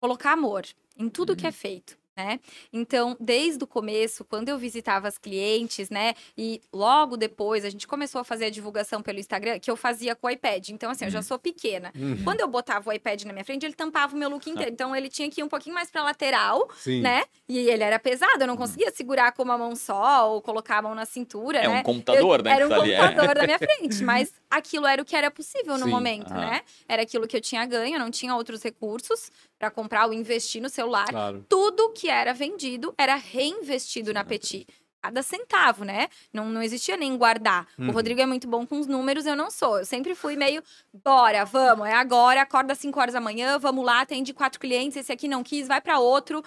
colocar 0.00 0.34
amor 0.34 0.66
em 0.96 1.08
tudo 1.08 1.34
que 1.34 1.48
é 1.48 1.50
feito. 1.52 1.98
Né? 2.20 2.38
Então, 2.70 3.16
desde 3.18 3.64
o 3.64 3.66
começo, 3.66 4.24
quando 4.26 4.50
eu 4.50 4.58
visitava 4.58 5.08
as 5.08 5.16
clientes, 5.16 5.88
né? 5.88 6.14
E 6.36 6.60
logo 6.70 7.16
depois 7.16 7.64
a 7.64 7.70
gente 7.70 7.86
começou 7.86 8.20
a 8.20 8.24
fazer 8.24 8.44
a 8.46 8.50
divulgação 8.50 9.00
pelo 9.00 9.18
Instagram, 9.18 9.58
que 9.58 9.70
eu 9.70 9.76
fazia 9.76 10.14
com 10.14 10.26
o 10.26 10.30
iPad. 10.30 10.68
Então, 10.68 10.90
assim, 10.90 11.06
eu 11.06 11.10
já 11.10 11.22
sou 11.22 11.38
pequena. 11.38 11.90
Uhum. 11.96 12.22
Quando 12.22 12.40
eu 12.42 12.48
botava 12.48 12.90
o 12.90 12.92
iPad 12.92 13.22
na 13.24 13.32
minha 13.32 13.44
frente, 13.44 13.64
ele 13.64 13.72
tampava 13.74 14.14
o 14.14 14.18
meu 14.18 14.28
look 14.28 14.48
inteiro. 14.50 14.70
Então, 14.80 14.94
ele 14.94 15.08
tinha 15.08 15.30
que 15.30 15.40
ir 15.40 15.44
um 15.44 15.48
pouquinho 15.48 15.74
mais 15.74 15.90
pra 15.90 16.02
lateral, 16.02 16.68
Sim. 16.76 17.00
né? 17.00 17.24
E 17.48 17.58
ele 17.58 17.82
era 17.82 17.98
pesado, 17.98 18.42
eu 18.42 18.46
não 18.46 18.56
conseguia 18.56 18.90
segurar 18.90 19.32
com 19.32 19.42
uma 19.42 19.56
mão 19.58 19.74
só 19.74 20.30
ou 20.30 20.40
colocar 20.42 20.78
a 20.78 20.82
mão 20.82 20.94
na 20.94 21.04
cintura, 21.06 21.58
É 21.58 21.68
né? 21.68 21.80
um 21.80 21.82
computador, 21.82 22.38
Eu- 22.38 22.44
né? 22.44 22.50
Era 22.52 22.66
um 22.66 22.68
tá 22.68 22.86
é. 22.86 22.96
computador 23.00 23.36
na 23.36 23.44
minha 23.44 23.58
frente, 23.58 24.02
mas 24.04 24.32
aquilo 24.50 24.86
era 24.86 25.00
o 25.02 25.04
que 25.04 25.16
era 25.16 25.30
possível 25.30 25.76
no 25.78 25.84
Sim, 25.84 25.90
momento, 25.90 26.32
né? 26.32 26.60
Era 26.88 27.02
aquilo 27.02 27.26
que 27.26 27.36
eu 27.36 27.40
tinha 27.40 27.64
ganho, 27.66 27.98
não 27.98 28.10
tinha 28.10 28.34
outros 28.34 28.62
recursos 28.62 29.30
pra 29.60 29.70
comprar 29.70 30.06
ou 30.06 30.14
investir 30.14 30.60
no 30.62 30.70
celular. 30.70 31.06
Claro. 31.06 31.44
Tudo 31.46 31.90
que 31.90 32.08
era 32.08 32.32
vendido 32.32 32.94
era 32.96 33.14
reinvestido 33.14 34.12
na 34.12 34.24
Petit. 34.24 34.66
Cada 35.02 35.22
centavo, 35.22 35.84
né? 35.84 36.08
Não, 36.32 36.46
não 36.46 36.62
existia 36.62 36.96
nem 36.96 37.16
guardar. 37.16 37.66
Uhum. 37.78 37.88
O 37.88 37.92
Rodrigo 37.92 38.20
é 38.20 38.26
muito 38.26 38.48
bom 38.48 38.66
com 38.66 38.78
os 38.78 38.86
números, 38.86 39.26
eu 39.26 39.36
não 39.36 39.50
sou. 39.50 39.78
Eu 39.78 39.84
sempre 39.84 40.14
fui 40.14 40.34
meio, 40.34 40.62
bora, 41.04 41.44
vamos, 41.44 41.86
é 41.86 41.92
agora, 41.92 42.42
acorda 42.42 42.72
às 42.72 42.78
5 42.78 42.98
horas 42.98 43.14
da 43.14 43.20
manhã, 43.20 43.58
vamos 43.58 43.84
lá, 43.84 44.00
atende 44.00 44.32
quatro 44.32 44.58
clientes, 44.58 44.96
esse 44.96 45.12
aqui 45.12 45.28
não 45.28 45.42
quis, 45.42 45.68
vai 45.68 45.80
pra 45.80 45.98
outro. 45.98 46.42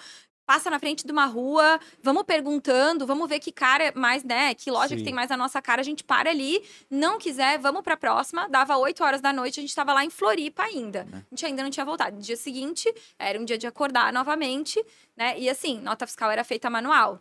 Passa 0.46 0.68
na 0.68 0.78
frente 0.78 1.06
de 1.06 1.12
uma 1.12 1.24
rua, 1.24 1.80
vamos 2.02 2.24
perguntando, 2.24 3.06
vamos 3.06 3.28
ver 3.28 3.40
que 3.40 3.50
cara 3.50 3.92
mais, 3.94 4.22
né? 4.22 4.54
Que 4.54 4.70
loja 4.70 4.88
Sim. 4.88 4.96
que 4.96 5.02
tem 5.02 5.14
mais 5.14 5.30
a 5.30 5.36
nossa 5.36 5.62
cara, 5.62 5.80
a 5.80 5.84
gente 5.84 6.04
para 6.04 6.30
ali. 6.30 6.62
Não 6.90 7.18
quiser, 7.18 7.58
vamos 7.58 7.82
pra 7.82 7.96
próxima. 7.96 8.48
Dava 8.48 8.76
8 8.76 9.02
horas 9.02 9.20
da 9.20 9.32
noite, 9.32 9.60
a 9.60 9.62
gente 9.62 9.74
tava 9.74 9.92
lá 9.92 10.04
em 10.04 10.10
Floripa 10.10 10.62
ainda. 10.62 11.06
A 11.12 11.22
gente 11.30 11.46
ainda 11.46 11.62
não 11.62 11.70
tinha 11.70 11.86
voltado. 11.86 12.16
No 12.16 12.22
dia 12.22 12.36
seguinte, 12.36 12.92
era 13.18 13.40
um 13.40 13.44
dia 13.44 13.56
de 13.56 13.66
acordar 13.66 14.12
novamente, 14.12 14.84
né? 15.16 15.38
E 15.38 15.48
assim, 15.48 15.80
nota 15.80 16.06
fiscal 16.06 16.30
era 16.30 16.44
feita 16.44 16.68
manual. 16.68 17.20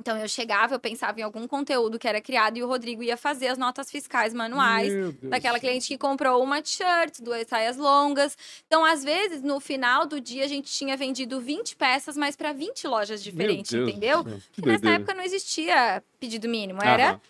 Então 0.00 0.16
eu 0.18 0.26
chegava, 0.26 0.74
eu 0.74 0.80
pensava 0.80 1.20
em 1.20 1.22
algum 1.22 1.46
conteúdo 1.46 1.98
que 1.98 2.08
era 2.08 2.20
criado 2.20 2.56
e 2.56 2.62
o 2.62 2.66
Rodrigo 2.66 3.02
ia 3.02 3.16
fazer 3.16 3.48
as 3.48 3.58
notas 3.58 3.90
fiscais 3.90 4.34
manuais 4.34 4.92
daquela 5.30 5.60
cliente 5.60 5.86
que 5.88 5.98
comprou 5.98 6.42
uma 6.42 6.60
t-shirt, 6.60 7.20
duas 7.20 7.46
saias 7.46 7.76
longas. 7.76 8.36
Então, 8.66 8.84
às 8.84 9.04
vezes, 9.04 9.42
no 9.42 9.60
final 9.60 10.04
do 10.06 10.20
dia, 10.20 10.44
a 10.44 10.48
gente 10.48 10.72
tinha 10.72 10.96
vendido 10.96 11.40
20 11.40 11.76
peças, 11.76 12.16
mas 12.16 12.34
para 12.34 12.52
20 12.52 12.86
lojas 12.88 13.22
diferentes, 13.22 13.72
entendeu? 13.88 14.24
Que 14.50 14.66
nessa 14.66 14.90
época 14.90 15.14
não 15.14 15.22
existia 15.22 16.02
pedido 16.18 16.48
mínimo, 16.48 16.82
era. 16.82 17.10
Aham. 17.10 17.20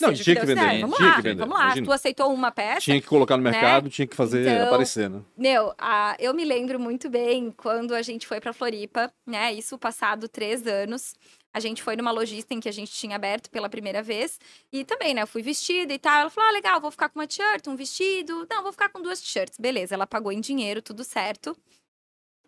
Não, 0.00 0.08
seja 0.08 0.24
tinha 0.24 0.36
que 0.36 0.46
Deus 0.46 0.58
vender, 0.58 0.80
Vamos 0.80 0.96
tinha 0.96 1.08
lá, 1.10 1.16
que 1.16 1.22
vender, 1.22 1.38
vamos 1.40 1.54
lá. 1.54 1.64
imagina. 1.64 1.86
Tu 1.86 1.92
aceitou 1.92 2.32
uma 2.32 2.50
peça. 2.50 2.80
Tinha 2.80 2.98
que 2.98 3.06
colocar 3.06 3.36
no 3.36 3.42
mercado, 3.42 3.90
tinha 3.90 4.06
que 4.06 4.16
fazer 4.16 4.48
Então, 4.50 4.66
aparecer, 4.68 5.10
né? 5.10 5.20
Meu, 5.36 5.74
a- 5.76 6.16
eu 6.18 6.32
me 6.32 6.46
lembro 6.46 6.80
muito 6.80 7.10
bem 7.10 7.50
quando 7.54 7.94
a 7.94 8.00
gente 8.00 8.26
foi 8.26 8.40
pra 8.40 8.54
Floripa, 8.54 9.12
né? 9.26 9.52
Isso 9.52 9.76
passado 9.76 10.28
três 10.30 10.66
anos. 10.66 11.14
A 11.54 11.60
gente 11.60 11.82
foi 11.82 11.96
numa 11.96 12.10
lojista 12.10 12.54
em 12.54 12.60
que 12.60 12.68
a 12.68 12.72
gente 12.72 12.92
tinha 12.92 13.16
aberto 13.16 13.50
pela 13.50 13.68
primeira 13.68 14.02
vez. 14.02 14.40
E 14.72 14.84
também, 14.84 15.12
né? 15.12 15.22
Eu 15.22 15.26
fui 15.26 15.42
vestida 15.42 15.92
e 15.92 15.98
tal. 15.98 16.22
Ela 16.22 16.30
falou: 16.30 16.48
ah, 16.48 16.52
legal, 16.52 16.80
vou 16.80 16.90
ficar 16.90 17.10
com 17.10 17.18
uma 17.18 17.26
t-shirt, 17.26 17.66
um 17.66 17.76
vestido. 17.76 18.46
Não, 18.50 18.62
vou 18.62 18.72
ficar 18.72 18.88
com 18.88 19.02
duas 19.02 19.20
t-shirts. 19.20 19.58
Beleza, 19.58 19.94
ela 19.94 20.06
pagou 20.06 20.32
em 20.32 20.40
dinheiro, 20.40 20.80
tudo 20.80 21.04
certo. 21.04 21.56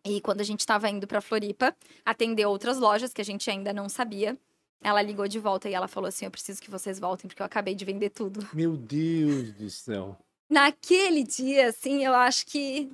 E 0.07 0.21
quando 0.21 0.41
a 0.41 0.45
gente 0.45 0.67
tava 0.67 0.89
indo 0.89 1.07
pra 1.07 1.21
Floripa, 1.21 1.75
atender 2.05 2.47
outras 2.47 2.79
lojas 2.79 3.13
que 3.13 3.21
a 3.21 3.25
gente 3.25 3.51
ainda 3.51 3.73
não 3.73 3.89
sabia. 3.89 4.39
Ela 4.83 5.01
ligou 5.01 5.27
de 5.27 5.39
volta 5.39 5.69
e 5.69 5.75
ela 5.75 5.89
falou 5.89 6.09
assim: 6.09 6.25
Eu 6.25 6.31
preciso 6.31 6.63
que 6.63 6.71
vocês 6.71 6.99
voltem, 6.99 7.29
porque 7.29 7.43
eu 7.43 7.47
acabei 7.47 7.75
de 7.75 7.85
vender 7.85 8.11
tudo. 8.11 8.47
Meu 8.53 8.77
Deus 8.77 9.53
do 9.53 9.69
céu. 9.71 10.17
Naquele 10.51 11.25
dia, 11.25 11.69
assim, 11.69 12.05
eu 12.05 12.15
acho 12.15 12.47
que 12.47 12.91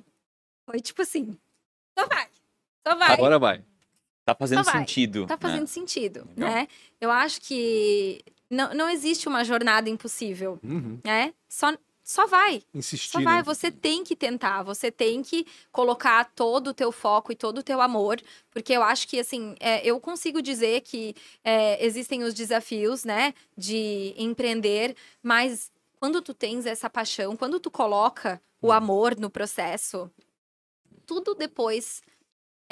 foi 0.69 0.79
tipo 0.79 1.01
assim: 1.01 1.37
só 1.97 2.07
vai, 2.07 2.27
só 2.85 2.95
vai. 2.95 3.13
Agora 3.13 3.39
vai. 3.39 3.70
Tá 4.33 4.39
fazendo 4.39 4.63
vai. 4.63 4.79
sentido. 4.79 5.25
Tá 5.27 5.35
né? 5.35 5.39
fazendo 5.41 5.67
sentido, 5.67 6.27
Legal. 6.35 6.49
né? 6.49 6.67
Eu 6.99 7.09
acho 7.11 7.41
que 7.41 8.23
não, 8.49 8.73
não 8.73 8.89
existe 8.89 9.27
uma 9.27 9.43
jornada 9.43 9.89
impossível, 9.89 10.59
Uhum. 10.63 10.99
né? 11.03 11.33
Só, 11.47 11.73
só 12.03 12.27
vai, 12.27 12.61
Insistir. 12.73 13.11
só 13.11 13.21
vai. 13.21 13.37
né? 13.37 13.43
Você 13.43 13.71
tem 13.71 14.03
que 14.03 14.15
tentar, 14.15 14.63
você 14.63 14.91
tem 14.91 15.21
que 15.21 15.45
colocar 15.71 16.25
todo 16.35 16.69
o 16.69 16.73
teu 16.73 16.91
foco 16.91 17.31
e 17.31 17.35
todo 17.35 17.59
o 17.59 17.63
teu 17.63 17.79
amor, 17.81 18.19
porque 18.49 18.73
eu 18.73 18.83
acho 18.83 19.07
que, 19.07 19.19
assim, 19.19 19.55
é, 19.59 19.85
eu 19.85 19.99
consigo 19.99 20.41
dizer 20.41 20.81
que 20.81 21.15
é, 21.43 21.83
existem 21.85 22.23
os 22.23 22.33
desafios, 22.33 23.05
né, 23.05 23.33
de 23.57 24.13
empreender, 24.17 24.95
mas 25.23 25.71
quando 25.99 26.21
tu 26.21 26.33
tens 26.33 26.65
essa 26.65 26.89
paixão, 26.89 27.37
quando 27.37 27.59
tu 27.59 27.69
coloca 27.71 28.41
Uhum. 28.61 28.69
o 28.69 28.71
amor 28.73 29.15
no 29.17 29.29
processo, 29.29 30.09
tudo 31.05 31.33
depois 31.35 32.01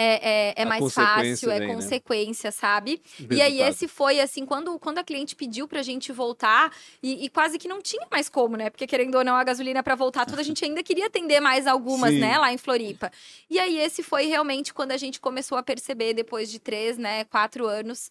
é, 0.01 0.29
é, 0.29 0.53
é 0.61 0.65
mais 0.65 0.93
fácil, 0.93 1.51
é 1.51 1.59
vem, 1.59 1.67
né? 1.67 1.73
consequência, 1.73 2.53
sabe? 2.53 3.01
E 3.19 3.41
aí, 3.41 3.57
Resultado. 3.57 3.69
esse 3.69 3.87
foi 3.89 4.21
assim, 4.21 4.45
quando, 4.45 4.79
quando 4.79 4.99
a 4.99 5.03
cliente 5.03 5.35
pediu 5.35 5.67
pra 5.67 5.81
gente 5.81 6.13
voltar, 6.13 6.71
e, 7.03 7.25
e 7.25 7.29
quase 7.29 7.57
que 7.59 7.67
não 7.67 7.81
tinha 7.81 8.07
mais 8.09 8.29
como, 8.29 8.55
né? 8.55 8.69
Porque 8.69 8.87
querendo 8.87 9.15
ou 9.15 9.25
não, 9.25 9.35
a 9.35 9.43
gasolina 9.43 9.83
pra 9.83 9.95
voltar, 9.95 10.25
toda 10.25 10.39
a 10.39 10.43
gente 10.43 10.63
ainda 10.63 10.81
queria 10.81 11.07
atender 11.07 11.41
mais 11.41 11.67
algumas, 11.67 12.11
Sim. 12.11 12.19
né, 12.19 12.37
lá 12.37 12.53
em 12.53 12.57
Floripa. 12.57 13.11
E 13.49 13.59
aí, 13.59 13.77
esse 13.77 14.01
foi 14.01 14.27
realmente 14.27 14.73
quando 14.73 14.93
a 14.93 14.97
gente 14.97 15.19
começou 15.19 15.57
a 15.57 15.63
perceber, 15.63 16.13
depois 16.13 16.49
de 16.49 16.59
três, 16.59 16.97
né, 16.97 17.25
quatro 17.25 17.67
anos, 17.67 18.09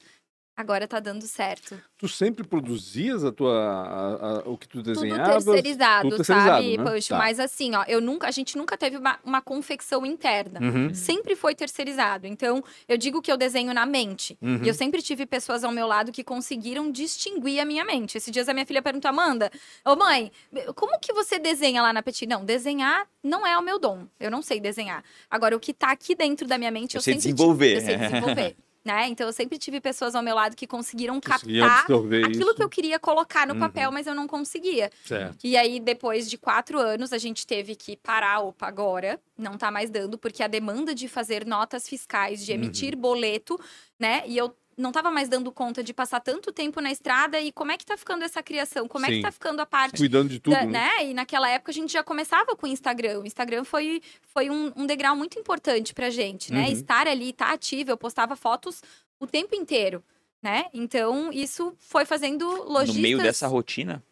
agora 0.58 0.88
tá 0.88 0.98
dando 0.98 1.22
certo. 1.22 1.80
Tu 1.96 2.08
sempre 2.08 2.44
produzias 2.44 3.24
a 3.24 3.30
tua, 3.30 3.54
a- 3.56 4.38
a- 4.40 4.48
o 4.48 4.58
que 4.58 4.66
tu 4.66 4.78
Tudo 4.82 4.92
desenhavas? 4.92 5.44
terceirizado, 5.44 6.02
tudo 6.08 6.16
terceirizado, 6.16 6.62
sabe, 6.64 6.76
né? 6.78 6.84
Pancho? 6.84 7.08
Tá. 7.10 7.18
Mas 7.18 7.38
assim, 7.38 7.76
ó, 7.76 7.84
eu 7.86 8.00
nunca, 8.00 8.26
a 8.26 8.30
gente 8.32 8.58
nunca 8.58 8.76
teve 8.76 8.96
uma, 8.96 9.18
uma 9.24 9.40
confecção 9.40 10.04
interna. 10.04 10.58
Uhum. 10.60 10.92
Sempre 10.92 11.36
foi 11.36 11.54
terceirizado. 11.54 12.26
Então, 12.26 12.62
eu 12.88 12.98
digo 12.98 13.22
que 13.22 13.30
eu 13.30 13.36
desenho 13.36 13.72
na 13.72 13.86
mente. 13.86 14.36
Uhum. 14.42 14.60
E 14.64 14.68
eu 14.68 14.74
sempre 14.74 15.00
tive 15.00 15.26
pessoas 15.26 15.62
ao 15.62 15.70
meu 15.70 15.86
lado 15.86 16.10
que 16.10 16.24
conseguiram 16.24 16.90
distinguir 16.90 17.60
a 17.60 17.64
minha 17.64 17.84
mente. 17.84 18.18
Esses 18.18 18.32
dias 18.32 18.48
a 18.48 18.52
minha 18.52 18.66
filha 18.66 18.82
perguntou, 18.82 19.08
Amanda, 19.08 19.50
ô 19.84 19.94
mãe, 19.94 20.32
como 20.74 20.98
que 20.98 21.12
você 21.12 21.38
desenha 21.38 21.80
lá 21.82 21.92
na 21.92 22.02
Petit? 22.02 22.26
Não, 22.26 22.44
desenhar 22.44 23.06
não 23.22 23.46
é 23.46 23.56
o 23.56 23.62
meu 23.62 23.78
dom. 23.78 24.06
Eu 24.18 24.30
não 24.30 24.42
sei 24.42 24.58
desenhar. 24.58 25.04
Agora, 25.30 25.56
o 25.56 25.60
que 25.60 25.72
tá 25.72 25.92
aqui 25.92 26.16
dentro 26.16 26.48
da 26.48 26.58
minha 26.58 26.70
mente, 26.72 26.96
eu, 26.96 26.98
Eu 26.98 27.02
sei 27.02 27.14
sempre 27.14 27.32
desenvolver. 27.32 27.78
Tive, 27.80 27.92
eu 27.92 27.98
sei 27.98 28.08
desenvolver. 28.08 28.56
Né? 28.84 29.08
Então, 29.08 29.26
eu 29.26 29.32
sempre 29.32 29.58
tive 29.58 29.80
pessoas 29.80 30.14
ao 30.14 30.22
meu 30.22 30.34
lado 30.34 30.56
que 30.56 30.66
conseguiram 30.66 31.20
captar 31.20 31.84
aquilo 32.24 32.46
isso. 32.50 32.54
que 32.54 32.62
eu 32.62 32.68
queria 32.68 32.98
colocar 32.98 33.46
no 33.46 33.54
Uhum. 33.54 33.60
papel, 33.60 33.92
mas 33.92 34.06
eu 34.06 34.14
não 34.14 34.26
conseguia. 34.26 34.90
Certo. 35.04 35.36
E 35.44 35.56
aí, 35.56 35.78
depois 35.80 36.30
de 36.30 36.38
quatro 36.38 36.78
anos, 36.78 37.12
a 37.12 37.18
gente 37.18 37.46
teve 37.46 37.74
que 37.74 37.96
parar, 37.96 38.40
opa, 38.40 38.66
agora 38.66 39.20
não 39.36 39.58
tá 39.58 39.70
mais 39.70 39.90
dando, 39.90 40.16
porque 40.16 40.42
a 40.42 40.46
demanda 40.48 40.94
de 40.94 41.06
fazer 41.08 41.44
notas 41.44 41.88
fiscais, 41.88 42.44
de 42.46 42.52
emitir 42.52 42.96
boleto, 42.96 43.60
né? 43.98 44.22
E 44.26 44.38
eu 44.38 44.54
não 44.78 44.92
tava 44.92 45.10
mais 45.10 45.28
dando 45.28 45.50
conta 45.50 45.82
de 45.82 45.92
passar 45.92 46.20
tanto 46.20 46.52
tempo 46.52 46.80
na 46.80 46.90
estrada 46.90 47.40
e 47.40 47.50
como 47.50 47.72
é 47.72 47.76
que 47.76 47.84
tá 47.84 47.96
ficando 47.96 48.22
essa 48.24 48.42
criação? 48.42 48.86
Como 48.86 49.04
é 49.04 49.08
Sim. 49.08 49.14
que 49.16 49.22
tá 49.22 49.32
ficando 49.32 49.60
a 49.60 49.66
parte 49.66 49.98
Cuidando 49.98 50.28
de 50.30 50.38
tudo, 50.38 50.54
da- 50.54 50.64
né? 50.64 50.72
né? 50.98 51.06
E 51.06 51.14
naquela 51.14 51.50
época 51.50 51.72
a 51.72 51.74
gente 51.74 51.92
já 51.92 52.02
começava 52.04 52.54
com 52.56 52.66
o 52.66 52.68
Instagram. 52.70 53.20
O 53.20 53.26
Instagram 53.26 53.64
foi, 53.64 54.00
foi 54.22 54.48
um, 54.48 54.72
um 54.76 54.86
degrau 54.86 55.16
muito 55.16 55.38
importante 55.38 55.92
pra 55.92 56.08
gente, 56.10 56.52
né? 56.52 56.66
Uhum. 56.66 56.72
Estar 56.72 57.06
ali, 57.08 57.30
estar 57.30 57.52
ativo. 57.52 57.90
Eu 57.90 57.96
postava 57.96 58.36
fotos 58.36 58.80
o 59.18 59.26
tempo 59.26 59.54
inteiro, 59.54 60.02
né? 60.42 60.66
Então, 60.72 61.32
isso 61.32 61.74
foi 61.78 62.04
fazendo 62.04 62.46
lojistas... 62.70 62.94
No 62.96 63.02
meio 63.02 63.18
dessa 63.18 63.48
rotina, 63.48 64.02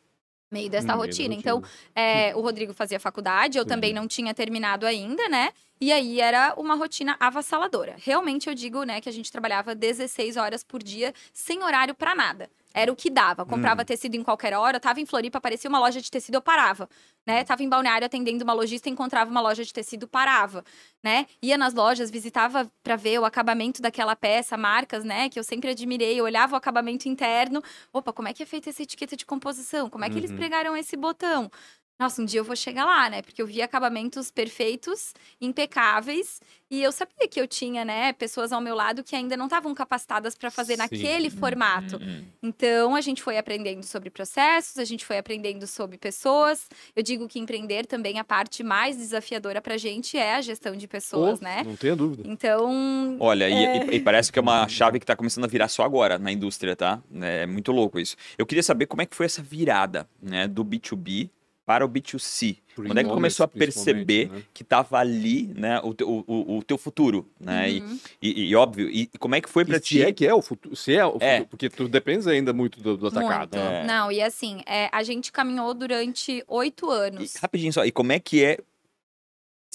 meio 0.57 0.71
dessa 0.71 0.95
Hum, 0.95 0.99
rotina. 0.99 1.29
meio 1.29 1.41
Então, 1.41 1.63
é, 1.95 2.35
o 2.35 2.41
Rodrigo 2.41 2.73
fazia 2.73 2.99
faculdade, 2.99 3.59
eu 3.59 3.65
também 3.67 3.93
não 3.93 4.07
tinha 4.09 4.33
terminado 4.33 4.87
ainda, 4.87 5.29
né? 5.29 5.51
E 5.79 5.93
aí 5.93 6.21
era 6.21 6.55
uma 6.57 6.75
rotina 6.75 7.17
avassaladora. 7.21 7.97
Realmente 7.99 8.49
eu 8.49 8.55
digo, 8.55 8.83
né, 8.85 8.99
que 9.01 9.09
a 9.09 9.13
gente 9.13 9.31
trabalhava 9.31 9.75
16 9.75 10.37
horas 10.39 10.65
por 10.65 10.83
dia, 10.83 11.13
sem 11.35 11.63
horário 11.63 11.95
pra 11.95 12.15
nada. 12.15 12.49
Era 12.79 12.93
o 12.93 12.97
que 12.97 13.09
dava. 13.09 13.47
Comprava 13.47 13.87
tecido 13.87 14.17
em 14.17 14.23
qualquer 14.23 14.53
hora, 14.53 14.79
tava 14.79 15.01
em 15.01 15.07
Floripa, 15.07 15.39
aparecia 15.39 15.69
uma 15.71 15.79
loja 15.79 15.99
de 16.01 16.11
tecido, 16.11 16.35
eu 16.35 16.43
parava, 16.43 16.87
né? 17.27 17.43
Tava 17.43 17.63
em 17.63 17.69
Balneário 17.71 18.05
atendendo 18.05 18.45
uma 18.45 18.53
lojista, 18.53 18.91
encontrava 18.91 19.31
uma 19.31 19.41
loja 19.41 19.65
de 19.65 19.73
tecido, 19.73 20.07
parava, 20.07 20.63
né? 21.03 21.27
Ia 21.43 21.57
nas 21.57 21.73
lojas, 21.73 22.11
visitava 22.11 22.71
pra 22.83 22.95
ver 22.97 23.19
o 23.19 23.25
acabamento 23.25 23.81
daquela 23.81 24.15
peça, 24.15 24.59
marcas, 24.59 25.05
né, 25.05 25.29
que 25.31 25.39
eu 25.39 25.45
sempre 25.45 25.71
admirei, 25.71 26.21
eu 26.21 26.25
olhava 26.25 26.53
o 26.55 26.57
acabamento 26.57 27.09
interno, 27.09 27.63
opa, 27.93 28.13
como 28.13 28.29
é 28.29 28.35
que 28.35 28.43
é 28.43 28.47
feita 28.47 28.69
essa 28.69 28.83
etiqueta 28.83 29.17
de 29.17 29.25
composição? 29.25 29.89
Como 29.89 30.05
é 30.05 30.11
que 30.11 30.19
eles 30.19 30.31
Uhum. 30.31 30.37
pregaram 30.37 30.77
esse 30.77 30.97
botão? 30.99 31.51
Nossa, 31.99 32.21
um 32.21 32.27
dia 32.27 32.41
eu 32.41 32.45
vou 32.45 32.55
chegar 32.55 32.85
lá, 32.85 33.09
né? 33.09 33.23
Porque 33.23 33.41
eu 33.41 33.47
vi 33.47 33.63
acabamentos 33.63 34.31
perfeitos, 34.31 35.15
impecáveis, 35.41 36.41
e 36.71 36.83
eu 36.83 36.93
sabia 36.93 37.27
que 37.29 37.41
eu 37.41 37.47
tinha, 37.47 37.85
né, 37.85 38.13
pessoas 38.13 38.53
ao 38.53 38.61
meu 38.61 38.75
lado 38.75 39.03
que 39.03 39.15
ainda 39.17 39.37
não 39.37 39.47
estavam 39.47 39.73
capacitadas 39.75 40.35
para 40.35 40.51
fazer 40.51 40.75
Sim. 40.75 40.79
naquele 40.79 41.31
formato. 41.31 41.97
Hum, 41.97 42.01
hum. 42.03 42.25
Então, 42.43 42.95
a 42.95 43.01
gente 43.01 43.23
foi 43.23 43.39
aprendendo 43.39 43.83
sobre 43.85 44.11
processos, 44.11 44.77
a 44.79 44.85
gente 44.85 45.07
foi 45.07 45.17
aprendendo 45.17 45.67
sobre 45.67 45.97
pessoas. 45.97 46.69
Eu 46.95 47.03
digo 47.03 47.27
que 47.29 47.39
empreender 47.39 47.87
também 47.87 48.19
a 48.19 48.25
parte 48.25 48.63
mais 48.63 48.97
desafiadora 48.97 49.63
pra 49.63 49.77
gente 49.79 50.19
é 50.19 50.35
a 50.35 50.41
gestão 50.43 50.77
de 50.77 50.87
pessoas, 50.87 51.39
Pô, 51.39 51.45
né? 51.45 51.63
Não 51.65 51.77
tenha 51.77 51.97
dúvida. 51.97 52.25
Então, 52.27 53.17
Olha, 53.21 53.49
e- 53.49 53.79
e, 53.79 53.97
e 53.97 54.01
parece 54.01 54.31
que 54.31 54.39
é 54.39 54.43
uma 54.43 54.69
chave 54.69 55.01
que 55.01 55.07
tá 55.07 55.17
começando 55.17 55.45
a 55.45 55.49
virar 55.49 55.69
só 55.69 55.83
agora 55.83 56.19
na 56.19 56.31
indústria, 56.31 56.77
tá? 56.77 57.01
É 57.23 57.47
muito 57.47 57.73
louco 57.73 57.99
isso. 57.99 58.17
Eu 58.37 58.45
queria 58.45 58.63
saber 58.63 58.87
como 58.87 59.01
é 59.03 59.07
que 59.07 59.17
foi 59.17 59.27
essa 59.27 59.43
virada, 59.43 60.07
né, 60.21 60.47
do 60.47 60.65
B2B 60.65 61.31
para 61.67 61.85
o 61.85 61.89
B2C. 61.89 62.59
Por 62.77 62.87
Quando 62.87 62.99
é 62.99 63.03
que 63.03 63.11
começou 63.11 63.43
a 63.43 63.49
perceber 63.49 64.31
né? 64.31 64.43
que 64.55 64.63
tava 64.63 64.99
ali, 64.99 65.49
né, 65.57 65.81
o, 65.83 65.93
teu- 65.93 66.09
o, 66.09 66.25
o, 66.27 66.59
o 66.59 66.63
teu 66.63 66.79
futuro, 66.79 67.29
né? 67.41 67.71
E- 67.73 67.81
uhum. 67.81 67.99
E, 68.23 68.45
e 68.51 68.55
óbvio, 68.55 68.89
e, 68.89 69.11
e 69.13 69.19
como 69.19 69.35
é 69.35 69.41
que 69.41 69.49
foi 69.49 69.65
pra 69.65 69.79
E 69.79 69.81
ti? 69.81 69.95
se 69.95 70.03
é 70.03 70.13
que 70.13 70.25
é 70.25 70.33
o 70.33 70.41
futuro, 70.41 70.77
se 70.77 70.95
é 70.95 71.05
o 71.05 71.17
É. 71.21 71.39
futuro, 71.39 71.49
porque 71.51 71.69
tu 71.69 71.89
depende 71.89 72.31
ainda 72.31 72.53
muito 72.53 72.81
do, 72.81 72.97
do 72.97 73.09
atacado. 73.09 73.57
muito. 73.57 73.57
né? 73.57 73.83
É. 73.83 73.85
Não, 73.85 74.13
e 74.13 74.23
assim, 74.23 74.61
é, 74.65 74.89
a 74.93 75.03
gente 75.03 75.33
caminhou 75.33 75.75
durante 75.75 76.45
oito 76.47 76.89
anos. 76.89 77.35
E, 77.35 77.39
rapidinho 77.41 77.73
só, 77.73 77.85
e 77.85 77.91
como 77.91 78.13
é 78.13 78.21
que 78.21 78.45
é 78.45 78.59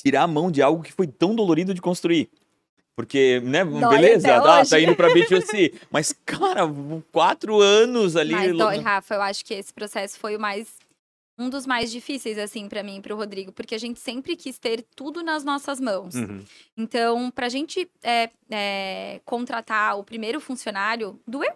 tirar 0.02 0.24
a 0.24 0.28
mão 0.28 0.50
de 0.50 0.62
algo 0.62 0.82
que 0.82 0.94
foi 0.94 1.08
tão 1.08 1.36
dolorido 1.36 1.74
de 1.74 1.82
construir? 1.82 2.30
Porque, 2.96 3.42
né, 3.44 3.66
Dói 3.66 3.90
beleza, 3.90 4.42
tá, 4.42 4.64
tá 4.66 4.80
indo 4.80 4.96
pra 4.96 5.10
B2C, 5.14 5.74
mas, 5.90 6.14
cara, 6.26 6.62
quatro 7.12 7.60
anos 7.60 8.16
ali... 8.16 8.34
Mas 8.34 8.56
dói, 8.58 8.78
Rafa, 8.80 9.16
eu 9.16 9.22
acho 9.22 9.44
que 9.44 9.54
esse 9.54 9.74
processo 9.74 10.20
foi 10.20 10.36
o 10.36 10.40
mais 10.40 10.68
um 11.38 11.50
dos 11.50 11.66
mais 11.66 11.92
difíceis 11.92 12.38
assim 12.38 12.68
pra 12.70 12.84
mim 12.84 12.98
e 12.98 13.02
pro 13.02 13.16
Rodrigo, 13.16 13.52
porque 13.52 13.74
a 13.76 13.80
gente 13.80 14.00
sempre 14.00 14.36
quis 14.36 14.60
ter 14.60 14.86
tudo 14.96 15.24
nas 15.24 15.44
nossas 15.44 15.80
mãos. 15.80 16.14
Uhum. 16.16 16.44
Então, 16.78 17.32
pra 17.32 17.50
gente 17.50 17.90
é, 18.04 18.30
é, 18.50 19.22
contratar 19.26 19.98
o 19.98 20.04
primeiro 20.04 20.40
funcionário, 20.40 21.20
doeu. 21.28 21.52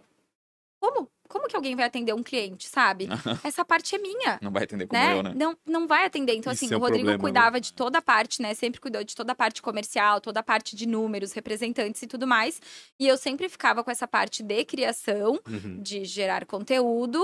Como? 0.80 1.10
Como 1.28 1.48
que 1.48 1.56
alguém 1.56 1.76
vai 1.76 1.86
atender 1.86 2.14
um 2.14 2.22
cliente, 2.22 2.68
sabe? 2.68 3.08
Essa 3.44 3.66
parte 3.66 3.96
é 3.96 3.98
minha. 3.98 4.38
Não 4.44 4.52
vai 4.52 4.64
atender 4.64 4.86
como 4.88 5.02
Né? 5.02 5.18
eu, 5.18 5.24
né? 5.24 5.34
Não, 5.36 5.58
não 5.66 5.88
vai 5.88 6.06
atender. 6.06 6.36
Então, 6.36 6.54
assim, 6.54 6.72
é 6.72 6.76
o 6.76 6.80
Rodrigo 6.80 7.06
problema, 7.06 7.20
cuidava 7.22 7.56
né? 7.56 7.60
de 7.60 7.74
toda 7.74 7.98
a 7.98 8.02
parte, 8.02 8.42
né? 8.44 8.54
Sempre 8.54 8.80
cuidou 8.80 9.04
de 9.04 9.16
toda 9.16 9.32
a 9.32 9.36
parte 9.36 9.60
comercial, 9.62 10.22
toda 10.22 10.40
a 10.40 10.44
parte 10.44 10.76
de 10.76 10.86
números, 10.88 11.32
representantes 11.34 12.02
e 12.04 12.08
tudo 12.08 12.28
mais. 12.28 12.62
E 13.00 13.08
eu 13.08 13.18
sempre 13.18 13.50
ficava 13.50 13.84
com 13.84 13.90
essa 13.90 14.08
parte 14.08 14.44
de 14.44 14.64
criação, 14.66 15.40
Uhum. 15.50 15.82
de 15.82 16.06
gerar 16.06 16.46
conteúdo 16.46 17.20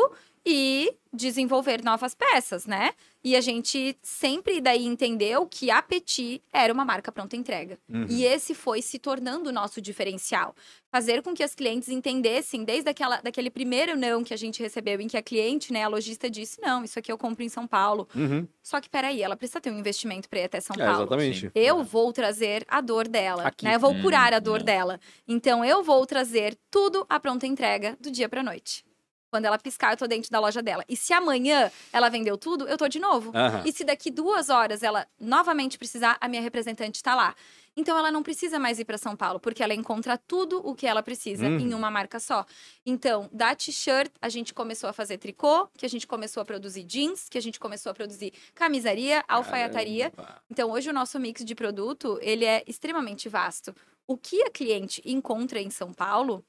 e 0.45 0.93
desenvolver 1.13 1.83
novas 1.83 2.15
peças, 2.15 2.65
né? 2.65 2.93
E 3.23 3.35
a 3.35 3.41
gente 3.41 3.95
sempre 4.01 4.59
daí 4.59 4.85
entendeu 4.85 5.45
que 5.45 5.69
a 5.69 5.79
Petit 5.81 6.41
era 6.51 6.73
uma 6.73 6.83
marca 6.83 7.11
pronta 7.11 7.35
entrega. 7.35 7.77
Uhum. 7.87 8.07
E 8.09 8.23
esse 8.25 8.55
foi 8.55 8.81
se 8.81 8.97
tornando 8.97 9.49
o 9.49 9.53
nosso 9.53 9.79
diferencial. 9.81 10.55
Fazer 10.89 11.21
com 11.21 11.33
que 11.33 11.43
as 11.43 11.53
clientes 11.53 11.89
entendessem, 11.89 12.63
desde 12.63 12.89
aquela, 12.89 13.21
daquele 13.21 13.51
primeiro 13.51 13.95
não 13.95 14.23
que 14.23 14.33
a 14.33 14.37
gente 14.37 14.63
recebeu, 14.63 14.99
em 14.99 15.07
que 15.07 15.17
a 15.17 15.21
cliente, 15.21 15.71
né, 15.71 15.83
a 15.83 15.87
lojista 15.87 16.29
disse: 16.29 16.59
não, 16.61 16.83
isso 16.83 16.97
aqui 16.97 17.11
eu 17.11 17.17
compro 17.17 17.43
em 17.43 17.49
São 17.49 17.67
Paulo. 17.67 18.07
Uhum. 18.15 18.47
Só 18.63 18.81
que 18.81 18.89
peraí, 18.89 19.21
ela 19.21 19.35
precisa 19.35 19.61
ter 19.61 19.69
um 19.69 19.77
investimento 19.77 20.27
para 20.27 20.39
ir 20.39 20.43
até 20.45 20.59
São 20.59 20.75
É, 20.79 20.85
Paulo. 20.85 21.01
exatamente. 21.01 21.51
Eu 21.53 21.83
vou 21.83 22.11
trazer 22.11 22.65
a 22.67 22.81
dor 22.81 23.07
dela, 23.07 23.47
Aqui. 23.47 23.65
né? 23.65 23.75
Eu 23.75 23.79
vou 23.79 23.91
Hum, 23.91 24.01
curar 24.01 24.33
a 24.33 24.39
dor 24.39 24.61
é. 24.61 24.63
dela. 24.63 24.99
Então 25.27 25.63
eu 25.63 25.83
vou 25.83 26.03
trazer 26.07 26.57
tudo 26.71 27.05
à 27.07 27.19
pronta 27.19 27.45
entrega 27.45 27.95
do 27.99 28.09
dia 28.09 28.27
pra 28.27 28.41
noite. 28.41 28.83
Quando 29.31 29.45
ela 29.45 29.57
piscar, 29.57 29.93
eu 29.93 29.97
tô 29.97 30.05
dentro 30.07 30.29
da 30.29 30.41
loja 30.41 30.61
dela. 30.61 30.83
E 30.89 30.95
se 30.97 31.13
amanhã 31.13 31.71
ela 31.93 32.09
vendeu 32.09 32.37
tudo, 32.37 32.67
eu 32.67 32.77
tô 32.77 32.89
de 32.89 32.99
novo. 32.99 33.31
Aham. 33.33 33.63
E 33.65 33.71
se 33.71 33.85
daqui 33.85 34.11
duas 34.11 34.49
horas 34.49 34.83
ela 34.83 35.07
novamente 35.17 35.77
precisar, 35.77 36.17
a 36.19 36.27
minha 36.27 36.41
representante 36.41 36.95
está 36.97 37.15
lá. 37.15 37.33
Então 37.73 37.97
ela 37.97 38.11
não 38.11 38.21
precisa 38.21 38.59
mais 38.59 38.77
ir 38.77 38.83
para 38.83 38.97
São 38.97 39.15
Paulo, 39.15 39.39
porque 39.39 39.63
ela 39.63 39.73
encontra 39.73 40.17
tudo 40.17 40.59
o 40.67 40.75
que 40.75 40.85
ela 40.85 41.01
precisa 41.01 41.45
Uhum. 41.47 41.57
em 41.59 41.73
uma 41.73 41.89
marca 41.89 42.19
só. 42.19 42.45
Então, 42.85 43.29
da 43.31 43.55
t-shirt, 43.55 44.11
a 44.21 44.27
gente 44.27 44.53
começou 44.53 44.89
a 44.89 44.93
fazer 44.93 45.17
tricô, 45.17 45.69
que 45.77 45.85
a 45.85 45.89
gente 45.89 46.05
começou 46.05 46.41
a 46.41 46.45
produzir 46.45 46.83
jeans, 46.83 47.29
que 47.29 47.37
a 47.37 47.41
gente 47.41 47.57
começou 47.57 47.89
a 47.89 47.93
produzir 47.93 48.33
camisaria, 48.53 49.23
alfaiataria. 49.29 50.11
Caramba. 50.11 50.41
Então, 50.51 50.69
hoje 50.71 50.89
o 50.89 50.93
nosso 50.93 51.17
mix 51.17 51.45
de 51.45 51.55
produto, 51.55 52.19
ele 52.21 52.43
é 52.43 52.61
extremamente 52.67 53.29
vasto. 53.29 53.73
O 54.05 54.17
que 54.17 54.43
a 54.43 54.49
cliente 54.49 55.01
encontra 55.05 55.61
em 55.61 55.69
São 55.69 55.93
Paulo, 55.93 56.43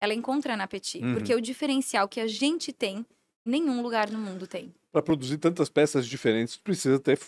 ela 0.00 0.14
encontra 0.14 0.56
na 0.56 0.66
Petit, 0.66 1.02
Uhum. 1.02 1.14
porque 1.14 1.34
o 1.34 1.40
diferencial 1.40 2.08
que 2.08 2.20
a 2.20 2.26
gente 2.26 2.72
tem, 2.72 3.04
nenhum 3.44 3.82
lugar 3.82 4.10
no 4.10 4.18
mundo 4.18 4.46
tem. 4.46 4.72
Para 4.92 5.02
produzir 5.02 5.38
tantas 5.38 5.68
peças 5.68 6.06
diferentes, 6.06 6.56
tu 6.56 6.62
precisa 6.62 6.98
ter 6.98 7.18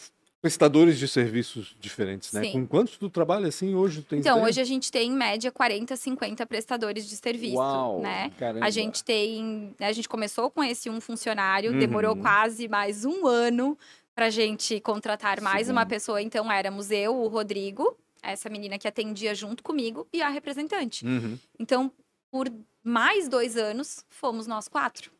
prestadores 0.40 0.98
de 0.98 1.06
serviços 1.06 1.76
diferentes, 1.78 2.32
né? 2.32 2.44
Sim. 2.44 2.52
Com 2.52 2.66
quantos 2.66 2.96
tu 2.96 3.10
trabalha 3.10 3.48
assim 3.48 3.74
hoje? 3.74 4.00
Tens 4.02 4.20
Então, 4.20 4.42
hoje 4.42 4.58
a 4.58 4.64
gente 4.64 4.90
tem 4.90 5.10
em 5.10 5.14
média 5.14 5.52
40, 5.52 5.94
50 5.96 6.46
prestadores 6.46 7.06
de 7.08 7.16
serviço, 7.16 7.56
Uau, 7.56 8.00
né? 8.00 8.30
caramba. 8.38 8.64
A 8.64 8.70
gente 8.70 9.04
tem, 9.04 9.74
a 9.78 9.92
gente 9.92 10.08
começou 10.08 10.50
com 10.50 10.64
esse 10.64 10.88
um 10.88 10.98
funcionário, 11.00 11.72
Uhum. 11.72 11.78
demorou 11.78 12.16
quase 12.16 12.68
mais 12.68 13.04
um 13.04 13.26
ano 13.26 13.76
pra 14.14 14.30
gente 14.30 14.80
contratar 14.80 15.42
mais 15.42 15.66
Sim. 15.66 15.72
uma 15.72 15.84
pessoa. 15.84 16.22
Então, 16.22 16.50
éramos 16.50 16.90
eu, 16.90 17.14
o 17.14 17.28
Rodrigo, 17.28 17.94
essa 18.22 18.48
menina 18.48 18.78
que 18.78 18.88
atendia 18.88 19.34
junto 19.34 19.62
comigo 19.62 20.06
e 20.10 20.22
a 20.22 20.28
representante. 20.30 21.04
Uhum. 21.04 21.38
Então, 21.58 21.92
por 22.30 22.48
mais 22.82 23.28
dois 23.28 23.56
anos, 23.56 24.04
fomos 24.08 24.46
nós 24.46 24.68
quatro. 24.68 25.10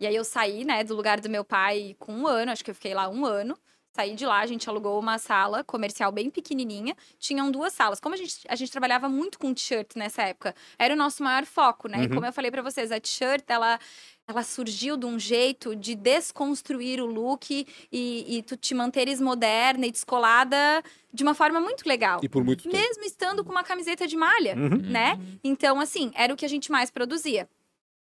E 0.00 0.06
aí 0.06 0.14
eu 0.16 0.24
saí, 0.24 0.64
né, 0.64 0.84
do 0.84 0.94
lugar 0.94 1.20
do 1.20 1.30
meu 1.30 1.44
pai 1.44 1.96
com 1.98 2.12
um 2.12 2.26
ano, 2.26 2.52
acho 2.52 2.64
que 2.64 2.70
eu 2.70 2.74
fiquei 2.74 2.94
lá 2.94 3.08
um 3.08 3.24
ano. 3.24 3.58
Saí 3.96 4.16
de 4.16 4.26
lá, 4.26 4.40
a 4.40 4.46
gente 4.46 4.68
alugou 4.68 4.98
uma 4.98 5.18
sala 5.18 5.62
comercial 5.62 6.10
bem 6.10 6.28
pequenininha. 6.28 6.96
Tinham 7.16 7.48
duas 7.48 7.72
salas. 7.72 8.00
Como 8.00 8.12
a 8.12 8.18
gente, 8.18 8.40
a 8.48 8.56
gente 8.56 8.72
trabalhava 8.72 9.08
muito 9.08 9.38
com 9.38 9.54
t-shirt 9.54 9.94
nessa 9.94 10.22
época, 10.22 10.52
era 10.76 10.94
o 10.94 10.96
nosso 10.96 11.22
maior 11.22 11.44
foco, 11.46 11.86
né? 11.86 11.98
E 11.98 12.06
Uhum. 12.08 12.14
como 12.14 12.26
eu 12.26 12.32
falei 12.32 12.50
pra 12.50 12.60
vocês, 12.60 12.90
a 12.90 12.98
t-shirt, 12.98 13.44
ela, 13.46 13.78
ela 14.26 14.42
surgiu 14.42 14.96
de 14.96 15.06
um 15.06 15.16
jeito 15.16 15.76
de 15.76 15.94
desconstruir 15.94 17.00
o 17.00 17.06
look 17.06 17.50
e, 17.92 18.36
e 18.36 18.42
tu 18.42 18.56
te 18.56 18.74
manteres 18.74 19.20
moderna 19.20 19.86
e 19.86 19.92
descolada 19.92 20.82
de 21.12 21.22
uma 21.22 21.32
forma 21.34 21.60
muito 21.60 21.86
legal. 21.88 22.18
E 22.20 22.28
por 22.28 22.42
muito 22.42 22.64
tempo. 22.64 22.74
Mesmo 22.76 23.04
estando 23.04 23.44
com 23.44 23.52
uma 23.52 23.62
camiseta 23.62 24.08
de 24.08 24.16
malha 24.16 24.56
Uhum. 24.56 24.90
né? 24.90 25.20
Então, 25.44 25.78
assim, 25.80 26.10
era 26.16 26.34
o 26.34 26.36
que 26.36 26.44
a 26.44 26.48
gente 26.48 26.72
mais 26.72 26.90
produzia. 26.90 27.48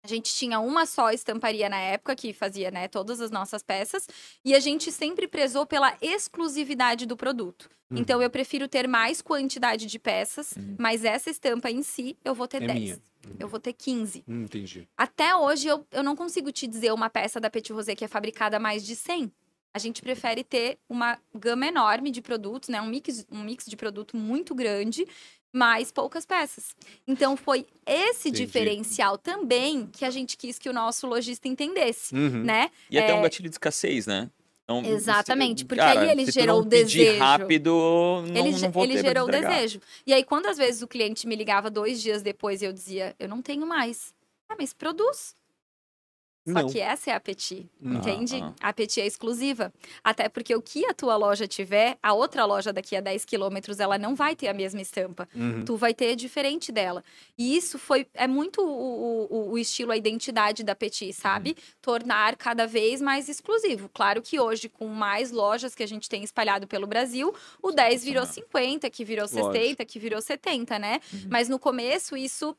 A 0.03 0.09
gente 0.09 0.33
tinha 0.35 0.59
uma 0.61 0.87
só 0.87 1.11
estamparia 1.11 1.69
na 1.69 1.79
época 1.79 2.17
que 2.17 2.33
fazia, 2.33 2.71
né, 2.71 2.89
todas 2.89 3.21
as 3.21 3.31
nossas 3.31 3.63
peças, 3.63 4.07
e 4.45 4.55
a 4.55 4.61
gente 4.61 4.91
sempre 4.91 5.29
prezou 5.29 5.67
pela 5.67 5.95
exclusividade 6.01 7.05
do 7.07 7.17
produto. 7.17 7.69
Uhum. 7.91 7.99
Então, 7.99 8.23
eu 8.23 8.31
prefiro 8.31 8.67
ter 8.67 8.89
mais 8.89 9.21
quantidade 9.21 9.85
de 9.87 9.99
peças, 9.99 10.53
Uhum. 10.57 10.77
mas 10.79 11.05
essa 11.05 11.29
estampa 11.29 11.71
em 11.71 11.83
si, 11.83 12.17
eu 12.25 12.35
vou 12.35 12.49
ter 12.49 12.63
É 12.63 12.67
10. 12.69 12.79
minha. 12.81 12.99
Eu 13.39 13.47
vou 13.49 13.61
ter 13.61 13.75
15. 13.75 14.25
Hum, 14.27 14.45
entendi. 14.45 14.89
Até 14.97 15.37
hoje, 15.37 15.69
eu, 15.69 15.87
eu 15.91 16.03
não 16.03 16.17
consigo 16.17 16.51
te 16.51 16.67
dizer 16.67 16.93
uma 16.93 17.11
peça 17.11 17.39
da 17.39 17.51
Petit 17.51 17.73
Rosé 17.73 17.95
que 17.95 18.05
é 18.05 18.09
fabricada 18.09 18.57
a 18.57 18.61
mais 18.61 18.85
de 18.87 18.97
100. 18.97 19.31
A 19.75 19.79
gente 19.79 20.01
prefere 20.03 20.43
ter 20.43 20.79
uma 20.89 21.19
gama 21.35 21.67
enorme 21.67 22.11
de 22.11 22.23
produtos, 22.23 22.69
né? 22.71 22.81
Um 22.81 22.87
mix, 22.89 23.25
um 23.31 23.43
mix 23.43 23.67
de 23.67 23.77
produto 23.77 24.17
muito 24.17 24.53
grande, 24.55 25.07
mas 25.53 25.91
poucas 25.91 26.25
peças. 26.25 26.75
Então, 27.07 27.37
foi 27.37 27.67
esse 27.87 28.29
Entendi. 28.29 28.45
diferencial 28.47 29.19
também 29.19 29.87
que 29.87 30.05
a 30.05 30.11
gente 30.11 30.37
quis 30.37 30.59
que 30.59 30.69
o 30.69 30.73
nosso 30.73 31.07
lojista 31.07 31.49
entendesse, 31.49 32.15
Uhum. 32.15 32.45
né? 32.45 32.71
E 32.91 32.99
até 32.99 33.11
É. 33.11 33.15
um 33.15 33.23
gatilho 33.23 33.49
de 33.49 33.55
escassez, 33.55 34.07
né? 34.07 34.31
Então, 34.65 34.85
Exatamente, 34.85 35.65
porque 35.65 35.81
aí 35.81 36.11
ele 36.11 36.31
gerou 36.31 36.61
o 36.61 36.65
desejo. 36.65 37.19
rápido, 37.19 37.71
não, 37.71 38.25
ele 38.27 38.53
não 38.53 38.83
ele 38.85 38.99
gerou 39.03 39.27
o 39.27 39.31
desejo. 39.31 39.81
E 40.07 40.15
aí, 40.15 40.23
quando 40.23 40.47
às 40.47 40.57
vezes 40.59 40.81
o 40.81 40.87
cliente 40.87 41.27
me 41.27 41.35
ligava 41.35 41.69
dois 41.69 42.01
dias 42.01 42.23
depois 42.23 42.63
e 42.63 42.67
eu 42.67 42.73
dizia, 42.73 43.17
eu 43.19 43.29
não 43.29 43.43
tenho 43.43 43.67
mais. 43.67 44.15
Ah, 44.49 44.55
mas 44.57 44.73
produz. 44.73 45.35
Só 46.47 46.55
Não. 46.55 46.69
que 46.71 46.81
essa 46.81 47.11
é 47.11 47.15
a 47.15 47.21
Petit, 47.21 47.69
entende? 47.83 48.41
Ah, 48.61 48.69
A 48.69 48.73
Petit 48.73 49.01
é 49.03 49.07
exclusiva. 49.07 49.73
Até 50.03 50.29
porque 50.29 50.55
o 50.55 50.63
que 50.63 50.87
a 50.87 50.95
tua 50.95 51.15
loja 51.15 51.47
tiver, 51.47 51.99
a 52.03 52.15
outra 52.15 52.47
loja 52.47 52.73
daqui 52.73 52.97
a 52.97 53.01
10 53.01 53.27
quilômetros, 53.27 53.79
ela 53.79 53.99
não 53.99 54.15
vai 54.15 54.35
ter 54.35 54.49
a 54.49 54.55
mesma 54.55 54.81
estampa. 54.81 55.29
Uhum. 55.35 55.65
Tu 55.65 55.77
vai 55.77 55.93
ter 55.93 56.17
diferente 56.17 56.73
dela. 56.73 57.05
E 57.37 57.57
isso 57.57 57.79
foi 57.79 58.07
é 58.15 58.27
muito 58.27 58.63
o, 58.63 59.27
o, 59.31 59.51
o 59.53 59.59
estilo, 59.59 59.93
a 59.93 59.97
identidade 59.97 60.65
da 60.65 60.75
Petit, 60.75 61.13
sabe? 61.13 61.57
Tornar 61.83 62.37
cada 62.37 62.67
vez 62.67 63.03
mais 63.03 63.29
exclusivo. 63.29 63.91
Claro 63.93 64.23
que 64.23 64.41
hoje, 64.41 64.69
com 64.69 64.87
mais 64.89 65.31
lojas 65.31 65.75
que 65.75 65.83
a 65.83 65.87
gente 65.89 66.09
tem 66.09 66.25
espalhado 66.25 66.67
pelo 66.67 66.87
Brasil, 66.87 67.35
o 67.63 67.71
10 67.71 68.03
virou 68.03 68.25
50, 68.25 68.89
que 68.89 69.05
virou 69.05 69.27
Lógico. 69.31 69.53
60, 69.53 69.85
que 69.85 69.99
virou 69.99 70.23
70, 70.23 70.79
né? 70.79 71.01
Uhum. 71.13 71.21
Mas 71.29 71.49
no 71.51 71.59
começo, 71.59 72.17
isso 72.17 72.57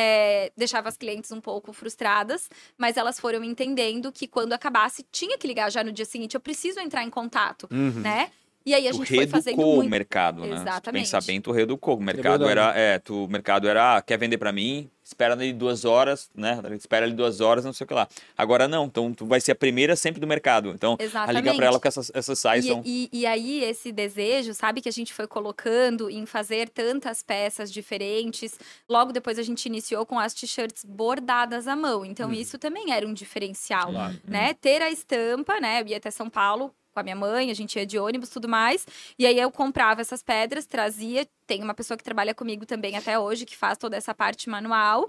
é, 0.00 0.52
deixava 0.56 0.88
as 0.88 0.96
clientes 0.96 1.32
um 1.32 1.40
pouco 1.40 1.72
frustradas, 1.72 2.48
mas 2.76 2.96
elas 2.96 3.18
foram 3.18 3.42
entendendo 3.42 4.12
que 4.12 4.28
quando 4.28 4.52
acabasse, 4.52 5.04
tinha 5.10 5.36
que 5.36 5.46
ligar 5.46 5.70
já 5.72 5.82
no 5.82 5.90
dia 5.92 6.04
seguinte, 6.04 6.34
eu 6.36 6.40
preciso 6.40 6.78
entrar 6.78 7.02
em 7.02 7.10
contato, 7.10 7.66
Uhum. 7.72 8.00
né? 8.00 8.30
E 8.68 8.74
aí 8.74 8.86
a 8.86 8.90
tu 8.90 8.98
gente 8.98 9.14
foi 9.16 9.26
fazendo 9.26 9.56
reeducou 9.56 9.72
o 9.72 9.76
muito. 9.76 9.90
mercado, 9.90 10.40
né? 10.42 10.56
Se 10.56 10.62
Exatamente. 10.62 11.02
pensar 11.04 11.22
bem, 11.22 11.40
tu 11.40 11.52
reeducou. 11.52 11.96
O 11.96 12.02
mercado 12.02 12.44
verdade. 12.44 12.78
era, 12.78 12.78
é, 12.78 12.98
tu, 12.98 13.24
o 13.24 13.28
mercado 13.28 13.66
era, 13.68 13.96
ah, 13.96 14.02
quer 14.02 14.18
vender 14.18 14.36
pra 14.38 14.52
mim? 14.52 14.90
Espera 15.02 15.32
ali 15.32 15.54
duas 15.54 15.86
horas, 15.86 16.28
né? 16.34 16.60
Espera 16.78 17.06
ali 17.06 17.14
duas 17.14 17.40
horas, 17.40 17.64
não 17.64 17.72
sei 17.72 17.86
o 17.86 17.88
que 17.88 17.94
lá. 17.94 18.06
Agora 18.36 18.68
não, 18.68 18.84
então 18.84 19.10
tu 19.14 19.24
vai 19.24 19.40
ser 19.40 19.52
a 19.52 19.54
primeira 19.54 19.96
sempre 19.96 20.20
do 20.20 20.26
mercado. 20.26 20.68
Então, 20.68 20.98
a 21.00 21.02
Exatamente. 21.02 21.36
ligar 21.40 21.54
pra 21.56 21.64
ela 21.64 21.78
porque 21.78 21.88
essas, 21.88 22.10
essas 22.14 22.38
sites 22.38 22.66
E, 22.66 22.68
são... 22.68 22.82
e, 22.84 23.08
e 23.10 23.24
aí, 23.24 23.64
esse 23.64 23.90
desejo, 23.90 24.52
sabe, 24.52 24.82
que 24.82 24.88
a 24.90 24.92
gente 24.92 25.14
foi 25.14 25.26
colocando 25.26 26.10
em 26.10 26.26
fazer 26.26 26.68
tantas 26.68 27.22
peças 27.22 27.72
diferentes. 27.72 28.58
Logo 28.86 29.10
depois, 29.10 29.38
a 29.38 29.42
gente 29.42 29.64
iniciou 29.64 30.04
com 30.04 30.18
as 30.18 30.34
t-shirts 30.34 30.84
bordadas 30.84 31.66
à 31.66 31.74
mão. 31.74 32.04
Então, 32.04 32.28
Uhum. 32.28 32.34
isso 32.34 32.58
também 32.58 32.92
era 32.92 33.06
um 33.06 33.14
diferencial, 33.14 33.90
Claro. 33.90 34.20
né? 34.26 34.52
Ter 34.60 34.82
a 34.82 34.90
estampa, 34.90 35.58
né? 35.58 35.80
Eu 35.80 35.86
ia 35.86 35.96
até 35.96 36.10
São 36.10 36.28
Paulo 36.28 36.70
com 36.92 37.00
a 37.00 37.02
minha 37.02 37.16
mãe, 37.16 37.50
a 37.50 37.54
gente 37.54 37.76
ia 37.78 37.86
de 37.86 37.98
ônibus 37.98 38.30
tudo 38.30 38.48
mais. 38.48 38.86
E 39.18 39.26
aí, 39.26 39.38
eu 39.38 39.50
comprava 39.50 40.00
essas 40.00 40.22
pedras, 40.22 40.66
trazia. 40.66 41.26
Tem 41.46 41.62
uma 41.62 41.74
pessoa 41.74 41.96
que 41.96 42.04
trabalha 42.04 42.34
comigo 42.34 42.66
também 42.66 42.96
até 42.96 43.18
hoje, 43.18 43.46
que 43.46 43.56
faz 43.56 43.78
toda 43.78 43.96
essa 43.96 44.14
parte 44.14 44.48
manual. 44.50 45.08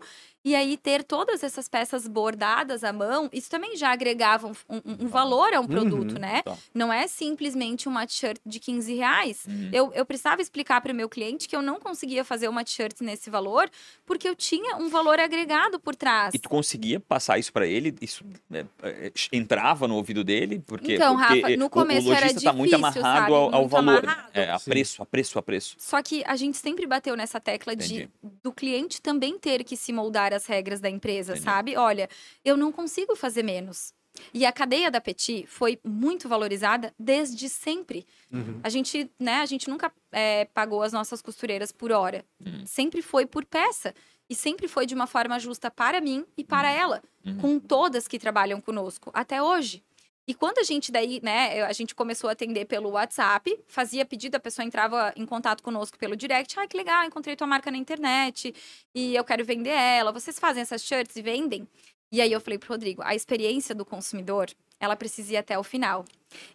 E 0.50 0.56
aí, 0.56 0.76
ter 0.78 1.04
todas 1.04 1.44
essas 1.44 1.68
peças 1.70 2.08
bordadas 2.08 2.84
à 2.84 2.92
mão, 2.92 3.30
isso 3.32 3.52
também 3.52 3.78
já 3.78 3.92
agregava 3.92 4.48
um, 4.48 4.54
um- 4.68 4.82
um 5.06 5.08
valor 5.08 5.54
a 5.54 5.60
um 5.60 5.68
produto, 5.68 6.14
Uhum. 6.14 6.20
né? 6.20 6.42
Tá. 6.42 6.58
Não 6.74 6.92
é 6.92 7.06
simplesmente 7.08 7.88
uma 7.88 8.08
t-shirt 8.08 8.40
de 8.44 8.60
15 8.60 8.96
reais. 8.96 9.46
Uhum. 9.48 9.70
Eu, 9.72 9.94
eu 9.94 10.04
precisava 10.08 10.42
explicar 10.42 10.82
para 10.82 10.92
o 10.92 10.96
meu 10.96 11.08
cliente 11.08 11.48
que 11.48 11.56
eu 11.56 11.62
não 11.62 11.80
conseguia 11.80 12.24
fazer 12.26 12.48
uma 12.48 12.64
t-shirt 12.64 13.00
nesse 13.02 13.30
valor, 13.30 13.70
porque 14.08 14.28
eu 14.28 14.36
tinha 14.36 14.76
um 14.78 14.90
valor 14.90 15.20
agregado 15.20 15.80
por 15.80 15.96
trás. 15.96 16.34
E 16.34 16.40
tu 16.40 16.50
conseguia 16.50 17.00
passar 17.00 17.38
isso 17.38 17.54
pra 17.54 17.68
ele? 17.68 17.94
Isso 18.02 18.26
é, 18.52 18.66
é, 18.82 19.12
entrava 19.32 19.88
no 19.88 19.98
ouvido 19.98 20.24
dele? 20.24 20.64
Porque, 20.66 20.96
Então, 20.96 21.16
porque 21.16 21.42
Rafa, 21.42 21.58
no 21.58 21.66
o- 21.66 21.68
o, 21.68 21.70
começo 21.70 22.12
era 22.12 22.22
lojista 22.26 22.42
tá 22.50 22.54
muito 22.54 22.76
difícil, 22.76 23.02
amarrado 23.06 23.20
sabe? 23.22 23.34
ao, 23.34 23.44
ao 23.44 23.52
Muito 23.62 23.70
valor. 23.70 24.00
amarrado. 24.04 24.30
É, 24.34 24.50
a 24.50 24.58
Sim. 24.58 24.72
preço, 24.72 25.04
a 25.04 25.06
preço, 25.06 25.38
a 25.38 25.44
preço. 25.44 25.76
Só 25.78 26.02
que 26.02 26.24
a 26.26 26.36
gente 26.36 26.58
sempre 26.58 26.88
bateu 26.88 27.16
nessa 27.16 27.40
tecla 27.40 27.76
de 27.76 28.10
do 28.42 28.52
cliente 28.52 29.00
também 29.00 29.38
ter 29.38 29.64
que 29.64 29.78
se 29.78 29.92
moldar 29.94 30.34
às 30.40 30.46
regras 30.46 30.80
da 30.80 30.90
empresa, 30.90 31.34
Entendi. 31.34 31.46
sabe? 31.46 31.78
Olha, 31.78 32.10
eu 32.44 32.56
não 32.56 32.72
consigo 32.72 33.16
fazer 33.16 33.44
menos. 33.44 33.94
E 34.34 34.46
a 34.46 34.52
cadeia 34.52 34.90
da 34.90 35.00
Petit 35.00 35.46
foi 35.48 35.80
muito 35.84 36.28
valorizada 36.28 36.94
desde 36.98 37.48
sempre. 37.48 38.06
Uhum. 38.32 38.60
A 38.64 38.70
gente, 38.70 39.10
né, 39.20 39.36
a 39.36 39.46
gente 39.46 39.70
nunca 39.70 39.92
é, 40.12 40.46
pagou 40.46 40.82
as 40.82 40.92
nossas 40.92 41.22
costureiras 41.22 41.72
por 41.72 41.92
hora. 41.92 42.26
Uhum. 42.44 42.66
Sempre 42.66 43.02
foi 43.02 43.26
por 43.26 43.46
peça. 43.46 43.94
E 44.30 44.36
sempre 44.36 44.68
foi 44.68 44.86
de 44.86 44.94
uma 44.94 45.08
forma 45.08 45.40
justa 45.40 45.72
para 45.72 46.00
mim 46.00 46.24
e 46.38 46.44
para 46.44 46.72
ela. 46.72 47.02
Uhum. 47.26 47.38
Com 47.38 47.60
todas 47.60 48.08
que 48.08 48.20
trabalham 48.20 48.62
conosco, 48.62 49.10
até 49.14 49.42
hoje. 49.42 49.84
E 50.30 50.34
quando 50.36 50.60
a 50.60 50.64
gente 50.64 50.92
daí, 50.92 51.20
né, 51.24 51.64
a 51.64 51.74
gente 51.74 51.96
começou 51.96 52.30
a 52.30 52.34
atender 52.34 52.66
pelo 52.66 52.92
WhatsApp, 52.92 53.60
fazia 53.68 54.06
pedido, 54.06 54.36
a 54.36 54.40
pessoa 54.40 54.64
entrava 54.64 55.12
em 55.16 55.26
contato 55.26 55.64
conosco 55.64 55.98
pelo 55.98 56.16
direct. 56.16 56.60
Ah, 56.60 56.68
que 56.68 56.78
legal, 56.78 57.04
encontrei 57.04 57.36
tua 57.36 57.48
marca 57.48 57.72
na 57.72 57.78
internet 57.80 58.54
e 58.94 59.16
eu 59.16 59.24
quero 59.24 59.44
vender 59.44 59.72
ela. 59.72 60.12
Vocês 60.12 60.38
fazem 60.38 60.62
essas 60.62 60.84
shirts 60.84 61.16
e 61.16 61.24
vendem? 61.24 61.68
E 62.12 62.22
aí 62.22 62.32
eu 62.32 62.40
falei 62.40 62.60
pro 62.60 62.70
Rodrigo, 62.70 63.02
a 63.04 63.16
experiência 63.16 63.74
do 63.74 63.84
consumidor, 63.84 64.52
ela 64.80 64.96
precisa 64.96 65.34
ir 65.34 65.38
até 65.38 65.58
o 65.58 65.64
final. 65.64 66.06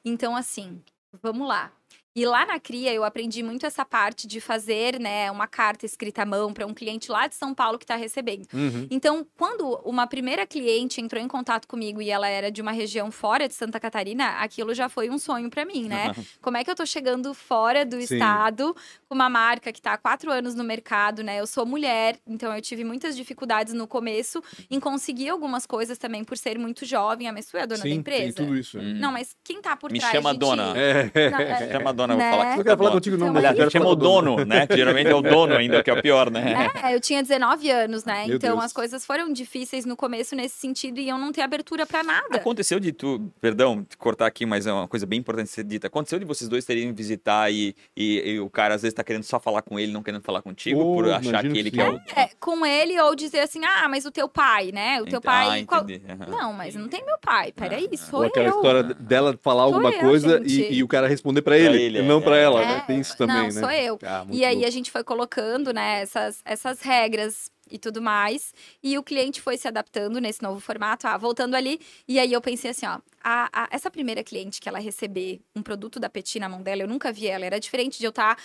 Então, 0.05 0.37
assim, 0.37 0.81
vamos 1.20 1.49
lá. 1.49 1.72
E 2.17 2.25
lá 2.25 2.47
na 2.47 2.61
Cria 2.61 2.95
eu 2.95 3.03
aprendi 3.03 3.43
muito 3.43 3.67
essa 3.67 3.85
parte 3.85 4.29
de 4.29 4.41
fazer, 4.41 5.01
né, 5.01 5.29
uma 5.33 5.49
carta 5.49 5.85
escrita 5.85 6.23
à 6.23 6.27
mão 6.27 6.53
para 6.53 6.65
um 6.65 6.73
cliente 6.73 7.11
lá 7.11 7.27
de 7.27 7.35
São 7.35 7.53
Paulo 7.53 7.77
que 7.77 7.83
está 7.85 7.97
recebendo. 7.97 8.47
Uhum. 8.53 8.87
Então, 8.89 9.27
quando 9.37 9.81
uma 9.85 10.07
primeira 10.07 10.47
cliente 10.47 11.01
entrou 11.01 11.21
em 11.21 11.27
contato 11.27 11.67
comigo 11.67 12.01
e 12.01 12.11
ela 12.11 12.29
era 12.29 12.53
de 12.53 12.62
uma 12.62 12.71
região 12.71 13.11
fora 13.11 13.49
de 13.49 13.55
Santa 13.55 13.81
Catarina, 13.81 14.29
aquilo 14.39 14.73
já 14.75 14.89
foi 14.89 15.11
um 15.11 15.19
sonho 15.19 15.51
para 15.51 15.65
mim, 15.65 15.89
né? 15.89 16.12
Como 16.41 16.57
é 16.57 16.62
que 16.62 16.71
eu 16.71 16.77
tô 16.77 16.87
chegando 16.87 17.35
fora 17.35 17.85
do 17.85 17.97
Sim. 17.97 18.15
estado 18.15 18.77
com 19.09 19.15
uma 19.17 19.29
marca 19.29 19.73
que 19.73 19.83
tá 19.83 19.95
há 19.95 19.99
quatro 19.99 20.31
anos 20.31 20.55
no 20.55 20.62
mercado, 20.62 21.25
né? 21.25 21.41
Eu 21.41 21.49
sou 21.49 21.67
mulher, 21.67 22.17
então 22.25 22.55
eu 22.55 22.62
tive 22.62 22.85
muitas 22.85 23.17
dificuldades 23.17 23.75
no 23.75 23.89
começo 23.89 24.41
em 24.71 24.79
conseguir 24.79 25.31
algumas 25.31 25.67
coisas 25.67 25.99
também 25.99 26.23
por 26.23 26.37
ser 26.39 26.61
muito 26.61 26.87
jovem. 26.87 27.27
A 27.27 27.33
Messu 27.33 27.57
é 27.57 27.62
a 27.62 27.67
dona 27.67 27.83
da 27.83 27.89
Sim, 27.89 27.95
empresa. 27.97 28.23
tem 28.23 28.33
tudo 28.33 28.57
isso. 28.57 28.79
Hum. 28.79 28.95
Não, 29.01 29.11
mas 29.11 29.35
quem 29.43 29.61
tá 29.61 29.77
por 29.77 29.91
Me 29.91 29.99
trás 29.99 30.12
chama 30.12 30.33
de 30.33 30.39
dona. 30.39 30.73
ti? 30.73 30.79
É. 30.79 31.31
Não, 31.31 31.39
é- 31.41 31.73
Chama 31.73 31.91
a 31.91 31.93
dona, 32.07 32.15
eu 32.15 32.19
vou 32.19 32.25
Né? 32.27 32.31
falar 32.31 32.51
que 32.53 32.57
Não 32.59 32.65
quero 32.65 32.77
falar 32.79 32.91
contigo, 32.91 33.17
não, 33.17 33.29
Então, 33.29 33.43
mas 33.43 33.59
eu 33.59 33.71
Chama 33.71 33.89
o 33.89 33.95
dono, 33.97 34.45
né? 34.45 34.67
Geralmente 34.71 35.09
é 35.11 35.15
o 35.15 35.23
dono 35.23 35.55
ainda, 35.57 35.83
que 35.83 35.91
é 35.91 35.93
o 35.95 36.03
pior, 36.03 36.31
né? 36.31 36.45
É, 36.85 36.95
eu 36.95 37.01
tinha 37.01 37.23
19 37.23 37.71
anos, 37.71 38.05
né? 38.05 38.27
Meu 38.27 38.37
então 38.37 38.53
Deus. 38.53 38.65
as 38.65 38.73
coisas 38.73 39.05
foram 39.07 39.33
difíceis 39.33 39.85
no 39.85 39.97
começo 39.97 40.35
nesse 40.37 40.57
sentido 40.57 40.99
e 41.01 41.09
eu 41.09 41.17
não 41.19 41.33
ter 41.33 41.41
abertura 41.41 41.87
pra 41.87 42.03
nada. 42.05 42.37
Aconteceu 42.37 42.79
de 42.79 42.93
tu, 42.93 43.33
perdão, 43.41 43.83
te 43.85 43.97
cortar 43.97 44.27
aqui, 44.27 44.45
mas 44.47 44.67
é 44.67 44.73
uma 44.73 44.87
coisa 44.87 45.07
bem 45.07 45.19
importante 45.19 45.51
ser 45.51 45.65
dita. 45.65 45.87
Aconteceu 45.87 46.19
de 46.19 46.25
vocês 46.25 46.49
dois 46.49 46.65
terem 46.65 46.93
visitar 46.93 47.51
e, 47.51 47.75
e, 47.97 48.33
e 48.33 48.41
o 48.41 48.49
cara 48.51 48.75
às 48.75 48.83
vezes 48.83 48.95
tá 48.95 49.03
querendo 49.03 49.23
só 49.25 49.41
falar 49.41 49.63
com 49.63 49.79
ele, 49.79 49.93
não 49.93 50.03
querendo 50.03 50.23
falar 50.23 50.43
contigo, 50.43 50.81
Oh, 50.81 50.95
por 50.95 51.11
achar 51.11 51.41
que 51.43 51.49
ele 51.59 51.71
que 51.71 51.77
quer 51.79 51.91
sim. 51.91 51.97
o. 51.97 52.21
É, 52.21 52.29
com 52.39 52.65
ele 52.67 52.99
ou 53.01 53.15
dizer 53.15 53.41
assim, 53.41 53.61
ah, 53.65 53.89
mas 53.89 54.05
o 54.05 54.11
teu 54.11 54.29
pai, 54.29 54.71
né? 54.73 55.01
O 55.01 55.07
teu 55.07 55.19
Ent- 55.19 55.25
pai. 55.25 55.61
Ah, 55.63 55.67
qual-. 55.67 55.85
Aham. 55.85 56.31
Não, 56.31 56.53
mas 56.53 56.75
não 56.75 56.89
tem 56.89 57.05
meu 57.05 57.17
pai. 57.19 57.53
Peraí, 57.53 57.89
Ah, 57.93 57.97
sou 57.97 58.21
Ou 58.21 58.27
aquela 58.27 58.49
eu. 58.49 58.57
história 58.57 58.83
dela 58.83 59.39
falar 59.43 59.63
alguma 59.63 59.91
eu, 59.91 60.01
coisa 60.01 60.43
e, 60.45 60.75
e 60.75 60.83
o 60.83 60.89
cara 60.89 61.07
responder 61.09 61.43
pra 61.43 61.57
ele, 61.59 61.81
ele, 61.81 61.94
e 61.99 62.03
não 62.03 62.19
é, 62.19 62.21
pra 62.23 62.37
é. 62.39 62.43
ela, 62.43 62.63
É, 62.63 62.67
né? 62.67 62.85
Tem 62.87 63.01
isso 63.01 63.17
também, 63.17 63.37
não, 63.37 63.45
né? 63.45 63.51
sou 63.53 63.71
eu. 63.71 63.99
Ah, 64.03 64.27
E 64.31 64.45
aí 64.45 64.55
louco. 64.55 64.69
a 64.69 64.71
gente 64.71 64.91
foi 64.91 65.05
colocando, 65.05 65.73
né, 65.73 66.01
essas, 66.03 66.41
essas 66.45 66.81
regras 66.81 67.51
e 67.71 67.79
tudo 67.79 68.01
mais. 68.03 68.53
E 68.83 68.97
o 68.99 69.03
cliente 69.03 69.41
foi 69.41 69.57
se 69.57 69.67
adaptando 69.67 70.21
nesse 70.21 70.43
novo 70.43 70.61
formato. 70.61 71.07
Ah, 71.07 71.17
voltando 71.17 71.55
ali. 71.55 71.81
E 72.07 72.19
aí 72.19 72.33
eu 72.33 72.41
pensei 72.41 72.71
assim, 72.71 72.87
ó. 72.87 72.99
a- 73.27 73.49
a- 73.53 73.69
essa 73.71 73.91
primeira 73.91 74.23
cliente 74.23 74.61
que 74.61 74.69
ela 74.69 74.79
receber 74.79 75.41
um 75.57 75.63
produto 75.63 75.99
da 75.99 76.11
Petit 76.11 76.39
na 76.39 76.47
mão 76.49 76.61
dela, 76.63 76.83
eu 76.83 76.89
nunca 76.89 77.11
vi 77.11 77.27
ela. 77.27 77.45
Era 77.47 77.59
diferente 77.59 77.99
de 77.99 78.05
eu 78.05 78.11
estar. 78.11 78.37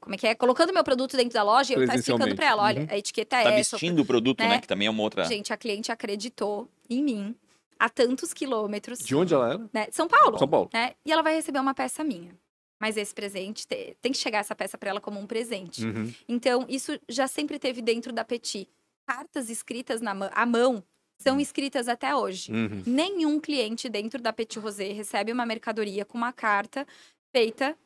como 0.00 0.14
é 0.14 0.18
que 0.18 0.26
é? 0.26 0.34
Colocando 0.34 0.72
meu 0.72 0.82
produto 0.84 1.16
dentro 1.16 1.34
da 1.34 1.42
loja 1.42 1.72
e 1.72 1.76
eu 1.76 1.82
estar 1.82 1.96
explicando 1.96 2.34
pra 2.34 2.46
ela: 2.46 2.62
olha, 2.62 2.80
Uhum. 2.82 2.86
a 2.90 2.96
etiqueta 2.98 3.36
é 3.36 3.42
Tá 3.44 3.52
essa. 3.52 3.76
vestindo 3.76 4.00
o 4.02 4.04
produto, 4.04 4.40
né? 4.40 4.48
né? 4.48 4.60
Que 4.60 4.66
também 4.66 4.86
é 4.86 4.90
uma 4.90 5.02
outra. 5.02 5.24
Gente, 5.24 5.52
a 5.52 5.56
cliente 5.56 5.92
acreditou 5.92 6.68
em 6.88 7.02
mim 7.02 7.34
a 7.78 7.88
tantos 7.88 8.32
quilômetros. 8.32 8.98
De 9.00 9.14
onde 9.14 9.34
ela 9.34 9.48
era? 9.54 9.70
né? 9.72 9.86
São 9.90 10.06
Paulo. 10.08 10.38
São 10.38 10.48
Paulo. 10.48 10.70
né? 10.72 10.94
E 11.04 11.12
ela 11.12 11.22
vai 11.22 11.34
receber 11.34 11.58
uma 11.58 11.74
peça 11.74 12.02
minha. 12.04 12.36
Mas 12.80 12.96
esse 12.96 13.14
presente 13.14 13.66
te- 13.66 13.96
tem 14.02 14.12
que 14.12 14.18
chegar 14.18 14.38
essa 14.40 14.54
peça 14.54 14.76
para 14.76 14.90
ela 14.90 15.00
como 15.00 15.18
um 15.18 15.26
presente. 15.26 15.84
Uhum. 15.84 16.12
Então, 16.28 16.66
isso 16.68 16.98
já 17.08 17.26
sempre 17.26 17.58
teve 17.58 17.80
dentro 17.80 18.12
da 18.12 18.24
Petit. 18.24 18.68
Cartas 19.06 19.48
escritas 19.48 20.00
na 20.00 20.14
mão, 20.14 20.30
à 20.32 20.44
mão 20.44 20.82
são 21.18 21.38
escritas 21.38 21.88
até 21.88 22.14
hoje. 22.14 22.50
Uhum. 22.52 22.82
Nenhum 22.86 23.38
cliente 23.40 23.88
dentro 23.88 24.20
da 24.20 24.32
Petit 24.32 24.58
Rosé 24.58 24.92
recebe 24.92 25.32
uma 25.32 25.46
mercadoria 25.46 26.04
com 26.04 26.18
uma 26.18 26.32
carta 26.32 26.86
feita 27.34 27.76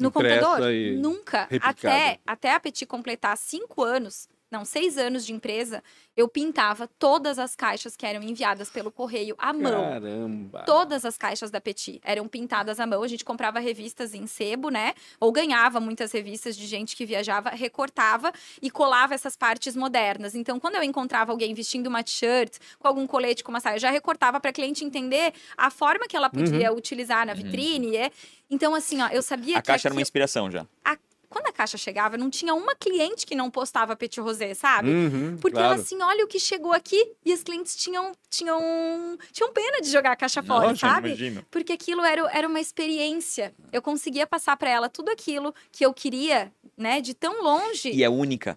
no 0.00 0.08
Impressa 0.08 0.40
computador. 0.40 0.72
Nunca. 0.98 1.40
replicada. 1.42 1.70
Até, 1.70 2.20
até 2.26 2.54
a 2.54 2.60
Petit 2.60 2.86
completar 2.86 3.36
cinco 3.36 3.82
anos, 3.84 4.28
não, 4.54 4.64
seis 4.64 4.96
anos 4.96 5.26
de 5.26 5.32
empresa, 5.32 5.82
eu 6.16 6.28
pintava 6.28 6.88
todas 6.96 7.40
as 7.40 7.56
caixas 7.56 7.96
que 7.96 8.06
eram 8.06 8.22
enviadas 8.22 8.70
pelo 8.70 8.92
correio 8.92 9.34
à 9.36 9.52
mão. 9.52 9.90
Caramba. 9.90 10.62
Todas 10.64 11.04
as 11.04 11.18
caixas 11.18 11.50
da 11.50 11.60
Petit 11.60 12.00
eram 12.04 12.28
pintadas 12.28 12.78
à 12.78 12.86
mão. 12.86 13.02
A 13.02 13.08
gente 13.08 13.24
comprava 13.24 13.58
revistas 13.58 14.14
em 14.14 14.26
sebo, 14.28 14.68
né? 14.70 14.94
Ou 15.18 15.32
ganhava 15.32 15.80
muitas 15.80 16.12
revistas 16.12 16.56
de 16.56 16.66
gente 16.66 16.94
que 16.94 17.04
viajava, 17.04 17.50
recortava 17.50 18.32
e 18.62 18.70
colava 18.70 19.12
essas 19.12 19.36
partes 19.36 19.74
modernas. 19.74 20.36
Então, 20.36 20.60
quando 20.60 20.76
eu 20.76 20.84
encontrava 20.84 21.32
alguém 21.32 21.52
vestindo 21.52 21.88
uma 21.88 22.04
t-shirt 22.04 22.58
com 22.78 22.86
algum 22.86 23.06
colete 23.08 23.42
com 23.42 23.50
uma 23.50 23.58
saia, 23.58 23.74
eu 23.74 23.80
já 23.80 23.90
recortava 23.90 24.38
para 24.38 24.50
a 24.50 24.52
cliente 24.52 24.84
entender 24.84 25.34
a 25.56 25.68
forma 25.68 26.06
que 26.06 26.16
ela 26.16 26.30
podia 26.30 26.72
utilizar 26.72 27.26
na 27.26 27.34
vitrine. 27.34 27.96
é. 27.96 28.10
Então, 28.48 28.72
assim, 28.74 29.02
ó, 29.02 29.08
eu 29.08 29.22
sabia 29.22 29.54
Uhum. 29.54 29.58
A 29.58 29.62
que 29.62 29.66
caixa 29.66 29.88
era 29.88 29.94
uma 29.94 30.02
inspiração 30.02 30.50
já. 30.50 30.64
Quando 31.34 31.48
a 31.48 31.52
caixa 31.52 31.76
chegava, 31.76 32.16
não 32.16 32.30
tinha 32.30 32.54
uma 32.54 32.76
cliente 32.76 33.26
que 33.26 33.34
não 33.34 33.50
postava 33.50 33.96
Petit 33.96 34.20
Rosé, 34.20 34.54
sabe? 34.54 34.88
Uhum, 34.88 35.36
Porque 35.40 35.56
claro. 35.56 35.74
ela 35.74 35.82
assim, 35.82 36.00
olha 36.00 36.24
o 36.24 36.28
que 36.28 36.38
chegou 36.38 36.72
aqui 36.72 37.10
e 37.24 37.32
as 37.32 37.42
clientes 37.42 37.74
tinham 37.74 38.12
tinham 38.30 39.18
tinham 39.32 39.52
pena 39.52 39.80
de 39.80 39.90
jogar 39.90 40.12
a 40.12 40.16
caixa 40.16 40.44
fora, 40.44 40.68
Nossa, 40.68 40.86
sabe? 40.86 41.08
imagino. 41.08 41.44
Porque 41.50 41.72
aquilo 41.72 42.04
era, 42.04 42.30
era 42.32 42.46
uma 42.46 42.60
experiência. 42.60 43.52
Eu 43.72 43.82
conseguia 43.82 44.28
passar 44.28 44.56
para 44.56 44.70
ela 44.70 44.88
tudo 44.88 45.08
aquilo 45.10 45.52
que 45.72 45.84
eu 45.84 45.92
queria, 45.92 46.52
né, 46.78 47.00
de 47.00 47.14
tão 47.14 47.42
longe. 47.42 47.90
E 47.90 48.04
é 48.04 48.08
única. 48.08 48.56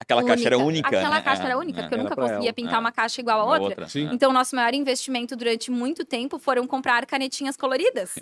Aquela 0.00 0.24
caixa 0.24 0.46
era 0.46 0.58
única. 0.58 0.88
Aquela 0.88 1.16
né? 1.16 1.22
caixa 1.22 1.42
É, 1.42 1.46
era 1.46 1.58
única, 1.58 1.78
é. 1.78 1.82
porque 1.82 1.94
eu 1.94 2.02
nunca 2.02 2.16
conseguia 2.16 2.48
ela. 2.48 2.52
pintar 2.52 2.74
É. 2.74 2.78
uma 2.78 2.92
caixa 2.92 3.20
igual 3.20 3.40
a 3.40 3.44
Uma 3.44 3.60
outra. 3.60 3.88
Sim. 3.88 4.08
Então, 4.12 4.30
o 4.30 4.32
nosso 4.32 4.56
maior 4.56 4.74
investimento 4.74 5.36
durante 5.36 5.70
muito 5.70 6.04
tempo 6.04 6.38
foram 6.38 6.66
comprar 6.66 7.06
canetinhas 7.06 7.56
coloridas, 7.56 8.14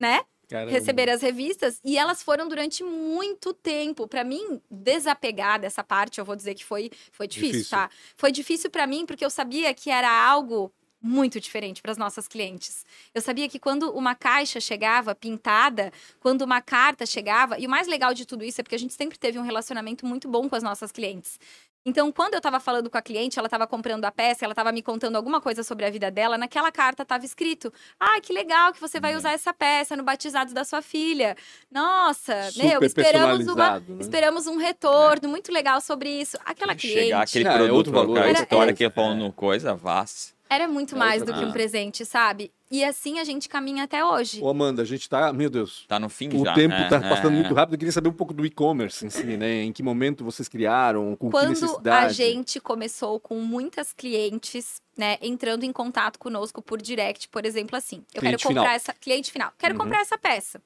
né? 0.00 0.22
Caramba. 0.52 0.70
Receber 0.70 1.08
as 1.10 1.22
revistas. 1.22 1.80
E 1.84 1.96
elas 1.98 2.22
foram 2.22 2.46
durante 2.46 2.84
muito 2.84 3.52
tempo. 3.52 4.06
Pra 4.06 4.22
mim, 4.22 4.60
desapegar 4.70 5.58
dessa 5.60 5.82
parte, 5.82 6.18
eu 6.18 6.24
vou 6.24 6.36
dizer 6.36 6.54
que 6.54 6.64
foi, 6.64 6.90
foi 7.10 7.26
difícil, 7.26 7.52
Difícil. 7.52 7.76
tá? 7.76 7.90
Foi 8.16 8.30
difícil 8.30 8.70
pra 8.70 8.86
mim, 8.86 9.06
porque 9.06 9.24
eu 9.24 9.30
sabia 9.30 9.72
que 9.74 9.90
era 9.90 10.10
algo 10.10 10.72
muito 11.04 11.40
diferente 11.40 11.82
para 11.82 11.90
as 11.90 11.98
nossas 11.98 12.28
clientes. 12.28 12.86
Eu 13.12 13.20
sabia 13.20 13.48
que 13.48 13.58
quando 13.58 13.90
uma 13.90 14.14
caixa 14.14 14.60
chegava 14.60 15.14
pintada, 15.16 15.92
quando 16.20 16.42
uma 16.42 16.60
carta 16.60 17.04
chegava, 17.04 17.58
e 17.58 17.66
o 17.66 17.70
mais 17.70 17.88
legal 17.88 18.14
de 18.14 18.24
tudo 18.24 18.44
isso 18.44 18.60
é 18.60 18.62
porque 18.62 18.76
a 18.76 18.78
gente 18.78 18.94
sempre 18.94 19.18
teve 19.18 19.36
um 19.36 19.42
relacionamento 19.42 20.06
muito 20.06 20.28
bom 20.28 20.48
com 20.48 20.54
as 20.54 20.62
nossas 20.62 20.92
clientes. 20.92 21.40
Então, 21.84 22.12
quando 22.12 22.34
eu 22.34 22.38
estava 22.38 22.60
falando 22.60 22.88
com 22.88 22.96
a 22.96 23.02
cliente, 23.02 23.38
ela 23.38 23.46
estava 23.46 23.66
comprando 23.66 24.04
a 24.04 24.12
peça, 24.12 24.44
ela 24.44 24.52
estava 24.52 24.70
me 24.70 24.82
contando 24.82 25.16
alguma 25.16 25.40
coisa 25.40 25.64
sobre 25.64 25.84
a 25.84 25.90
vida 25.90 26.10
dela, 26.12 26.38
naquela 26.38 26.70
carta 26.70 27.02
estava 27.02 27.24
escrito: 27.24 27.72
Ah, 27.98 28.20
que 28.20 28.32
legal 28.32 28.72
que 28.72 28.80
você 28.80 29.00
vai 29.00 29.16
usar 29.16 29.32
essa 29.32 29.52
peça 29.52 29.96
no 29.96 30.04
batizado 30.04 30.54
da 30.54 30.64
sua 30.64 30.80
filha. 30.80 31.36
Nossa, 31.70 32.34
meu, 32.56 32.74
Super 32.74 32.86
esperamos 32.86 33.46
uma, 33.48 33.80
né? 33.80 33.86
Esperamos 33.98 34.46
um 34.46 34.56
retorno 34.56 35.28
muito 35.28 35.50
legal 35.52 35.80
sobre 35.80 36.08
isso. 36.08 36.38
Aquela 36.44 36.74
cliente. 36.76 37.00
Chegar 37.06 37.22
aquele 37.22 37.48
Ah, 37.48 37.52
é 37.52 37.56
produto, 37.56 37.74
outro 37.76 37.92
valor, 37.92 38.18
a 38.18 38.28
Era- 38.28 38.40
história 38.42 38.70
é- 38.70 38.74
que 38.74 38.88
falando 38.90 39.18
no 39.18 39.32
coisa, 39.32 39.74
vaz. 39.74 40.32
Era 40.48 40.68
muito 40.68 40.94
É 40.94 40.98
mais 40.98 41.22
do 41.22 41.32
que 41.32 41.44
um 41.44 41.50
presente, 41.50 42.04
sabe? 42.04 42.52
E 42.74 42.82
assim 42.82 43.18
a 43.18 43.24
gente 43.24 43.50
caminha 43.50 43.84
até 43.84 44.02
hoje. 44.02 44.40
Ô, 44.42 44.48
Amanda, 44.48 44.80
a 44.80 44.84
gente 44.86 45.06
tá. 45.06 45.30
Meu 45.30 45.50
Deus. 45.50 45.84
Tá 45.86 46.00
no 46.00 46.08
fim 46.08 46.30
O 46.34 46.42
já. 46.42 46.54
tempo 46.54 46.74
é, 46.74 46.88
tá 46.88 46.96
é, 46.96 47.00
passando 47.08 47.34
é. 47.34 47.36
muito 47.36 47.52
rápido. 47.52 47.74
Eu 47.74 47.78
queria 47.78 47.92
saber 47.92 48.08
um 48.08 48.14
pouco 48.14 48.32
do 48.32 48.46
e-commerce 48.46 49.04
em 49.04 49.10
si, 49.10 49.36
né? 49.36 49.62
Em 49.62 49.70
que 49.72 49.82
momento 49.82 50.24
vocês 50.24 50.48
criaram, 50.48 51.14
com 51.14 51.26
que 51.26 51.32
Quando 51.32 51.50
necessidade. 51.50 52.06
a 52.06 52.08
gente 52.08 52.58
começou 52.60 53.20
com 53.20 53.38
muitas 53.40 53.92
clientes, 53.92 54.80
né, 54.96 55.18
entrando 55.20 55.64
em 55.64 55.72
contato 55.72 56.18
conosco 56.18 56.62
por 56.62 56.80
direct, 56.80 57.28
por 57.28 57.44
exemplo, 57.46 57.76
assim, 57.76 58.04
eu 58.14 58.20
Cliente 58.20 58.36
quero 58.38 58.48
comprar 58.48 58.62
final. 58.62 58.74
essa 58.76 58.92
cliente 58.92 59.32
final, 59.32 59.50
quero 59.58 59.74
Uhum. 59.74 59.80
comprar 59.80 60.00
essa 60.00 60.18
peça. 60.18 60.60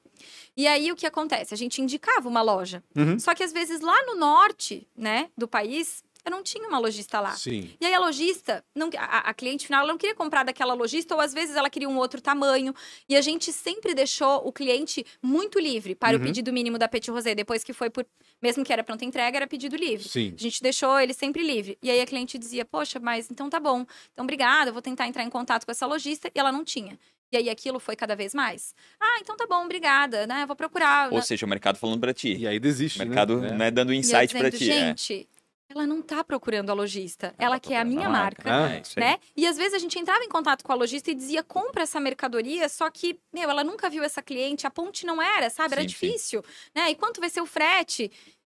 E 0.55 0.65
aí 0.67 0.91
o 0.91 0.95
que 0.95 1.05
acontece? 1.05 1.53
A 1.53 1.57
gente 1.57 1.81
indicava 1.81 2.27
uma 2.27 2.41
loja. 2.41 2.83
Uhum. 2.95 3.17
Só 3.19 3.33
que 3.35 3.43
às 3.43 3.53
vezes 3.53 3.79
lá 3.81 4.05
no 4.05 4.15
norte, 4.15 4.87
né, 4.97 5.29
do 5.37 5.47
país, 5.47 6.03
eu 6.27 6.31
não 6.31 6.43
tinha 6.43 6.67
uma 6.67 6.77
lojista 6.79 7.19
lá. 7.19 7.31
Sim. 7.31 7.71
E 7.79 7.85
aí 7.85 7.93
a 7.93 7.99
lojista, 7.99 8.63
não, 8.75 8.89
a, 8.97 9.29
a 9.29 9.33
cliente 9.33 9.65
final, 9.65 9.81
ela 9.83 9.91
não 9.91 9.97
queria 9.97 10.15
comprar 10.15 10.43
daquela 10.43 10.73
lojista, 10.73 11.15
ou 11.15 11.21
às 11.21 11.33
vezes 11.33 11.55
ela 11.55 11.69
queria 11.69 11.89
um 11.89 11.97
outro 11.97 12.21
tamanho. 12.21 12.73
E 13.07 13.15
a 13.15 13.21
gente 13.21 13.51
sempre 13.53 13.93
deixou 13.95 14.47
o 14.47 14.51
cliente 14.51 15.05
muito 15.21 15.59
livre 15.59 15.95
para 15.95 16.15
Uhum. 16.17 16.23
o 16.23 16.25
pedido 16.25 16.51
mínimo 16.53 16.77
da 16.77 16.87
Petit 16.87 17.09
Rosé. 17.11 17.33
Depois 17.35 17.63
que 17.63 17.73
foi 17.73 17.89
por. 17.89 18.05
Mesmo 18.41 18.63
que 18.63 18.71
era 18.71 18.83
pronta 18.83 19.03
entrega, 19.03 19.37
era 19.37 19.47
pedido 19.47 19.75
livre. 19.75 20.07
Sim. 20.07 20.33
A 20.37 20.41
gente 20.41 20.61
deixou 20.61 20.99
ele 20.99 21.13
sempre 21.13 21.41
livre. 21.43 21.77
E 21.81 21.89
aí 21.89 21.99
a 22.01 22.05
cliente 22.05 22.37
dizia, 22.37 22.63
poxa, 22.65 22.99
mas 22.99 23.29
então 23.31 23.49
tá 23.49 23.59
bom. 23.59 23.85
Então 24.13 24.23
obrigada, 24.23 24.69
eu 24.69 24.73
vou 24.73 24.81
tentar 24.81 25.07
entrar 25.07 25.23
em 25.23 25.29
contato 25.29 25.65
com 25.65 25.71
essa 25.71 25.85
lojista. 25.85 26.29
E 26.33 26.39
ela 26.39 26.51
não 26.51 26.63
tinha. 26.63 26.97
E 27.31 27.35
aí 27.35 27.49
aquilo 27.49 27.77
foi 27.79 27.95
cada 27.95 28.15
vez 28.15 28.33
mais. 28.33 28.73
Ah, 29.01 29.17
então 29.19 29.35
tá 29.35 29.45
bom, 29.45 29.65
obrigada, 29.65 30.25
né? 30.25 30.45
Vou 30.45 30.55
procurar. 30.55 31.09
Ou 31.11 31.17
né? 31.17 31.21
seja, 31.21 31.45
o 31.45 31.49
mercado 31.49 31.77
falando 31.77 31.99
pra 31.99 32.13
ti. 32.13 32.33
E 32.37 32.47
aí 32.47 32.57
desiste. 32.59 33.01
O 33.01 33.05
mercado 33.05 33.41
né? 33.41 33.51
né, 33.51 33.71
dando 33.71 33.93
insight 33.93 34.33
pra 34.37 34.49
dizendo, 34.49 34.57
ti. 34.59 34.71
é. 34.71 34.87
gente, 34.87 35.29
ela 35.69 35.85
não 35.85 36.01
tá 36.01 36.23
procurando 36.23 36.69
a 36.69 36.73
lojista. 36.73 37.35
Ela 37.37 37.59
quer 37.59 37.77
a 37.77 37.85
minha 37.85 38.07
a 38.07 38.09
marca. 38.09 38.43
Ah, 38.45 38.79
isso 38.79 38.97
aí. 38.97 39.05
né? 39.05 39.19
E 39.35 39.45
às 39.45 39.57
vezes 39.57 39.73
a 39.73 39.79
gente 39.79 39.99
entrava 39.99 40.23
em 40.23 40.29
contato 40.29 40.63
com 40.63 40.71
a 40.71 40.75
lojista 40.75 41.11
e 41.11 41.15
dizia, 41.15 41.43
compra 41.43 41.83
essa 41.83 41.99
mercadoria, 41.99 42.69
só 42.69 42.89
que, 42.89 43.19
meu, 43.33 43.49
ela 43.49 43.63
nunca 43.63 43.89
viu 43.89 44.03
essa 44.03 44.21
cliente, 44.21 44.65
a 44.65 44.71
ponte 44.71 45.05
não 45.05 45.21
era, 45.21 45.49
sabe? 45.49 45.73
Era 45.73 45.81
Sim, 45.81 45.87
sim. 45.89 45.93
difícil, 45.93 46.43
né? 46.73 46.89
E 46.89 46.95
quanto 46.95 47.19
vai 47.19 47.29
ser 47.29 47.41
o 47.41 47.45
frete? 47.45 48.11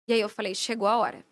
E 0.07 0.13
aí 0.13 0.19
eu 0.19 0.29
falei, 0.29 0.55
chegou 0.55 0.87
a 0.87 0.97
hora. 0.97 1.23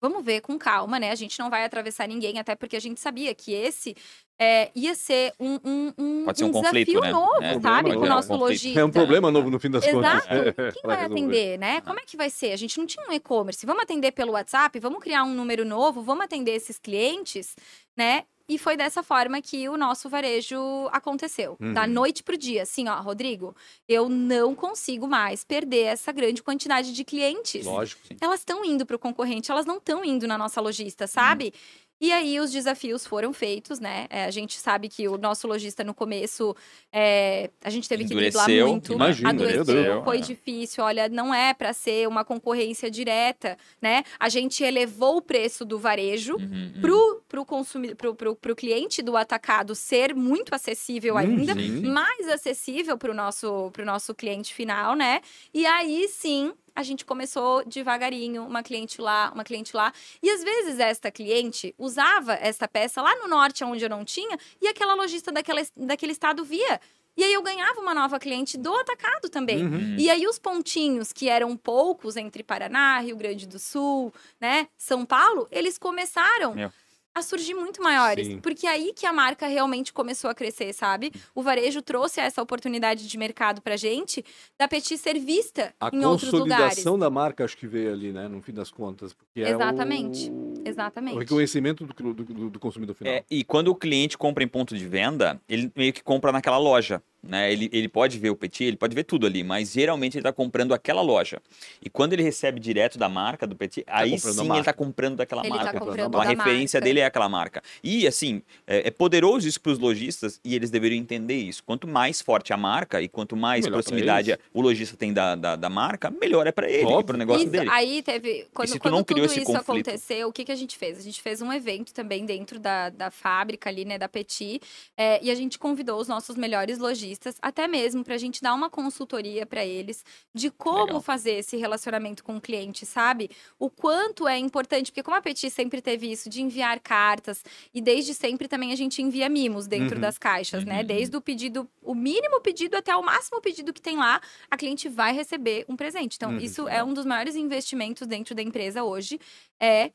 Vamos 0.00 0.24
ver 0.24 0.40
com 0.42 0.58
calma, 0.58 0.98
né? 0.98 1.10
A 1.10 1.14
gente 1.16 1.38
não 1.38 1.50
vai 1.50 1.64
atravessar 1.64 2.06
ninguém, 2.06 2.38
até 2.38 2.54
porque 2.54 2.76
a 2.76 2.80
gente 2.80 3.00
sabia 3.00 3.34
que 3.34 3.52
esse 3.52 3.96
é, 4.38 4.70
ia 4.74 4.94
ser 4.94 5.34
um, 5.38 5.58
um, 5.64 5.92
um, 5.98 6.24
Pode 6.24 6.38
ser 6.38 6.44
um 6.44 6.48
um 6.48 6.52
conflito, 6.52 6.86
desafio 6.86 7.00
né? 7.00 7.10
novo, 7.10 7.42
É, 7.42 7.60
sabe? 7.60 7.90
Com 7.92 7.96
o 7.96 8.00
gerar 8.02 8.12
um 8.12 8.16
nosso 8.16 8.28
conflito. 8.28 8.48
lojista. 8.48 8.80
É 8.80 8.84
um 8.84 8.90
problema 8.90 9.30
novo 9.30 9.50
no 9.50 9.58
fim 9.58 9.70
das 9.70 9.84
contas. 9.84 10.12
Exato. 10.12 10.72
Quem 10.74 10.82
vai 10.84 11.04
atender, 11.04 11.58
né? 11.58 11.80
Como 11.80 11.98
é 11.98 12.02
que 12.06 12.16
vai 12.16 12.30
ser? 12.30 12.52
A 12.52 12.56
gente 12.56 12.78
não 12.78 12.86
tinha 12.86 13.04
um 13.08 13.12
e-commerce. 13.12 13.66
Vamos 13.66 13.82
atender 13.82 14.12
pelo 14.12 14.32
WhatsApp? 14.32 14.78
Vamos 14.78 15.00
criar 15.00 15.24
um 15.24 15.34
número 15.34 15.64
novo? 15.64 16.02
Vamos 16.02 16.24
atender 16.24 16.52
esses 16.52 16.78
clientes, 16.78 17.56
né? 17.96 18.24
E 18.50 18.56
foi 18.56 18.78
dessa 18.78 19.02
forma 19.02 19.42
que 19.42 19.68
o 19.68 19.76
nosso 19.76 20.08
varejo 20.08 20.56
aconteceu. 20.90 21.58
Da 21.74 21.82
Uhum. 21.82 21.88
noite 21.88 22.22
pro 22.22 22.34
dia. 22.34 22.62
Assim, 22.62 22.88
ó, 22.88 22.98
Rodrigo, 23.02 23.54
eu 23.86 24.08
não 24.08 24.54
consigo 24.54 25.06
mais 25.06 25.44
perder 25.44 25.82
essa 25.82 26.10
grande 26.12 26.42
quantidade 26.42 26.94
de 26.94 27.04
clientes. 27.04 27.66
Lógico. 27.66 28.00
Sim. 28.08 28.16
Elas 28.18 28.40
estão 28.40 28.64
indo 28.64 28.86
pro 28.86 28.98
concorrente, 28.98 29.50
elas 29.50 29.66
não 29.66 29.76
estão 29.76 30.02
indo 30.02 30.26
na 30.26 30.38
nossa 30.38 30.62
lojista, 30.62 31.06
sabe? 31.06 31.52
E 32.00 32.12
aí 32.12 32.38
os 32.38 32.52
desafios 32.52 33.04
foram 33.06 33.32
feitos, 33.32 33.80
né? 33.80 34.06
É, 34.08 34.24
a 34.24 34.30
gente 34.30 34.56
sabe 34.58 34.88
que 34.88 35.08
o 35.08 35.18
nosso 35.18 35.48
lojista 35.48 35.82
no 35.82 35.92
começo, 35.92 36.54
é, 36.92 37.50
a 37.62 37.70
gente 37.70 37.88
teve 37.88 38.04
que 38.04 38.14
driblar 38.14 38.44
Endureceu, 38.48 38.68
muito. 38.68 38.92
imagino, 38.92 39.34
meu 39.34 39.44
adoeceu, 39.48 39.64
Deus. 39.64 40.04
foi 40.04 40.18
É. 40.18 40.20
difícil. 40.20 40.84
Olha, 40.84 41.08
não 41.08 41.34
é 41.34 41.52
para 41.52 41.72
ser 41.72 42.06
uma 42.06 42.24
concorrência 42.24 42.88
direta, 42.90 43.58
né? 43.82 44.04
A 44.18 44.28
gente 44.28 44.62
elevou 44.62 45.16
o 45.16 45.22
preço 45.22 45.64
do 45.64 45.78
varejo 45.78 46.36
Uhum, 46.36 46.72
uhum. 46.76 46.80
pro, 46.80 47.22
pro, 47.28 47.44
consumi- 47.44 47.94
pro, 47.94 48.14
pro, 48.14 48.36
pro 48.36 48.54
cliente 48.56 49.02
do 49.02 49.16
atacado 49.16 49.74
ser 49.74 50.14
muito 50.14 50.54
acessível 50.54 51.16
ainda, 51.16 51.54
Uhum. 51.54 51.92
mais 51.92 52.28
acessível 52.28 52.96
pro 52.96 53.12
nosso, 53.12 53.70
pro 53.72 53.84
nosso 53.84 54.14
cliente 54.14 54.54
final, 54.54 54.94
né? 54.94 55.20
E 55.52 55.66
aí 55.66 56.06
sim 56.08 56.52
a 56.78 56.82
gente 56.84 57.04
começou 57.04 57.64
devagarinho, 57.64 58.46
uma 58.46 58.62
cliente 58.62 59.00
lá, 59.00 59.32
uma 59.34 59.42
cliente 59.42 59.74
lá. 59.74 59.92
E 60.22 60.30
às 60.30 60.44
vezes 60.44 60.78
esta 60.78 61.10
cliente 61.10 61.74
usava 61.76 62.34
esta 62.34 62.68
peça 62.68 63.02
lá 63.02 63.16
no 63.16 63.26
norte, 63.26 63.64
onde 63.64 63.84
eu 63.84 63.90
não 63.90 64.04
tinha, 64.04 64.38
e 64.62 64.68
aquela 64.68 64.94
lojista 64.94 65.32
daquela, 65.32 65.60
daquele 65.76 66.12
estado 66.12 66.44
via. 66.44 66.80
E 67.16 67.24
aí 67.24 67.32
eu 67.32 67.42
ganhava 67.42 67.80
uma 67.80 67.92
nova 67.92 68.20
cliente 68.20 68.56
do 68.56 68.72
atacado 68.76 69.28
também. 69.28 69.64
Uhum. 69.64 69.96
E 69.98 70.08
aí 70.08 70.24
os 70.24 70.38
pontinhos, 70.38 71.12
que 71.12 71.28
eram 71.28 71.56
poucos 71.56 72.16
entre 72.16 72.44
Paraná, 72.44 73.00
Rio 73.00 73.16
Grande 73.16 73.44
do 73.48 73.58
Sul, 73.58 74.14
né, 74.40 74.68
São 74.78 75.04
Paulo, 75.04 75.48
eles 75.50 75.78
começaram 75.78 76.54
Meu. 76.54 76.72
A 77.18 77.22
surgir 77.22 77.54
muito 77.54 77.82
maiores. 77.82 78.26
Sim. 78.26 78.38
Porque 78.40 78.66
é 78.66 78.70
aí 78.70 78.92
que 78.94 79.04
a 79.06 79.12
marca 79.12 79.46
realmente 79.46 79.92
começou 79.92 80.30
a 80.30 80.34
crescer, 80.34 80.72
sabe? 80.72 81.12
O 81.34 81.42
varejo 81.42 81.82
trouxe 81.82 82.20
essa 82.20 82.40
oportunidade 82.42 83.06
de 83.08 83.18
mercado 83.18 83.60
pra 83.60 83.76
gente, 83.76 84.24
da 84.58 84.66
Petit 84.68 84.96
ser 84.98 85.18
vista 85.18 85.74
A 85.80 85.90
em 85.92 86.04
outros 86.04 86.32
lugares. 86.32 86.56
consolidação 86.64 86.98
da 86.98 87.10
marca, 87.10 87.44
acho 87.44 87.56
que 87.56 87.66
veio 87.66 87.92
ali, 87.92 88.12
né? 88.12 88.28
No 88.28 88.40
fim 88.42 88.52
das 88.52 88.70
contas. 88.70 89.12
Porque 89.12 89.40
é 89.42 89.50
Exatamente. 89.50 90.30
o... 90.30 90.54
Exatamente. 90.64 91.16
O 91.16 91.18
reconhecimento 91.18 91.84
do, 91.86 92.12
do, 92.14 92.24
do- 92.24 92.50
do 92.50 92.58
consumidor 92.58 92.94
final. 92.94 93.12
É, 93.12 93.24
e 93.30 93.42
quando 93.44 93.68
o 93.68 93.74
cliente 93.74 94.16
compra 94.18 94.44
em 94.44 94.48
ponto 94.48 94.76
de 94.76 94.86
venda, 94.86 95.40
ele 95.48 95.70
meio 95.76 95.92
que 95.92 96.02
compra 96.02 96.30
naquela 96.32 96.58
loja. 96.58 97.02
Né? 97.22 97.52
Ele, 97.52 97.68
ele 97.72 97.88
pode 97.88 98.18
ver 98.18 98.30
o 98.30 98.36
Petit, 98.36 98.64
ele 98.64 98.76
pode 98.76 98.94
ver 98.94 99.04
tudo 99.04 99.26
ali, 99.26 99.42
mas 99.42 99.72
geralmente 99.72 100.14
ele 100.14 100.20
está 100.20 100.32
comprando 100.32 100.72
aquela 100.72 101.02
loja. 101.02 101.40
E 101.82 101.90
quando 101.90 102.12
ele 102.12 102.22
recebe 102.22 102.60
direto 102.60 102.96
da 102.96 103.08
marca 103.08 103.46
do 103.46 103.56
Petit, 103.56 103.84
aí 103.86 104.12
comprando 104.12 104.40
a 104.40 104.44
sim 104.44 104.50
ele 104.50 104.58
está 104.60 104.72
comprando 104.72 105.16
daquela 105.16 105.42
Ele 105.42 105.50
tá 105.50 105.64
marca. 105.64 105.80
comprando 105.80 106.08
então 106.08 106.20
a 106.20 106.24
referência 106.24 106.78
marca. 106.78 106.84
dele 106.84 107.00
é 107.00 107.04
aquela 107.04 107.28
marca. 107.28 107.62
E 107.82 108.06
assim, 108.06 108.42
é, 108.66 108.88
é 108.88 108.90
poderoso 108.90 109.48
isso 109.48 109.60
para 109.60 109.72
os 109.72 109.78
lojistas 109.78 110.40
e 110.44 110.54
eles 110.54 110.70
deveriam 110.70 111.00
entender 111.00 111.36
isso. 111.36 111.62
Quanto 111.64 111.88
mais 111.88 112.22
forte 112.22 112.52
a 112.52 112.56
marca 112.56 113.02
e 113.02 113.08
quanto 113.08 113.36
mais 113.36 113.64
Melhor 113.64 113.76
proximidade 113.76 114.38
o 114.54 114.60
lojista 114.60 114.96
tem 114.96 115.12
da, 115.12 115.34
da, 115.34 115.56
da 115.56 115.68
marca, 115.68 116.10
melhor 116.10 116.46
é 116.46 116.52
para 116.52 116.70
ele, 116.70 117.02
para 117.02 117.14
o 117.14 117.18
negócio 117.18 117.42
Isso, 117.42 117.50
dele. 117.50 117.68
Aí 117.70 118.02
teve. 118.02 118.46
Quando, 118.54 118.68
se 118.68 118.74
tu 118.78 118.82
quando 118.82 118.94
não 118.94 119.04
criou 119.04 119.26
tudo 119.26 119.36
isso 119.36 119.44
conflito? 119.44 119.88
aconteceu, 119.88 120.28
o 120.28 120.32
que, 120.32 120.44
que 120.44 120.52
a 120.52 120.56
gente 120.56 120.76
fez? 120.76 120.98
A 120.98 121.02
gente 121.02 121.20
fez 121.20 121.42
um 121.42 121.52
evento 121.52 121.92
também 121.92 122.24
dentro 122.24 122.58
da, 122.60 122.90
da 122.90 123.10
fábrica 123.10 123.68
ali, 123.68 123.84
né, 123.84 123.98
da 123.98 124.08
Petit, 124.08 124.60
é, 124.96 125.22
e 125.22 125.30
a 125.30 125.34
gente 125.34 125.58
convidou 125.58 126.00
os 126.00 126.06
nossos 126.06 126.36
melhores 126.36 126.78
lojistas, 126.78 127.07
até 127.42 127.66
mesmo 127.68 128.02
pra 128.04 128.16
gente 128.18 128.42
dar 128.42 128.54
uma 128.54 128.68
consultoria 128.70 129.46
pra 129.46 129.64
eles 129.64 130.04
de 130.34 130.50
como 130.50 130.84
Legal. 130.86 131.00
fazer 131.00 131.32
esse 131.32 131.56
relacionamento 131.56 132.24
com 132.24 132.36
o 132.36 132.40
cliente, 132.40 132.84
sabe? 132.84 133.30
O 133.58 133.70
quanto 133.70 134.26
é 134.26 134.36
importante, 134.38 134.90
porque 134.90 135.02
como 135.02 135.16
a 135.16 135.20
Petit 135.22 135.50
sempre 135.50 135.80
teve 135.80 136.10
isso 136.10 136.28
de 136.28 136.42
enviar 136.42 136.80
cartas, 136.80 137.42
e 137.72 137.80
desde 137.80 138.14
sempre 138.14 138.48
também 138.48 138.72
a 138.72 138.76
gente 138.76 139.00
envia 139.02 139.28
mimos 139.28 139.66
dentro 139.66 139.96
Uhum. 139.96 140.00
das 140.00 140.18
caixas, 140.18 140.64
né? 140.64 140.80
Uhum. 140.80 140.86
Desde 140.86 141.16
o 141.16 141.20
pedido, 141.20 141.68
o 141.82 141.94
mínimo 141.94 142.40
pedido 142.40 142.76
até 142.76 142.94
o 142.96 143.02
máximo 143.02 143.40
pedido 143.40 143.72
que 143.72 143.80
tem 143.80 143.96
lá, 143.96 144.20
a 144.50 144.56
cliente 144.56 144.88
vai 144.88 145.12
receber 145.12 145.64
um 145.68 145.76
presente. 145.76 146.16
Então, 146.16 146.30
Uhum, 146.32 146.38
isso 146.38 146.68
é 146.68 146.82
um 146.82 146.92
dos 146.94 147.04
maiores 147.06 147.36
investimentos 147.36 148.06
dentro 148.06 148.34
da 148.34 148.42
empresa 148.42 148.82
hoje, 148.84 149.18
é 149.60 149.90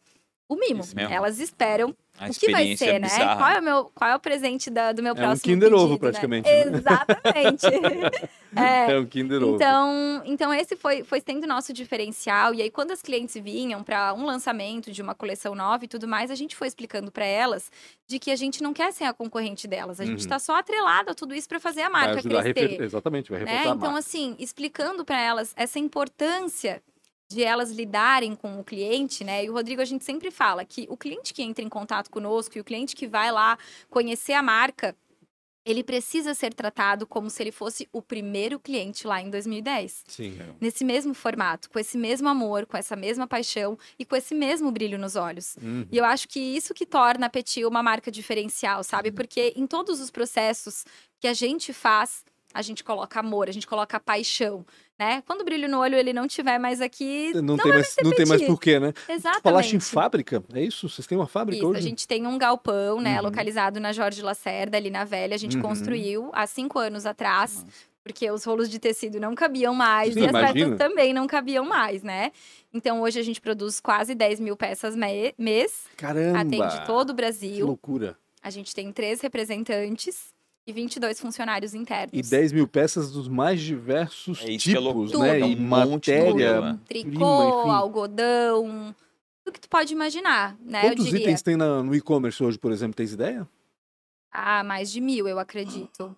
o 0.53 0.59
mimo. 0.59 0.83
Elas 1.09 1.39
esperam 1.39 1.95
A 2.19 2.27
o 2.29 2.33
que 2.33 2.51
vai 2.51 2.71
experiência 2.71 2.85
ser, 2.87 2.93
é 2.95 2.99
né? 2.99 3.07
bizarra. 3.07 3.35
Qual 3.37 3.49
é 3.49 3.59
o 3.59 3.63
meu, 3.63 3.91
qual 3.95 4.09
é 4.11 4.15
o 4.15 4.19
presente 4.19 4.69
da- 4.69 4.91
do 4.91 5.01
meu 5.03 5.13
um 5.13 5.15
próximo 5.15 5.41
Kinder 5.41 5.73
Ovo, 5.73 5.79
pedido, 5.79 5.93
né? 5.93 5.97
praticamente, 5.99 6.49
né? 6.49 6.77
Exatamente. 6.77 7.63
É, 8.55 8.91
É 8.91 8.99
um 8.99 9.05
Kinder 9.07 9.41
Ovo. 9.41 9.55
então, 9.55 10.21
então 10.25 10.53
esse 10.53 10.75
foi, 10.75 11.03
foi 11.03 11.19
sendo 11.19 11.45
o 11.45 11.47
nosso 11.47 11.73
diferencial. 11.73 12.53
E 12.53 12.61
aí, 12.61 12.69
quando 12.69 12.91
as 12.91 13.01
clientes 13.01 13.33
vinham 13.41 13.81
para 13.83 14.13
um 14.13 14.25
lançamento 14.27 14.91
de 14.91 15.01
uma 15.01 15.15
coleção 15.15 15.55
nova 15.55 15.83
e 15.85 15.87
tudo 15.87 16.07
mais, 16.07 16.29
a 16.29 16.35
gente 16.35 16.55
foi 16.55 16.67
explicando 16.67 17.11
para 17.11 17.25
elas 17.25 17.71
de 18.07 18.19
que 18.19 18.29
a 18.29 18.35
gente 18.35 18.61
não 18.61 18.71
quer 18.71 18.93
ser 18.93 19.05
a 19.05 19.13
concorrente 19.13 19.67
delas. 19.67 19.99
A 19.99 20.03
gente 20.05 20.11
Uhum. 20.17 20.19
está 20.19 20.37
só 20.37 20.55
atrelado 20.57 21.09
a 21.09 21.15
tudo 21.15 21.33
isso 21.33 21.49
para 21.49 21.59
fazer 21.59 21.81
a 21.81 21.89
Vai 21.89 22.01
marca 22.01 22.19
ajudar 22.19 22.39
a 22.41 22.43
crescer. 22.43 22.67
refer- 22.69 22.83
Exatamente, 22.83 23.31
vai 23.31 23.39
né? 23.39 23.45
reforçar 23.45 23.71
a 23.71 23.75
Então, 23.75 23.95
assim, 23.95 24.35
explicando 24.37 25.03
para 25.03 25.19
elas 25.19 25.51
essa 25.55 25.79
importância 25.79 26.79
de 27.33 27.43
elas 27.43 27.71
lidarem 27.71 28.35
com 28.35 28.59
o 28.59 28.63
cliente, 28.63 29.23
né? 29.23 29.43
E 29.43 29.49
o 29.49 29.53
Rodrigo, 29.53 29.81
a 29.81 29.85
gente 29.85 30.03
sempre 30.03 30.31
fala 30.31 30.63
que 30.63 30.85
o 30.89 30.97
cliente 30.97 31.33
que 31.33 31.41
entra 31.41 31.63
em 31.63 31.69
contato 31.69 32.09
conosco 32.09 32.57
e 32.57 32.61
o 32.61 32.63
cliente 32.63 32.95
que 32.95 33.07
vai 33.07 33.31
lá 33.31 33.57
conhecer 33.89 34.33
a 34.33 34.43
marca, 34.43 34.95
ele 35.65 35.83
precisa 35.83 36.33
ser 36.33 36.53
tratado 36.53 37.07
como 37.07 37.29
se 37.29 37.41
ele 37.41 37.51
fosse 37.51 37.87
o 37.91 38.01
primeiro 38.01 38.59
cliente 38.59 39.07
lá 39.07 39.21
em 39.21 39.29
2010. 39.29 40.03
Sim. 40.07 40.37
Nesse 40.59 40.83
mesmo 40.83 41.13
formato, 41.13 41.69
com 41.69 41.79
esse 41.79 41.97
mesmo 41.97 42.27
amor, 42.27 42.65
com 42.65 42.75
essa 42.75 42.95
mesma 42.95 43.25
paixão 43.25 43.77
e 43.97 44.05
com 44.05 44.15
esse 44.15 44.35
mesmo 44.35 44.71
brilho 44.71 44.99
nos 44.99 45.15
olhos. 45.15 45.55
Uhum. 45.61 45.87
E 45.91 45.97
eu 45.97 46.05
acho 46.05 46.27
que 46.27 46.39
isso 46.39 46.73
que 46.73 46.85
torna 46.85 47.27
a 47.27 47.29
Petit 47.29 47.63
uma 47.65 47.81
marca 47.81 48.11
diferencial, 48.11 48.83
sabe? 48.83 49.09
Uhum. 49.09 49.15
Porque 49.15 49.53
em 49.55 49.65
todos 49.65 50.01
os 50.01 50.11
processos 50.11 50.85
que 51.19 51.27
a 51.27 51.33
gente 51.33 51.71
faz, 51.71 52.25
a 52.53 52.61
gente 52.61 52.83
coloca 52.83 53.19
amor, 53.19 53.47
a 53.47 53.51
gente 53.51 53.65
coloca 53.65 53.99
paixão, 53.99 54.65
né? 55.03 55.23
Quando 55.25 55.41
o 55.41 55.43
brilho 55.45 55.67
no 55.69 55.79
olho 55.79 55.95
ele 55.97 56.13
não 56.13 56.27
tiver 56.27 56.57
mais 56.57 56.79
aqui, 56.81 57.31
Não, 57.41 57.57
tem 57.57 57.71
mais, 57.73 57.95
não 58.03 58.11
tem 58.11 58.25
mais 58.25 58.41
porquê, 58.41 58.79
né? 58.79 58.93
exatamente. 59.09 59.43
Falaste 59.43 59.73
em 59.75 59.79
fábrica, 59.79 60.43
é 60.53 60.61
isso? 60.61 60.87
Vocês 60.87 61.05
têm 61.05 61.17
uma 61.17 61.27
fábrica 61.27 61.57
Isso, 61.59 61.67
hoje? 61.69 61.79
a 61.79 61.81
gente 61.81 62.07
tem 62.07 62.25
um 62.25 62.37
galpão, 62.37 63.01
né, 63.01 63.17
Uhum. 63.17 63.23
localizado 63.23 63.79
na 63.79 63.91
Jorge 63.91 64.21
Lacerda, 64.21 64.77
ali 64.77 64.89
na 64.89 65.03
Velha. 65.03 65.35
A 65.35 65.37
gente 65.37 65.57
Uhum. 65.57 65.61
construiu 65.63 66.29
há 66.33 66.47
cinco 66.47 66.79
anos 66.79 67.05
atrás, 67.05 67.65
porque 68.03 68.29
os 68.31 68.43
rolos 68.43 68.69
de 68.69 68.79
tecido 68.79 69.19
não 69.19 69.33
cabiam 69.35 69.73
mais 69.73 70.13
Sim, 70.13 70.21
e 70.21 70.25
as 70.25 70.31
peças 70.31 70.77
também 70.77 71.13
não 71.13 71.25
cabiam 71.27 71.65
mais, 71.65 72.03
né? 72.03 72.31
Então 72.73 73.01
hoje 73.01 73.19
a 73.19 73.23
gente 73.23 73.39
produz 73.41 73.79
quase 73.79 74.15
10 74.15 74.39
mil 74.39 74.55
peças 74.57 74.95
mês, 75.37 75.85
Caramba! 75.97 76.39
atende 76.39 76.85
todo 76.85 77.09
o 77.09 77.13
Que 77.13 77.17
Brasil. 77.21 77.65
loucura. 77.65 78.17
A 78.41 78.49
gente 78.49 78.73
tem 78.75 78.91
três 78.91 79.21
representantes 79.21 80.33
e 80.65 80.71
22 80.73 81.19
funcionários 81.19 81.73
internos. 81.73 82.11
E 82.13 82.21
10 82.29 82.51
mil 82.53 82.67
peças 82.67 83.11
dos 83.11 83.27
mais 83.27 83.61
diversos 83.61 84.41
É 84.41 84.53
é 84.53 84.57
tipos, 84.57 84.81
loucura. 84.83 85.17
né? 85.19 85.39
Tudo. 85.39 85.51
E 85.51 85.55
monte 85.55 86.11
de 86.11 86.17
matéria. 86.17 86.79
Tricô, 86.87 87.09
prima, 87.61 87.75
algodão, 87.75 88.95
tudo 89.43 89.53
que 89.53 89.59
tu 89.61 89.69
pode 89.69 89.93
imaginar, 89.93 90.55
né? 90.61 90.81
Quantos 90.81 91.05
eu 91.05 91.11
diria. 91.11 91.21
itens 91.27 91.41
tem 91.41 91.55
na- 91.57 91.83
no 91.83 91.93
e-commerce 91.93 92.41
hoje, 92.43 92.57
por 92.57 92.71
exemplo? 92.71 92.95
Tens 92.95 93.11
ideia? 93.11 93.47
Ah, 94.31 94.63
mais 94.63 94.91
de 94.91 94.99
mil, 95.01 95.27
eu 95.27 95.37
acredito. 95.37 96.15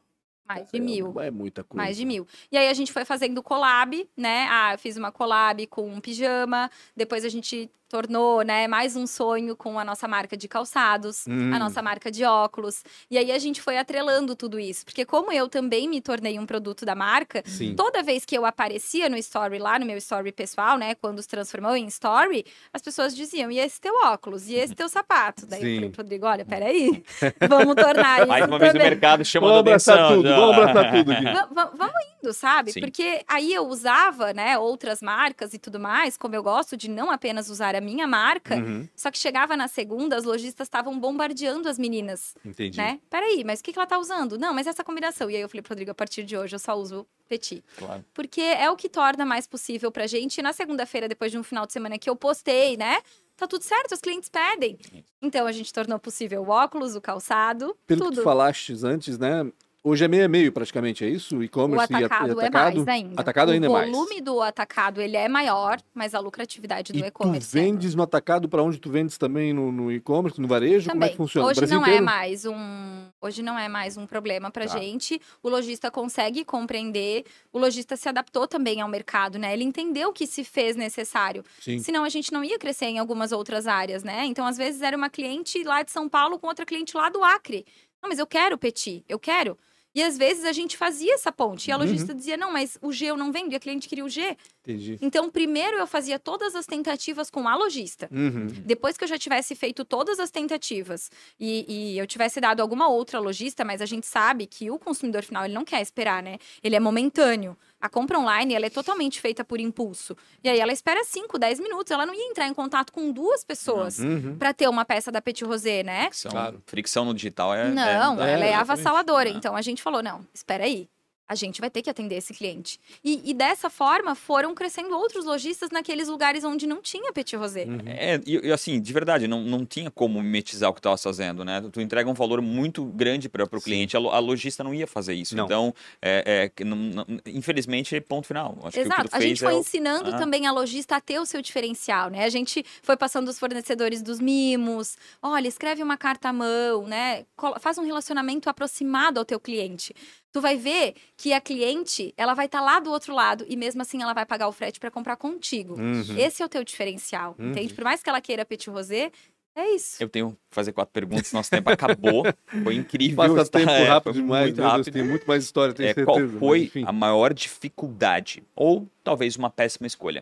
Mais 0.47 0.69
de 0.71 0.79
mil. 0.79 1.19
É, 1.19 1.27
é 1.27 1.31
muita 1.31 1.63
coisa. 1.63 1.83
Mais 1.83 1.97
de 1.97 2.05
mil. 2.05 2.27
E 2.51 2.57
aí 2.57 2.69
a 2.69 2.73
gente 2.73 2.93
foi 2.93 3.03
fazendo 3.03 3.41
collab, 3.41 4.07
né? 4.15 4.47
Ah, 4.49 4.73
eu 4.75 4.77
fiz 4.79 4.95
uma 4.95 5.11
collab 5.11 5.65
com 5.67 5.89
um 5.89 5.99
pijama. 5.99 6.69
Depois 6.95 7.25
a 7.25 7.29
gente 7.29 7.67
tornou, 7.87 8.41
né, 8.41 8.67
mais 8.67 8.95
um 8.95 9.05
sonho 9.05 9.55
com 9.55 9.77
a 9.77 9.85
nossa 9.85 10.07
marca 10.07 10.35
de 10.35 10.47
calçados, 10.47 11.25
Hum. 11.27 11.53
a 11.53 11.59
nossa 11.59 11.81
marca 11.81 12.09
de 12.11 12.23
óculos. 12.25 12.83
E 13.09 13.17
aí 13.17 13.31
a 13.31 13.37
gente 13.37 13.61
foi 13.61 13.77
atrelando 13.77 14.35
tudo 14.35 14.59
isso. 14.59 14.83
Porque 14.83 15.05
como 15.05 15.31
eu 15.31 15.47
também 15.47 15.87
me 15.87 16.01
tornei 16.01 16.39
um 16.39 16.45
produto 16.45 16.85
da 16.85 16.95
marca, 16.95 17.43
Sim. 17.45 17.75
toda 17.75 18.01
vez 18.01 18.25
que 18.25 18.35
eu 18.35 18.45
aparecia 18.45 19.07
no 19.07 19.15
story 19.17 19.59
lá, 19.59 19.77
no 19.77 19.85
meu 19.85 19.97
story 19.97 20.31
pessoal, 20.31 20.77
né, 20.77 20.95
quando 20.95 21.21
se 21.21 21.27
transformou 21.27 21.75
em 21.75 21.85
story, 21.87 22.43
as 22.73 22.81
pessoas 22.81 23.15
diziam, 23.15 23.51
e 23.51 23.59
esse 23.59 23.79
teu 23.79 23.93
óculos? 24.05 24.47
E 24.49 24.55
esse 24.55 24.73
teu 24.73 24.89
sapato? 24.89 25.45
Daí 25.45 25.61
Sim. 25.61 25.67
eu 25.67 25.75
falei 25.75 25.89
pro 25.91 26.01
Rodrigo, 26.03 26.25
olha, 26.25 26.45
peraí, 26.45 27.03
vamos 27.47 27.75
tornar 27.75 28.19
isso 28.19 28.27
Mais 28.27 28.45
uma 28.47 28.57
vez 28.59 28.71
o 28.71 28.73
também. 28.73 28.89
mercado 28.89 29.23
chama 29.23 29.47
Vamos 29.47 29.61
atenção. 29.61 30.15
tudo, 30.15 30.27
já. 30.27 30.35
vamos 30.35 30.57
abraçar 30.57 30.91
tudo 30.91 31.11
aqui. 31.11 31.23
Va- 31.23 31.49
va- 31.51 31.71
vamos 31.75 31.95
indo, 32.23 32.33
sabe? 32.33 32.71
Sim. 32.71 32.79
Porque 32.81 33.21
aí 33.27 33.53
eu 33.53 33.67
usava, 33.67 34.33
né, 34.33 34.57
outras 34.57 35.01
marcas 35.01 35.53
e 35.53 35.59
tudo 35.59 35.79
mais, 35.79 36.17
como 36.17 36.33
eu 36.35 36.41
gosto 36.43 36.75
de 36.75 36.89
não 36.89 37.11
apenas 37.11 37.49
usar 37.49 37.74
a 37.75 37.81
minha 37.81 38.07
marca, 38.07 38.55
Uhum, 38.55 38.87
só 38.95 39.11
que 39.11 39.17
chegava 39.17 39.55
na 39.57 39.67
segunda, 39.67 40.15
as 40.15 40.23
lojistas 40.23 40.65
estavam 40.67 40.99
bombardeando 40.99 41.67
as 41.69 41.77
meninas, 41.77 42.35
entendi. 42.45 42.77
né? 42.77 42.99
Peraí, 43.09 43.43
mas 43.43 43.59
o 43.59 43.63
que, 43.63 43.73
que 43.73 43.79
ela 43.79 43.85
tá 43.87 43.97
usando? 43.99 44.37
Não, 44.37 44.53
mas 44.53 44.67
essa 44.67 44.83
combinação. 44.83 45.29
E 45.29 45.35
aí 45.35 45.41
eu 45.41 45.49
falei 45.49 45.61
pro 45.61 45.71
Rodrigo, 45.71 45.91
a 45.91 45.95
partir 45.95 46.23
de 46.23 46.37
hoje 46.37 46.55
eu 46.55 46.59
só 46.59 46.75
uso 46.75 47.05
Petit. 47.27 47.63
Claro. 47.77 48.05
Porque 48.13 48.39
é 48.41 48.69
o 48.69 48.75
que 48.75 48.87
torna 48.87 49.25
mais 49.25 49.47
possível 49.47 49.91
pra 49.91 50.05
gente. 50.05 50.37
E 50.37 50.41
na 50.43 50.53
segunda-feira, 50.53 51.07
depois 51.07 51.31
de 51.31 51.37
um 51.39 51.43
final 51.43 51.65
de 51.65 51.73
semana 51.73 51.97
que 51.97 52.07
eu 52.09 52.15
postei, 52.15 52.77
né? 52.77 53.01
Tá 53.35 53.47
tudo 53.47 53.63
certo, 53.63 53.91
os 53.93 53.99
clientes 53.99 54.29
pedem. 54.29 54.77
Então 55.21 55.45
a 55.47 55.51
gente 55.51 55.73
tornou 55.73 55.97
possível 55.99 56.43
o 56.43 56.49
óculos, 56.49 56.95
o 56.95 57.01
calçado, 57.01 57.75
Pelo 57.87 57.99
que 58.01 58.07
tudo. 58.07 58.15
tu 58.21 58.23
falaste 58.23 58.73
antes, 58.85 59.17
né? 59.17 59.51
Hoje 59.87 60.03
é 60.03 60.07
meio 60.07 60.25
a 60.25 60.27
meio 60.27 60.51
praticamente, 60.51 61.05
é 61.05 61.07
isso? 61.09 61.37
O 61.37 61.43
E-commerce 61.43 61.85
e 61.93 61.93
e 61.93 62.03
atacado, 62.03 62.31
atacado? 62.39 62.81
é 62.81 62.83
mais 62.83 62.87
ainda. 62.87 63.21
Atacado 63.21 63.51
ainda 63.51 63.67
é 63.67 63.69
o 63.69 63.73
mais. 63.73 63.91
volume 63.91 64.19
do 64.19 64.41
atacado 64.41 64.99
ele 64.99 65.15
é 65.15 65.29
maior, 65.29 65.79
mas 65.93 66.15
a 66.15 66.19
lucratividade 66.19 66.91
do 66.91 66.97
E 66.97 67.01
tu 67.03 67.05
e-commerce 67.07 67.55
é 67.55 67.61
vendes 67.61 67.93
no 67.93 68.01
atacado 68.01 68.49
para 68.49 68.63
onde 68.63 68.79
tu 68.79 68.89
vendes 68.89 69.15
também 69.15 69.53
no, 69.53 69.71
no 69.71 69.91
e-commerce, 69.91 70.41
no 70.41 70.47
varejo? 70.47 70.89
Como 70.89 70.97
é 71.03 71.05
também. 71.05 71.09
que 71.11 71.17
funciona? 71.17 71.47
Hoje 71.47 71.67
não 71.67 71.85
é 71.85 71.89
inteiro? 71.89 72.03
mais 72.03 72.45
um, 72.45 73.05
hoje 73.21 73.43
não 73.43 73.59
é 73.59 73.67
mais 73.69 73.95
um 73.95 74.07
problema 74.07 74.49
pra 74.49 74.65
Tá. 74.65 74.79
gente. 74.79 75.21
O 75.43 75.49
lojista 75.49 75.91
consegue 75.91 76.43
compreender. 76.43 77.23
O 77.53 77.59
lojista 77.59 77.95
se 77.95 78.09
adaptou 78.09 78.47
também 78.47 78.81
ao 78.81 78.89
mercado, 78.89 79.37
né? 79.37 79.53
Ele 79.53 79.63
entendeu 79.63 80.11
que 80.11 80.25
se 80.25 80.43
fez 80.43 80.75
necessário. 80.75 81.43
Sim. 81.61 81.77
Senão 81.77 82.03
a 82.03 82.09
gente 82.09 82.33
não 82.33 82.43
ia 82.43 82.57
crescer 82.57 82.85
em 82.87 82.97
algumas 82.97 83.31
outras 83.31 83.67
áreas, 83.67 84.03
né? 84.03 84.25
Então 84.25 84.47
às 84.47 84.57
vezes 84.57 84.81
era 84.81 84.97
uma 84.97 85.11
cliente 85.11 85.63
lá 85.63 85.83
de 85.83 85.91
São 85.91 86.09
Paulo 86.09 86.39
com 86.39 86.47
outra 86.47 86.65
cliente 86.65 86.97
lá 86.97 87.07
do 87.09 87.23
Acre. 87.23 87.63
Não, 88.01 88.09
mas 88.09 88.17
eu 88.17 88.25
quero 88.25 88.57
Petit, 88.57 89.05
eu 89.07 89.19
quero. 89.19 89.55
E 89.95 90.03
às 90.03 90.17
vezes 90.17 90.43
a 90.43 90.51
gente 90.51 90.75
fazia 90.75 91.13
essa 91.15 91.31
ponte. 91.31 91.69
E 91.69 91.71
a 91.71 91.77
Uhum. 91.77 91.83
lojista 91.83 92.13
dizia, 92.13 92.35
não, 92.35 92.51
mas 92.51 92.77
o 92.81 92.91
G 92.91 93.05
eu 93.05 93.15
não 93.17 93.31
vendo. 93.31 93.53
E 93.53 93.55
a 93.55 93.59
cliente 93.59 93.87
queria 93.87 94.03
o 94.03 94.09
G. 94.09 94.35
Entendi. 94.61 94.97
Então, 95.01 95.29
primeiro 95.29 95.77
eu 95.77 95.87
fazia 95.87 96.19
todas 96.19 96.53
as 96.53 96.65
tentativas 96.65 97.29
com 97.29 97.47
a 97.47 97.55
lojista. 97.55 98.09
Uhum. 98.11 98.47
Depois 98.65 98.97
que 98.97 99.05
eu 99.05 99.07
já 99.07 99.17
tivesse 99.17 99.55
feito 99.55 99.85
todas 99.85 100.19
as 100.19 100.29
tentativas 100.29 101.09
e, 101.39 101.93
e 101.93 101.97
eu 101.97 102.05
tivesse 102.05 102.41
dado 102.41 102.59
alguma 102.61 102.89
outra 102.89 103.19
lojista, 103.19 103.63
mas 103.63 103.81
a 103.81 103.85
gente 103.85 104.05
sabe 104.05 104.45
que 104.45 104.69
o 104.69 104.77
consumidor 104.77 105.23
final 105.23 105.45
ele 105.45 105.53
não 105.53 105.63
quer 105.63 105.81
esperar, 105.81 106.21
né? 106.21 106.37
Ele 106.61 106.75
é 106.75 106.79
momentâneo. 106.79 107.57
A 107.79 107.89
compra 107.89 108.17
online 108.17 108.53
ela 108.55 108.65
é 108.65 108.69
totalmente 108.69 109.19
feita 109.21 109.43
por 109.43 109.59
impulso. 109.59 110.15
E 110.43 110.49
aí 110.49 110.59
ela 110.59 110.71
espera 110.71 111.03
5, 111.03 111.37
10 111.37 111.59
minutos. 111.59 111.91
Ela 111.91 112.05
não 112.05 112.13
ia 112.15 112.29
entrar 112.29 112.47
em 112.47 112.53
contato 112.53 112.91
com 112.91 113.11
duas 113.11 113.43
pessoas 113.43 113.99
Uhum. 113.99 114.37
para 114.37 114.53
ter 114.53 114.67
uma 114.67 114.83
peça 114.85 115.11
da 115.11 115.21
Petit 115.21 115.43
Rosé, 115.45 115.83
né? 115.83 116.03
Fricção, 116.05 116.31
Claro. 116.31 116.63
fricção 116.65 117.05
no 117.05 117.13
digital 117.13 117.53
é. 117.53 117.69
Não, 117.69 117.83
é- 117.83 117.85
é, 117.87 118.33
ela 118.33 118.45
é 118.45 118.49
exatamente. 118.49 118.55
avassaladora. 118.55 119.29
É. 119.29 119.31
Então 119.33 119.55
a 119.55 119.61
gente 119.61 119.83
falou: 119.83 120.01
não, 120.01 120.25
espera 120.33 120.63
aí. 120.63 120.89
A 121.27 121.33
gente 121.33 121.59
vai 121.59 121.69
ter 121.71 121.81
que 121.81 121.89
atender 121.89 122.15
esse 122.15 122.33
cliente. 122.33 122.79
E, 123.03 123.21
e 123.29 123.33
dessa 123.33 123.69
forma 123.69 124.13
foram 124.13 124.53
crescendo 124.53 124.95
outros 124.95 125.25
lojistas 125.25 125.71
naqueles 125.71 126.07
lugares 126.07 126.43
onde 126.43 126.67
não 126.67 126.81
tinha 126.81 127.11
Petit 127.11 127.35
Rosé. 127.35 127.65
Uhum. 127.65 127.79
É, 127.87 128.21
e, 128.25 128.47
e 128.47 128.51
assim, 128.51 128.79
de 128.79 128.93
verdade, 128.93 129.27
não, 129.27 129.41
não 129.41 129.65
tinha 129.65 129.89
como 129.89 130.21
mimetizar 130.21 130.69
o 130.69 130.73
que 130.73 130.79
tu 130.81 130.87
estava 130.87 130.97
fazendo, 130.97 131.43
né? 131.43 131.63
Tu 131.71 131.81
entrega 131.81 132.07
um 132.09 132.13
valor 132.13 132.41
muito 132.41 132.85
grande 132.85 133.27
para 133.27 133.43
o 133.43 133.61
cliente, 133.61 133.97
a, 133.97 133.99
a 133.99 134.19
lojista 134.19 134.63
não 134.63 134.73
ia 134.73 134.85
fazer 134.85 135.15
isso. 135.15 135.35
Não. 135.35 135.45
Então, 135.45 135.73
é, 136.01 136.43
é, 136.43 136.49
que 136.49 136.63
não- 136.63 136.75
não- 136.77 137.05
infelizmente, 137.25 137.99
ponto 138.01 138.27
final. 138.27 138.57
Acho 138.63 138.71
que 138.71 138.79
o 138.79 138.83
que 138.83 138.87
Exato. 138.87 139.09
A 139.11 139.19
gente 139.19 139.39
foi 139.39 139.53
é 139.53 139.55
o- 139.55 139.59
ensinando 139.59 140.11
Ah. 140.13 140.17
também 140.17 140.45
a 140.45 140.51
lojista 140.51 140.95
a 140.95 141.01
ter 141.01 141.19
o 141.19 141.25
seu 141.25 141.41
diferencial, 141.41 142.09
né? 142.09 142.23
A 142.25 142.29
gente 142.29 142.63
foi 142.83 142.95
passando 142.95 143.27
os 143.29 143.39
fornecedores 143.39 144.01
dos 144.03 144.19
mimos. 144.19 144.95
Olha, 145.21 145.47
escreve 145.47 145.81
uma 145.81 145.97
carta 145.97 146.29
à 146.29 146.33
mão, 146.33 146.85
né? 146.87 147.25
Faz 147.59 147.77
um 147.79 147.83
relacionamento 147.83 148.49
aproximado 148.49 149.19
ao 149.19 149.25
teu 149.25 149.39
cliente. 149.39 149.93
Tu 150.35 150.41
vai 150.41 150.57
ver 150.57 150.95
que 151.15 151.31
a 151.31 151.39
cliente, 151.39 152.13
ela 152.17 152.33
vai 152.33 152.47
estar 152.47 152.59
lá 152.59 152.81
do 152.81 152.91
outro 152.91 153.15
lado 153.15 153.45
e 153.47 153.55
mesmo 153.55 153.81
assim 153.81 154.01
ela 154.01 154.11
vai 154.13 154.25
pagar 154.25 154.49
o 154.49 154.51
frete 154.51 154.81
para 154.81 154.91
comprar 154.91 155.15
contigo. 155.15 155.79
Uhum. 155.79 156.17
Esse 156.17 156.43
é 156.43 156.45
o 156.45 156.49
teu 156.49 156.61
diferencial, 156.61 157.37
Uhum. 157.39 157.51
entende? 157.51 157.73
Por 157.73 157.85
mais 157.85 158.03
que 158.03 158.09
ela 158.09 158.19
queira 158.19 158.43
Petit 158.43 158.69
Rosé, 158.69 159.13
é 159.55 159.69
isso. 159.73 159.95
Eu 160.03 160.09
tenho 160.09 160.31
que 160.31 160.37
fazer 160.51 160.73
quatro 160.73 160.91
perguntas, 160.91 161.31
nosso 161.31 161.49
tempo 161.49 161.69
acabou. 161.69 162.23
Foi 162.69 162.75
incrível. 162.75 163.15
Passa 163.15 163.43
estar- 163.43 163.59
tempo 163.59 163.71
é, 163.71 163.87
rápido 163.87 164.13
demais, 164.15 164.47
muito 164.47 164.57
meu 164.57 164.65
Deus, 164.65 164.77
rápido. 164.79 164.93
tem 164.93 165.03
muito 165.03 165.25
mais 165.25 165.41
história, 165.45 165.73
tenho 165.73 165.87
É, 165.87 165.93
certeza. 165.93 166.27
qual 166.27 166.37
foi 166.37 166.69
a 166.85 166.91
maior 166.91 167.33
dificuldade? 167.33 168.43
Ou 168.57 168.85
talvez 169.05 169.37
uma 169.37 169.49
péssima 169.49 169.87
escolha? 169.87 170.21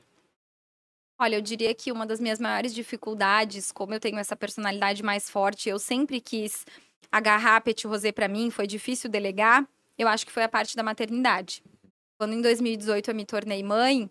Olha, 1.19 1.37
eu 1.37 1.41
diria 1.41 1.73
que 1.73 1.91
uma 1.91 2.05
das 2.05 2.19
minhas 2.19 2.39
maiores 2.39 2.71
dificuldades, 2.71 3.71
como 3.71 3.95
eu 3.95 3.99
tenho 3.99 4.19
essa 4.19 4.35
personalidade 4.35 5.01
mais 5.01 5.27
forte, 5.27 5.69
eu 5.69 5.79
sempre 5.79 6.21
quis 6.21 6.67
agarrar 7.11 7.55
a 7.55 7.61
Petit 7.61 7.87
Rosé 7.87 8.11
para 8.11 8.27
mim, 8.27 8.51
foi 8.51 8.67
difícil 8.67 9.09
delegar, 9.09 9.67
eu 9.97 10.07
acho 10.07 10.25
que 10.25 10.31
foi 10.31 10.43
a 10.43 10.49
parte 10.49 10.75
da 10.75 10.83
maternidade. 10.83 11.63
Quando 12.19 12.33
em 12.33 12.41
2018 12.41 13.11
eu 13.11 13.15
me 13.15 13.25
tornei 13.25 13.61
mãe, 13.63 14.09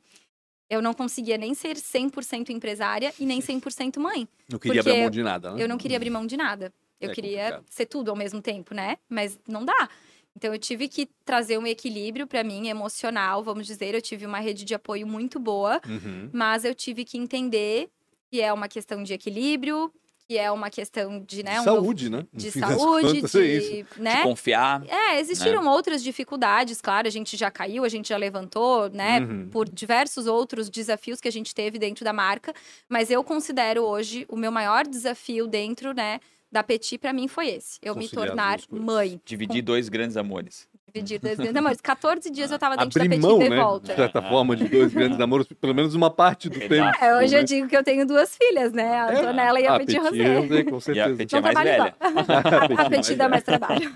eu 0.70 0.80
não 0.82 0.92
conseguia 0.94 1.36
nem 1.36 1.54
ser 1.54 1.76
100% 1.76 2.50
empresária 2.50 3.12
e 3.18 3.26
nem 3.26 3.40
100% 3.40 3.98
mãe. 3.98 4.28
Não 4.48 4.58
queria 4.58 4.80
abrir 4.80 5.00
mão 5.00 5.10
de 5.10 5.22
nada, 5.22 5.52
né? 5.52 5.62
Eu 5.62 5.68
não 5.68 5.78
queria 5.78 5.96
abrir 5.96 6.10
mão 6.10 6.26
de 6.26 6.36
nada. 6.36 6.72
Eu 7.00 7.10
É 7.10 7.14
queria 7.14 7.42
complicado. 7.44 7.64
ser 7.70 7.86
tudo 7.86 8.10
ao 8.10 8.16
mesmo 8.16 8.40
tempo, 8.40 8.74
né? 8.74 8.96
Mas 9.08 9.38
não 9.48 9.64
dá. 9.64 9.88
Então 10.36 10.52
eu 10.52 10.58
tive 10.58 10.88
que 10.88 11.06
trazer 11.26 11.58
um 11.58 11.66
equilíbrio 11.66 12.26
para 12.26 12.42
mim 12.42 12.68
emocional, 12.68 13.42
vamos 13.42 13.66
dizer, 13.66 13.94
eu 13.94 14.00
tive 14.00 14.24
uma 14.24 14.38
rede 14.40 14.64
de 14.64 14.74
apoio 14.74 15.06
muito 15.06 15.38
boa 15.38 15.78
Uhum. 15.86 16.30
mas 16.32 16.64
eu 16.64 16.74
tive 16.74 17.04
que 17.04 17.18
entender 17.18 17.90
que 18.30 18.40
é 18.40 18.50
uma 18.50 18.66
questão 18.66 19.02
de 19.02 19.12
equilíbrio, 19.12 19.92
que 20.28 20.38
é 20.38 20.50
uma 20.50 20.70
questão 20.70 21.20
de, 21.26 21.42
né, 21.42 21.54
De 21.54 21.60
um 21.60 21.64
novo- 21.64 21.80
saúde, 21.82 22.08
né? 22.10 22.26
No 22.32 22.38
de 22.38 22.50
saúde, 22.50 23.14
contas, 23.20 23.34
é 23.34 23.58
de, 23.58 23.82
De 23.82 23.86
né? 24.00 24.22
confiar? 24.22 24.82
É, 24.88 25.18
existiram 25.20 25.66
outras 25.66 26.02
dificuldades, 26.02 26.80
claro, 26.80 27.06
a 27.06 27.10
gente 27.10 27.36
já 27.36 27.50
caiu, 27.50 27.84
a 27.84 27.88
gente 27.88 28.08
já 28.08 28.16
levantou, 28.16 28.88
né, 28.90 29.20
Uhum. 29.20 29.48
por 29.50 29.68
diversos 29.68 30.26
outros 30.26 30.70
desafios 30.70 31.20
que 31.20 31.28
a 31.28 31.32
gente 31.32 31.54
teve 31.54 31.78
dentro 31.78 32.04
da 32.04 32.12
marca, 32.12 32.54
mas 32.88 33.10
eu 33.10 33.22
considero 33.24 33.82
hoje 33.82 34.24
o 34.28 34.36
meu 34.36 34.52
maior 34.52 34.86
desafio 34.86 35.46
dentro, 35.46 35.92
né, 35.92 36.20
da 36.50 36.62
Petit 36.62 36.98
para 36.98 37.12
mim 37.12 37.28
foi 37.28 37.48
esse, 37.48 37.78
eu 37.82 37.94
me 37.94 38.02
Conciliar 38.08 38.54
as 38.58 38.66
tornar 38.66 38.84
mãe. 38.84 39.20
Dividir 39.24 39.62
dois 39.62 39.88
grandes 39.88 40.16
amores. 40.16 40.68
Dividir 40.94 41.18
dois 41.20 41.36
grandes 41.36 41.54
namoros. 41.54 41.80
14 41.80 42.30
dias 42.30 42.50
eu 42.50 42.58
tava 42.58 42.76
dentro 42.76 43.00
Abrir 43.00 43.08
da 43.08 43.26
mão, 43.26 43.38
Petita 43.38 43.54
né? 43.56 43.62
volta. 43.62 43.86
De 43.88 43.94
certa 43.94 44.20
forma, 44.22 44.54
de 44.54 44.68
dois 44.68 44.92
grandes 44.92 45.16
namoros, 45.18 45.46
pelo 45.58 45.74
menos 45.74 45.94
uma 45.94 46.10
parte 46.10 46.48
do 46.50 46.54
tempo. 46.58 46.68
Pedaço. 46.68 47.02
É, 47.04 47.16
hoje 47.16 47.34
eu 47.34 47.40
né? 47.40 47.44
digo 47.44 47.68
que 47.68 47.76
eu 47.76 47.82
tenho 47.82 48.06
duas 48.06 48.36
filhas, 48.36 48.72
né? 48.72 48.94
A 48.96 49.10
Antonella 49.10 49.60
e 49.60 49.66
a 49.66 49.74
Ah, 49.74 49.78
Petit 49.78 49.98
Petit 49.98 50.08
Rosé. 50.22 50.38
Rosé, 50.38 50.64
com 50.64 50.74
E 50.74 50.76
a 50.76 50.80
certeza. 50.80 51.16
Petit 51.16 51.36
é 51.36 51.40
mais 51.40 51.54
trabalho 51.54 51.82
velha. 51.82 51.94
A 52.86 52.90
Petit 52.90 53.14
dá 53.14 53.28
mais 53.28 53.42
trabalho. 53.42 53.94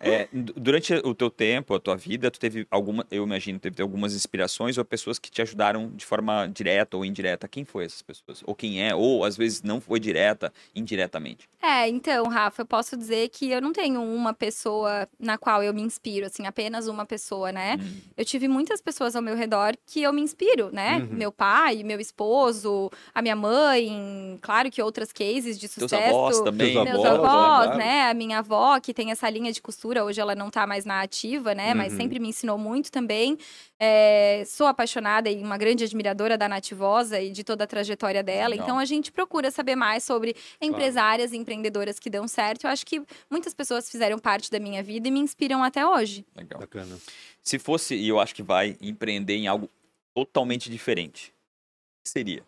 É, 0.00 0.28
du- 0.32 0.52
durante 0.56 0.92
o 0.96 1.14
teu 1.14 1.30
tempo, 1.30 1.74
a 1.74 1.80
tua 1.80 1.96
vida, 1.96 2.30
tu 2.30 2.38
teve 2.38 2.66
alguma, 2.70 3.06
eu 3.10 3.24
imagino, 3.24 3.58
teve 3.58 3.80
algumas 3.82 4.14
inspirações 4.14 4.76
ou 4.76 4.84
pessoas 4.84 5.18
que 5.18 5.30
te 5.30 5.40
ajudaram 5.40 5.90
de 5.94 6.04
forma 6.04 6.46
direta 6.46 6.96
ou 6.96 7.04
indireta. 7.04 7.48
Quem 7.48 7.64
foi 7.64 7.86
essas 7.86 8.02
pessoas? 8.02 8.42
Ou 8.46 8.54
quem 8.54 8.86
é? 8.86 8.94
Ou 8.94 9.24
às 9.24 9.36
vezes 9.36 9.62
não 9.62 9.80
foi 9.80 9.98
direta, 9.98 10.52
indiretamente. 10.74 11.48
É, 11.62 11.88
então, 11.88 12.24
Rafa, 12.28 12.60
eu 12.62 12.66
posso 12.66 12.96
dizer 12.96 13.28
que 13.30 13.50
eu 13.50 13.60
não 13.62 13.72
tenho 13.72 14.02
uma 14.02 14.34
pessoa 14.34 15.08
na 15.18 15.38
qual 15.38 15.62
eu 15.62 15.72
me 15.72 15.80
inspiro, 15.80 16.26
assim, 16.34 16.46
apenas 16.46 16.88
uma 16.88 17.06
pessoa, 17.06 17.52
né? 17.52 17.78
Hum. 17.80 18.00
Eu 18.16 18.24
tive 18.24 18.48
muitas 18.48 18.80
pessoas 18.80 19.14
ao 19.14 19.22
meu 19.22 19.36
redor 19.36 19.74
que 19.86 20.02
eu 20.02 20.12
me 20.12 20.20
inspiro, 20.20 20.70
né? 20.72 20.98
Uhum. 20.98 21.16
Meu 21.16 21.32
pai, 21.32 21.82
meu 21.84 22.00
esposo, 22.00 22.90
a 23.14 23.22
minha 23.22 23.36
mãe, 23.36 24.38
claro 24.42 24.70
que 24.70 24.82
outras 24.82 25.12
cases 25.12 25.58
de 25.58 25.68
sucesso. 25.68 25.94
avós 25.94 26.40
também. 26.40 26.74
Meus 26.74 27.04
avós, 27.04 27.06
avós, 27.06 27.64
claro. 27.66 27.78
né? 27.78 28.10
A 28.10 28.14
minha 28.14 28.38
avó, 28.38 28.80
que 28.80 28.92
tem 28.92 29.10
essa 29.10 29.30
linha 29.30 29.52
de 29.52 29.62
costura, 29.62 30.04
hoje 30.04 30.20
ela 30.20 30.34
não 30.34 30.50
tá 30.50 30.66
mais 30.66 30.84
na 30.84 31.00
ativa, 31.02 31.54
né? 31.54 31.72
Mas 31.72 31.92
Uhum. 31.92 31.98
sempre 32.00 32.18
me 32.18 32.28
ensinou 32.28 32.58
muito 32.58 32.90
também. 32.90 33.38
É, 33.78 34.44
sou 34.46 34.66
apaixonada 34.66 35.30
e 35.30 35.42
uma 35.42 35.58
grande 35.58 35.84
admiradora 35.84 36.38
da 36.38 36.48
Nativosa 36.48 37.20
e 37.20 37.30
de 37.30 37.44
toda 37.44 37.64
a 37.64 37.66
trajetória 37.66 38.22
dela. 38.22 38.48
Legal. 38.48 38.64
Então 38.66 38.78
a 38.78 38.84
gente 38.84 39.12
procura 39.12 39.50
saber 39.50 39.76
mais 39.76 40.02
sobre 40.04 40.34
empresárias 40.60 41.32
e 41.32 41.36
empreendedoras 41.36 41.98
que 41.98 42.08
dão 42.08 42.26
certo. 42.26 42.64
Eu 42.64 42.70
acho 42.70 42.86
que 42.86 43.02
muitas 43.30 43.52
pessoas 43.52 43.90
fizeram 43.90 44.18
parte 44.18 44.50
da 44.50 44.58
minha 44.58 44.82
vida 44.82 45.08
e 45.08 45.10
me 45.10 45.20
inspiram 45.20 45.62
até 45.62 45.86
hoje. 45.86 46.23
Legal. 46.36 46.60
Bacana. 46.60 46.96
Se 47.42 47.58
fosse, 47.58 47.94
e 47.94 48.08
eu 48.08 48.18
acho 48.20 48.34
que 48.34 48.42
vai 48.42 48.76
empreender 48.80 49.34
em 49.36 49.46
algo 49.46 49.68
totalmente 50.14 50.70
diferente, 50.70 51.28
o 51.30 52.04
que 52.04 52.10
seria? 52.10 52.42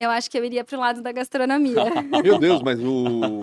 Eu 0.00 0.10
acho 0.10 0.28
que 0.30 0.36
eu 0.36 0.44
iria 0.44 0.64
pro 0.64 0.78
lado 0.78 1.00
da 1.00 1.12
gastronomia. 1.12 1.76
Meu 2.22 2.36
Deus, 2.38 2.60
mas 2.62 2.78
o, 2.80 3.40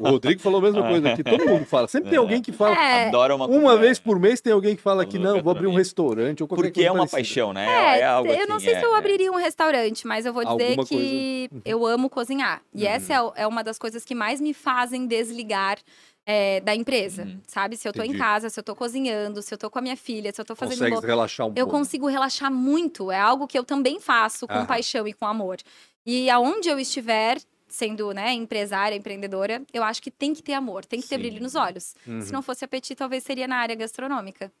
o 0.00 0.08
Rodrigo 0.10 0.40
falou 0.42 0.58
a 0.58 0.62
mesma 0.62 0.82
coisa 0.86 1.12
aqui. 1.12 1.22
Todo 1.22 1.46
mundo 1.46 1.64
fala. 1.64 1.86
Sempre 1.88 2.10
tem 2.10 2.18
alguém 2.18 2.42
que 2.42 2.52
fala. 2.52 2.74
É, 2.76 3.06
Adoro 3.08 3.36
uma 3.36 3.46
Uma 3.46 3.76
vez 3.78 3.98
por 3.98 4.18
mês 4.18 4.40
tem 4.40 4.52
alguém 4.52 4.74
que 4.76 4.82
fala 4.82 5.06
que 5.06 5.18
não, 5.18 5.40
vou 5.40 5.52
abrir 5.52 5.66
um 5.68 5.74
restaurante 5.74 6.42
ou 6.42 6.48
qualquer 6.48 6.64
Porque 6.64 6.80
coisa 6.80 6.88
é 6.88 6.92
uma 6.92 7.06
parecida. 7.06 7.16
paixão, 7.16 7.52
né? 7.54 8.00
É, 8.00 8.04
algo 8.04 8.28
eu 8.30 8.46
não 8.46 8.56
assim, 8.56 8.66
sei 8.66 8.74
é- 8.74 8.80
se 8.80 8.84
eu 8.84 8.94
é. 8.94 8.98
abriria 8.98 9.32
um 9.32 9.36
restaurante, 9.36 10.06
mas 10.06 10.26
eu 10.26 10.32
vou 10.34 10.42
dizer 10.44 10.64
Alguma 10.70 10.84
que 10.84 10.94
coisa. 10.94 11.54
Uhum. 11.54 11.62
eu 11.64 11.86
amo 11.86 12.10
cozinhar. 12.10 12.60
E 12.74 12.86
essa 12.86 13.14
é, 13.14 13.22
o- 13.22 13.32
é 13.36 13.46
uma 13.46 13.62
das 13.64 13.78
coisas 13.78 14.04
que 14.04 14.16
mais 14.16 14.40
me 14.40 14.52
fazem 14.52 15.06
desligar 15.06 15.78
é, 16.26 16.60
da 16.60 16.74
empresa, 16.74 17.24
Uhum. 17.24 17.40
sabe? 17.46 17.76
Se 17.76 17.86
eu 17.86 17.92
tô 17.92 18.02
Entendi. 18.02 18.16
em 18.16 18.18
casa, 18.18 18.48
se 18.48 18.58
eu 18.58 18.64
tô 18.64 18.74
cozinhando, 18.74 19.42
se 19.42 19.52
eu 19.52 19.58
tô 19.58 19.68
com 19.70 19.78
a 19.78 19.82
minha 19.82 19.96
filha, 19.96 20.32
se 20.32 20.40
eu 20.40 20.44
tô 20.44 20.54
fazendo 20.56 20.78
Consegue 20.78 20.94
bolo, 20.94 21.06
relaxar 21.06 21.46
um 21.46 21.50
eu 21.50 21.66
pouco. 21.66 21.70
consigo 21.70 22.06
relaxar 22.06 22.50
muito. 22.50 23.10
É 23.10 23.18
algo 23.20 23.46
que 23.46 23.58
eu 23.58 23.64
também 23.64 24.00
faço 24.00 24.46
com 24.46 24.54
Aham. 24.54 24.66
paixão 24.66 25.06
e 25.06 25.12
com 25.12 25.26
amor. 25.26 25.58
E 26.06 26.28
aonde 26.30 26.68
eu 26.68 26.78
estiver 26.78 27.38
sendo, 27.68 28.12
né, 28.12 28.32
empresária, 28.32 28.94
empreendedora, 28.94 29.62
eu 29.72 29.82
acho 29.82 30.00
que 30.00 30.10
tem 30.10 30.32
que 30.32 30.42
ter 30.42 30.52
amor, 30.52 30.84
tem 30.84 31.00
que 31.00 31.08
ter 31.08 31.16
Sim. 31.16 31.22
brilho 31.22 31.42
nos 31.42 31.54
olhos. 31.56 31.94
Uhum. 32.06 32.20
Se 32.20 32.32
não 32.32 32.40
fosse 32.40 32.64
apetite, 32.64 32.94
talvez 32.94 33.24
seria 33.24 33.48
na 33.48 33.56
área 33.56 33.74
gastronômica. 33.74 34.52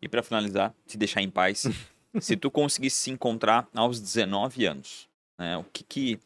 E 0.00 0.08
pra 0.08 0.22
finalizar, 0.22 0.74
te 0.86 0.96
deixar 0.96 1.20
em 1.20 1.28
paz, 1.30 1.64
se 2.20 2.36
tu 2.36 2.50
conseguisse 2.50 2.96
se 2.96 3.10
encontrar 3.10 3.68
aos 3.74 4.00
19 4.00 4.64
anos, 4.64 5.08
né, 5.38 5.56
o 5.58 5.64
que 5.64 5.84
que, 5.84 6.14
o 6.14 6.20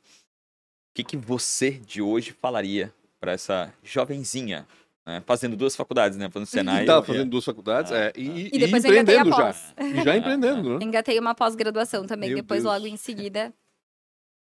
que 0.94 1.04
que 1.04 1.16
você 1.16 1.72
de 1.72 2.00
hoje 2.00 2.30
falaria 2.32 2.94
pra 3.20 3.32
essa 3.32 3.72
jovenzinha, 3.84 4.66
né, 5.06 5.22
fazendo 5.26 5.56
duas 5.56 5.76
faculdades, 5.76 6.16
né, 6.18 6.30
fazendo 6.30 6.46
Senai. 6.48 6.84
E 6.84 6.86
tá 6.86 6.98
e- 6.98 7.04
fazendo 7.04 7.28
duas 7.30 7.44
faculdades, 7.44 7.92
é, 7.92 8.12
e, 8.16 8.48
E 8.54 8.58
depois 8.58 8.84
eu 8.84 8.90
engatei 8.92 9.16
a 9.18 9.20
empreendendo 9.20 9.30
já. 9.30 9.36
pós. 9.36 9.74
E 9.78 10.02
já 10.02 10.16
empreendendo, 10.16 10.78
né? 10.80 10.84
Engatei 10.84 11.18
uma 11.18 11.34
pós-graduação 11.34 12.06
também, 12.06 12.30
Meu 12.30 12.38
depois 12.38 12.62
Deus. 12.62 12.74
logo 12.74 12.86
em 12.86 12.96
seguida. 12.96 13.52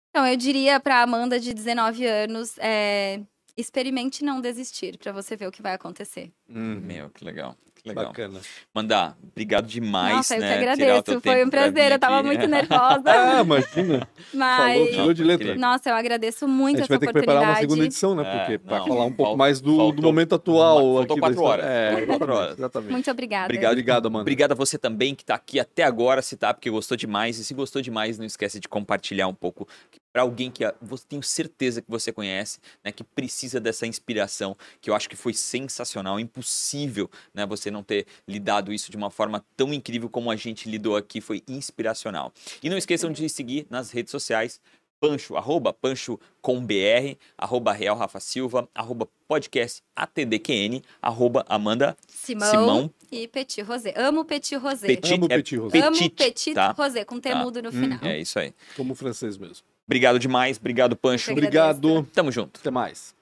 Então, 0.09 0.25
eu 0.25 0.37
diria 0.37 0.79
pra 0.79 1.01
Amanda 1.01 1.39
de 1.39 1.53
19 1.53 2.05
anos, 2.05 2.57
é, 2.59 3.21
experimente 3.57 4.23
não 4.23 4.39
desistir, 4.39 4.97
pra 4.97 5.11
você 5.11 5.35
ver 5.35 5.47
o 5.47 5.51
que 5.51 5.61
vai 5.61 5.73
acontecer. 5.73 6.31
Uhum. 6.49 6.79
Meu, 6.81 7.09
que 7.09 7.23
legal, 7.25 7.55
legal. 7.85 8.05
Bacana. 8.05 8.39
Mandar, 8.73 9.17
obrigado 9.31 9.67
demais, 9.67 10.15
Nossa, 10.15 10.35
eu 10.35 10.41
né, 10.41 10.47
que 10.47 10.53
tirar 10.55 10.71
o 10.71 10.73
agradeço, 10.97 11.21
foi 11.21 11.45
um 11.45 11.49
pra 11.49 11.61
prazer, 11.61 11.91
eu 11.91 11.99
tava 11.99 12.23
muito 12.23 12.47
nervosa, 12.47 13.03
Ah, 13.05 13.41
imagina. 13.41 14.07
Falou, 14.31 14.33
mas... 14.33 14.89
tirou 14.89 15.13
de 15.13 15.23
letra. 15.23 15.55
Nossa, 15.55 15.89
eu 15.89 15.95
agradeço 15.95 16.45
A 16.45 16.47
muito 16.47 16.77
gente 16.77 16.83
essa 16.85 16.89
vai 16.89 16.99
ter 16.99 17.07
que 17.07 17.13
preparar 17.13 17.41
uma 17.41 17.51
oportunidade. 17.51 17.71
segunda 17.71 17.85
edição, 17.85 18.15
né? 18.15 18.23
É, 18.25 18.37
Porque 18.39 18.57
para 18.59 18.77
não, 18.79 18.87
falar 18.87 19.05
um 19.05 19.09
pouco 19.11 19.23
faltou- 19.23 19.37
mais 19.37 19.61
do, 19.61 19.71
do 19.71 19.77
faltou 19.77 20.01
momento 20.03 20.35
atual 20.35 20.77
faltou 20.95 21.01
aqui 21.13 21.19
quatro 21.19 21.41
horas. 21.43 21.65
É, 21.65 22.05
quatro 22.05 22.33
horas. 22.33 22.57
exatamente. 22.57 22.91
Muito 22.91 23.11
obrigada. 23.11 23.45
Obrigado. 23.45 23.71
Obrigado, 23.71 24.07
Amanda. 24.07 24.21
Obrigado 24.21 24.51
a 24.51 24.55
você 24.55 24.77
também 24.77 25.13
que 25.15 25.23
está 25.23 25.35
aqui 25.35 25.59
até 25.59 25.83
agora, 25.83 26.21
se 26.21 26.35
tá, 26.35 26.53
porque 26.53 26.69
gostou 26.69 26.97
demais. 26.97 27.37
E 27.39 27.43
se 27.45 27.53
gostou 27.53 27.81
demais, 27.81 28.17
não 28.17 28.25
esquece 28.25 28.59
de 28.59 28.67
compartilhar 28.67 29.27
um 29.27 29.33
pouco 29.33 29.67
para 30.15 30.21
alguém 30.21 30.49
que 30.49 30.63
ah, 30.63 30.73
você 30.81 31.03
tenho 31.09 31.21
certeza 31.21 31.81
que 31.81 31.91
você 31.91 32.09
conhece, 32.09 32.59
né, 32.81 32.89
que 32.89 33.03
precisa 33.03 33.59
dessa 33.59 33.85
inspiração, 33.85 34.55
que 34.79 34.89
eu 34.89 34.95
acho 34.95 35.09
que 35.09 35.15
foi 35.17 35.33
sensacional, 35.33 36.17
impossível, 36.17 37.11
né, 37.33 37.45
você 37.45 37.69
não 37.69 37.83
ter 37.83 38.07
lidado 38.25 38.71
isso 38.71 38.89
de 38.89 38.95
uma 38.95 39.09
forma 39.09 39.43
tão 39.57 39.73
incrível 39.73 40.09
como 40.09 40.31
a 40.31 40.37
gente 40.37 40.69
lidou 40.69 40.95
aqui, 40.95 41.19
foi 41.19 41.43
inspiracional. 41.45 42.31
E 42.63 42.69
não 42.69 42.77
esqueçam 42.77 43.11
de 43.11 43.27
seguir 43.27 43.67
nas 43.69 43.91
redes 43.91 44.09
sociais 44.09 44.61
Pancho, 45.01 45.35
arroba 45.35 45.73
Pancho 45.73 46.17
com 46.41 46.65
BR, 46.65 47.17
arroba 47.37 47.73
Real 47.73 47.97
Rafa 47.97 48.21
Silva, 48.21 48.69
arroba 48.73 49.09
podcast 49.27 49.83
ATDQN, 49.93 50.81
arroba 51.01 51.45
Amanda 51.49 51.97
Simão, 52.07 52.49
Simão. 52.49 52.93
e 53.11 53.27
Petit 53.27 53.61
Rosé. 53.61 53.93
Amo 53.97 54.23
Petit 54.23 54.55
Rosé. 54.55 54.87
Petit. 54.87 55.13
Amo 55.13 55.25
é 55.25 55.35
Petit 55.35 55.57
Rosé, 55.57 55.79
Amo 55.79 56.09
Petit, 56.09 56.53
tá? 56.53 56.71
Rosé, 56.71 57.03
com 57.03 57.19
temudo 57.19 57.61
no 57.61 57.69
final. 57.73 57.99
É 58.01 58.17
isso 58.17 58.39
aí. 58.39 58.53
como 58.77 58.95
francês 58.95 59.35
mesmo. 59.37 59.74
Obrigado 59.87 60.17
demais, 60.19 60.57
obrigado 60.57 60.95
Pancho. 60.95 61.31
Obrigado. 61.31 62.03
Tamo 62.13 62.31
junto. 62.31 62.59
Até 62.59 62.71
mais. 62.71 63.15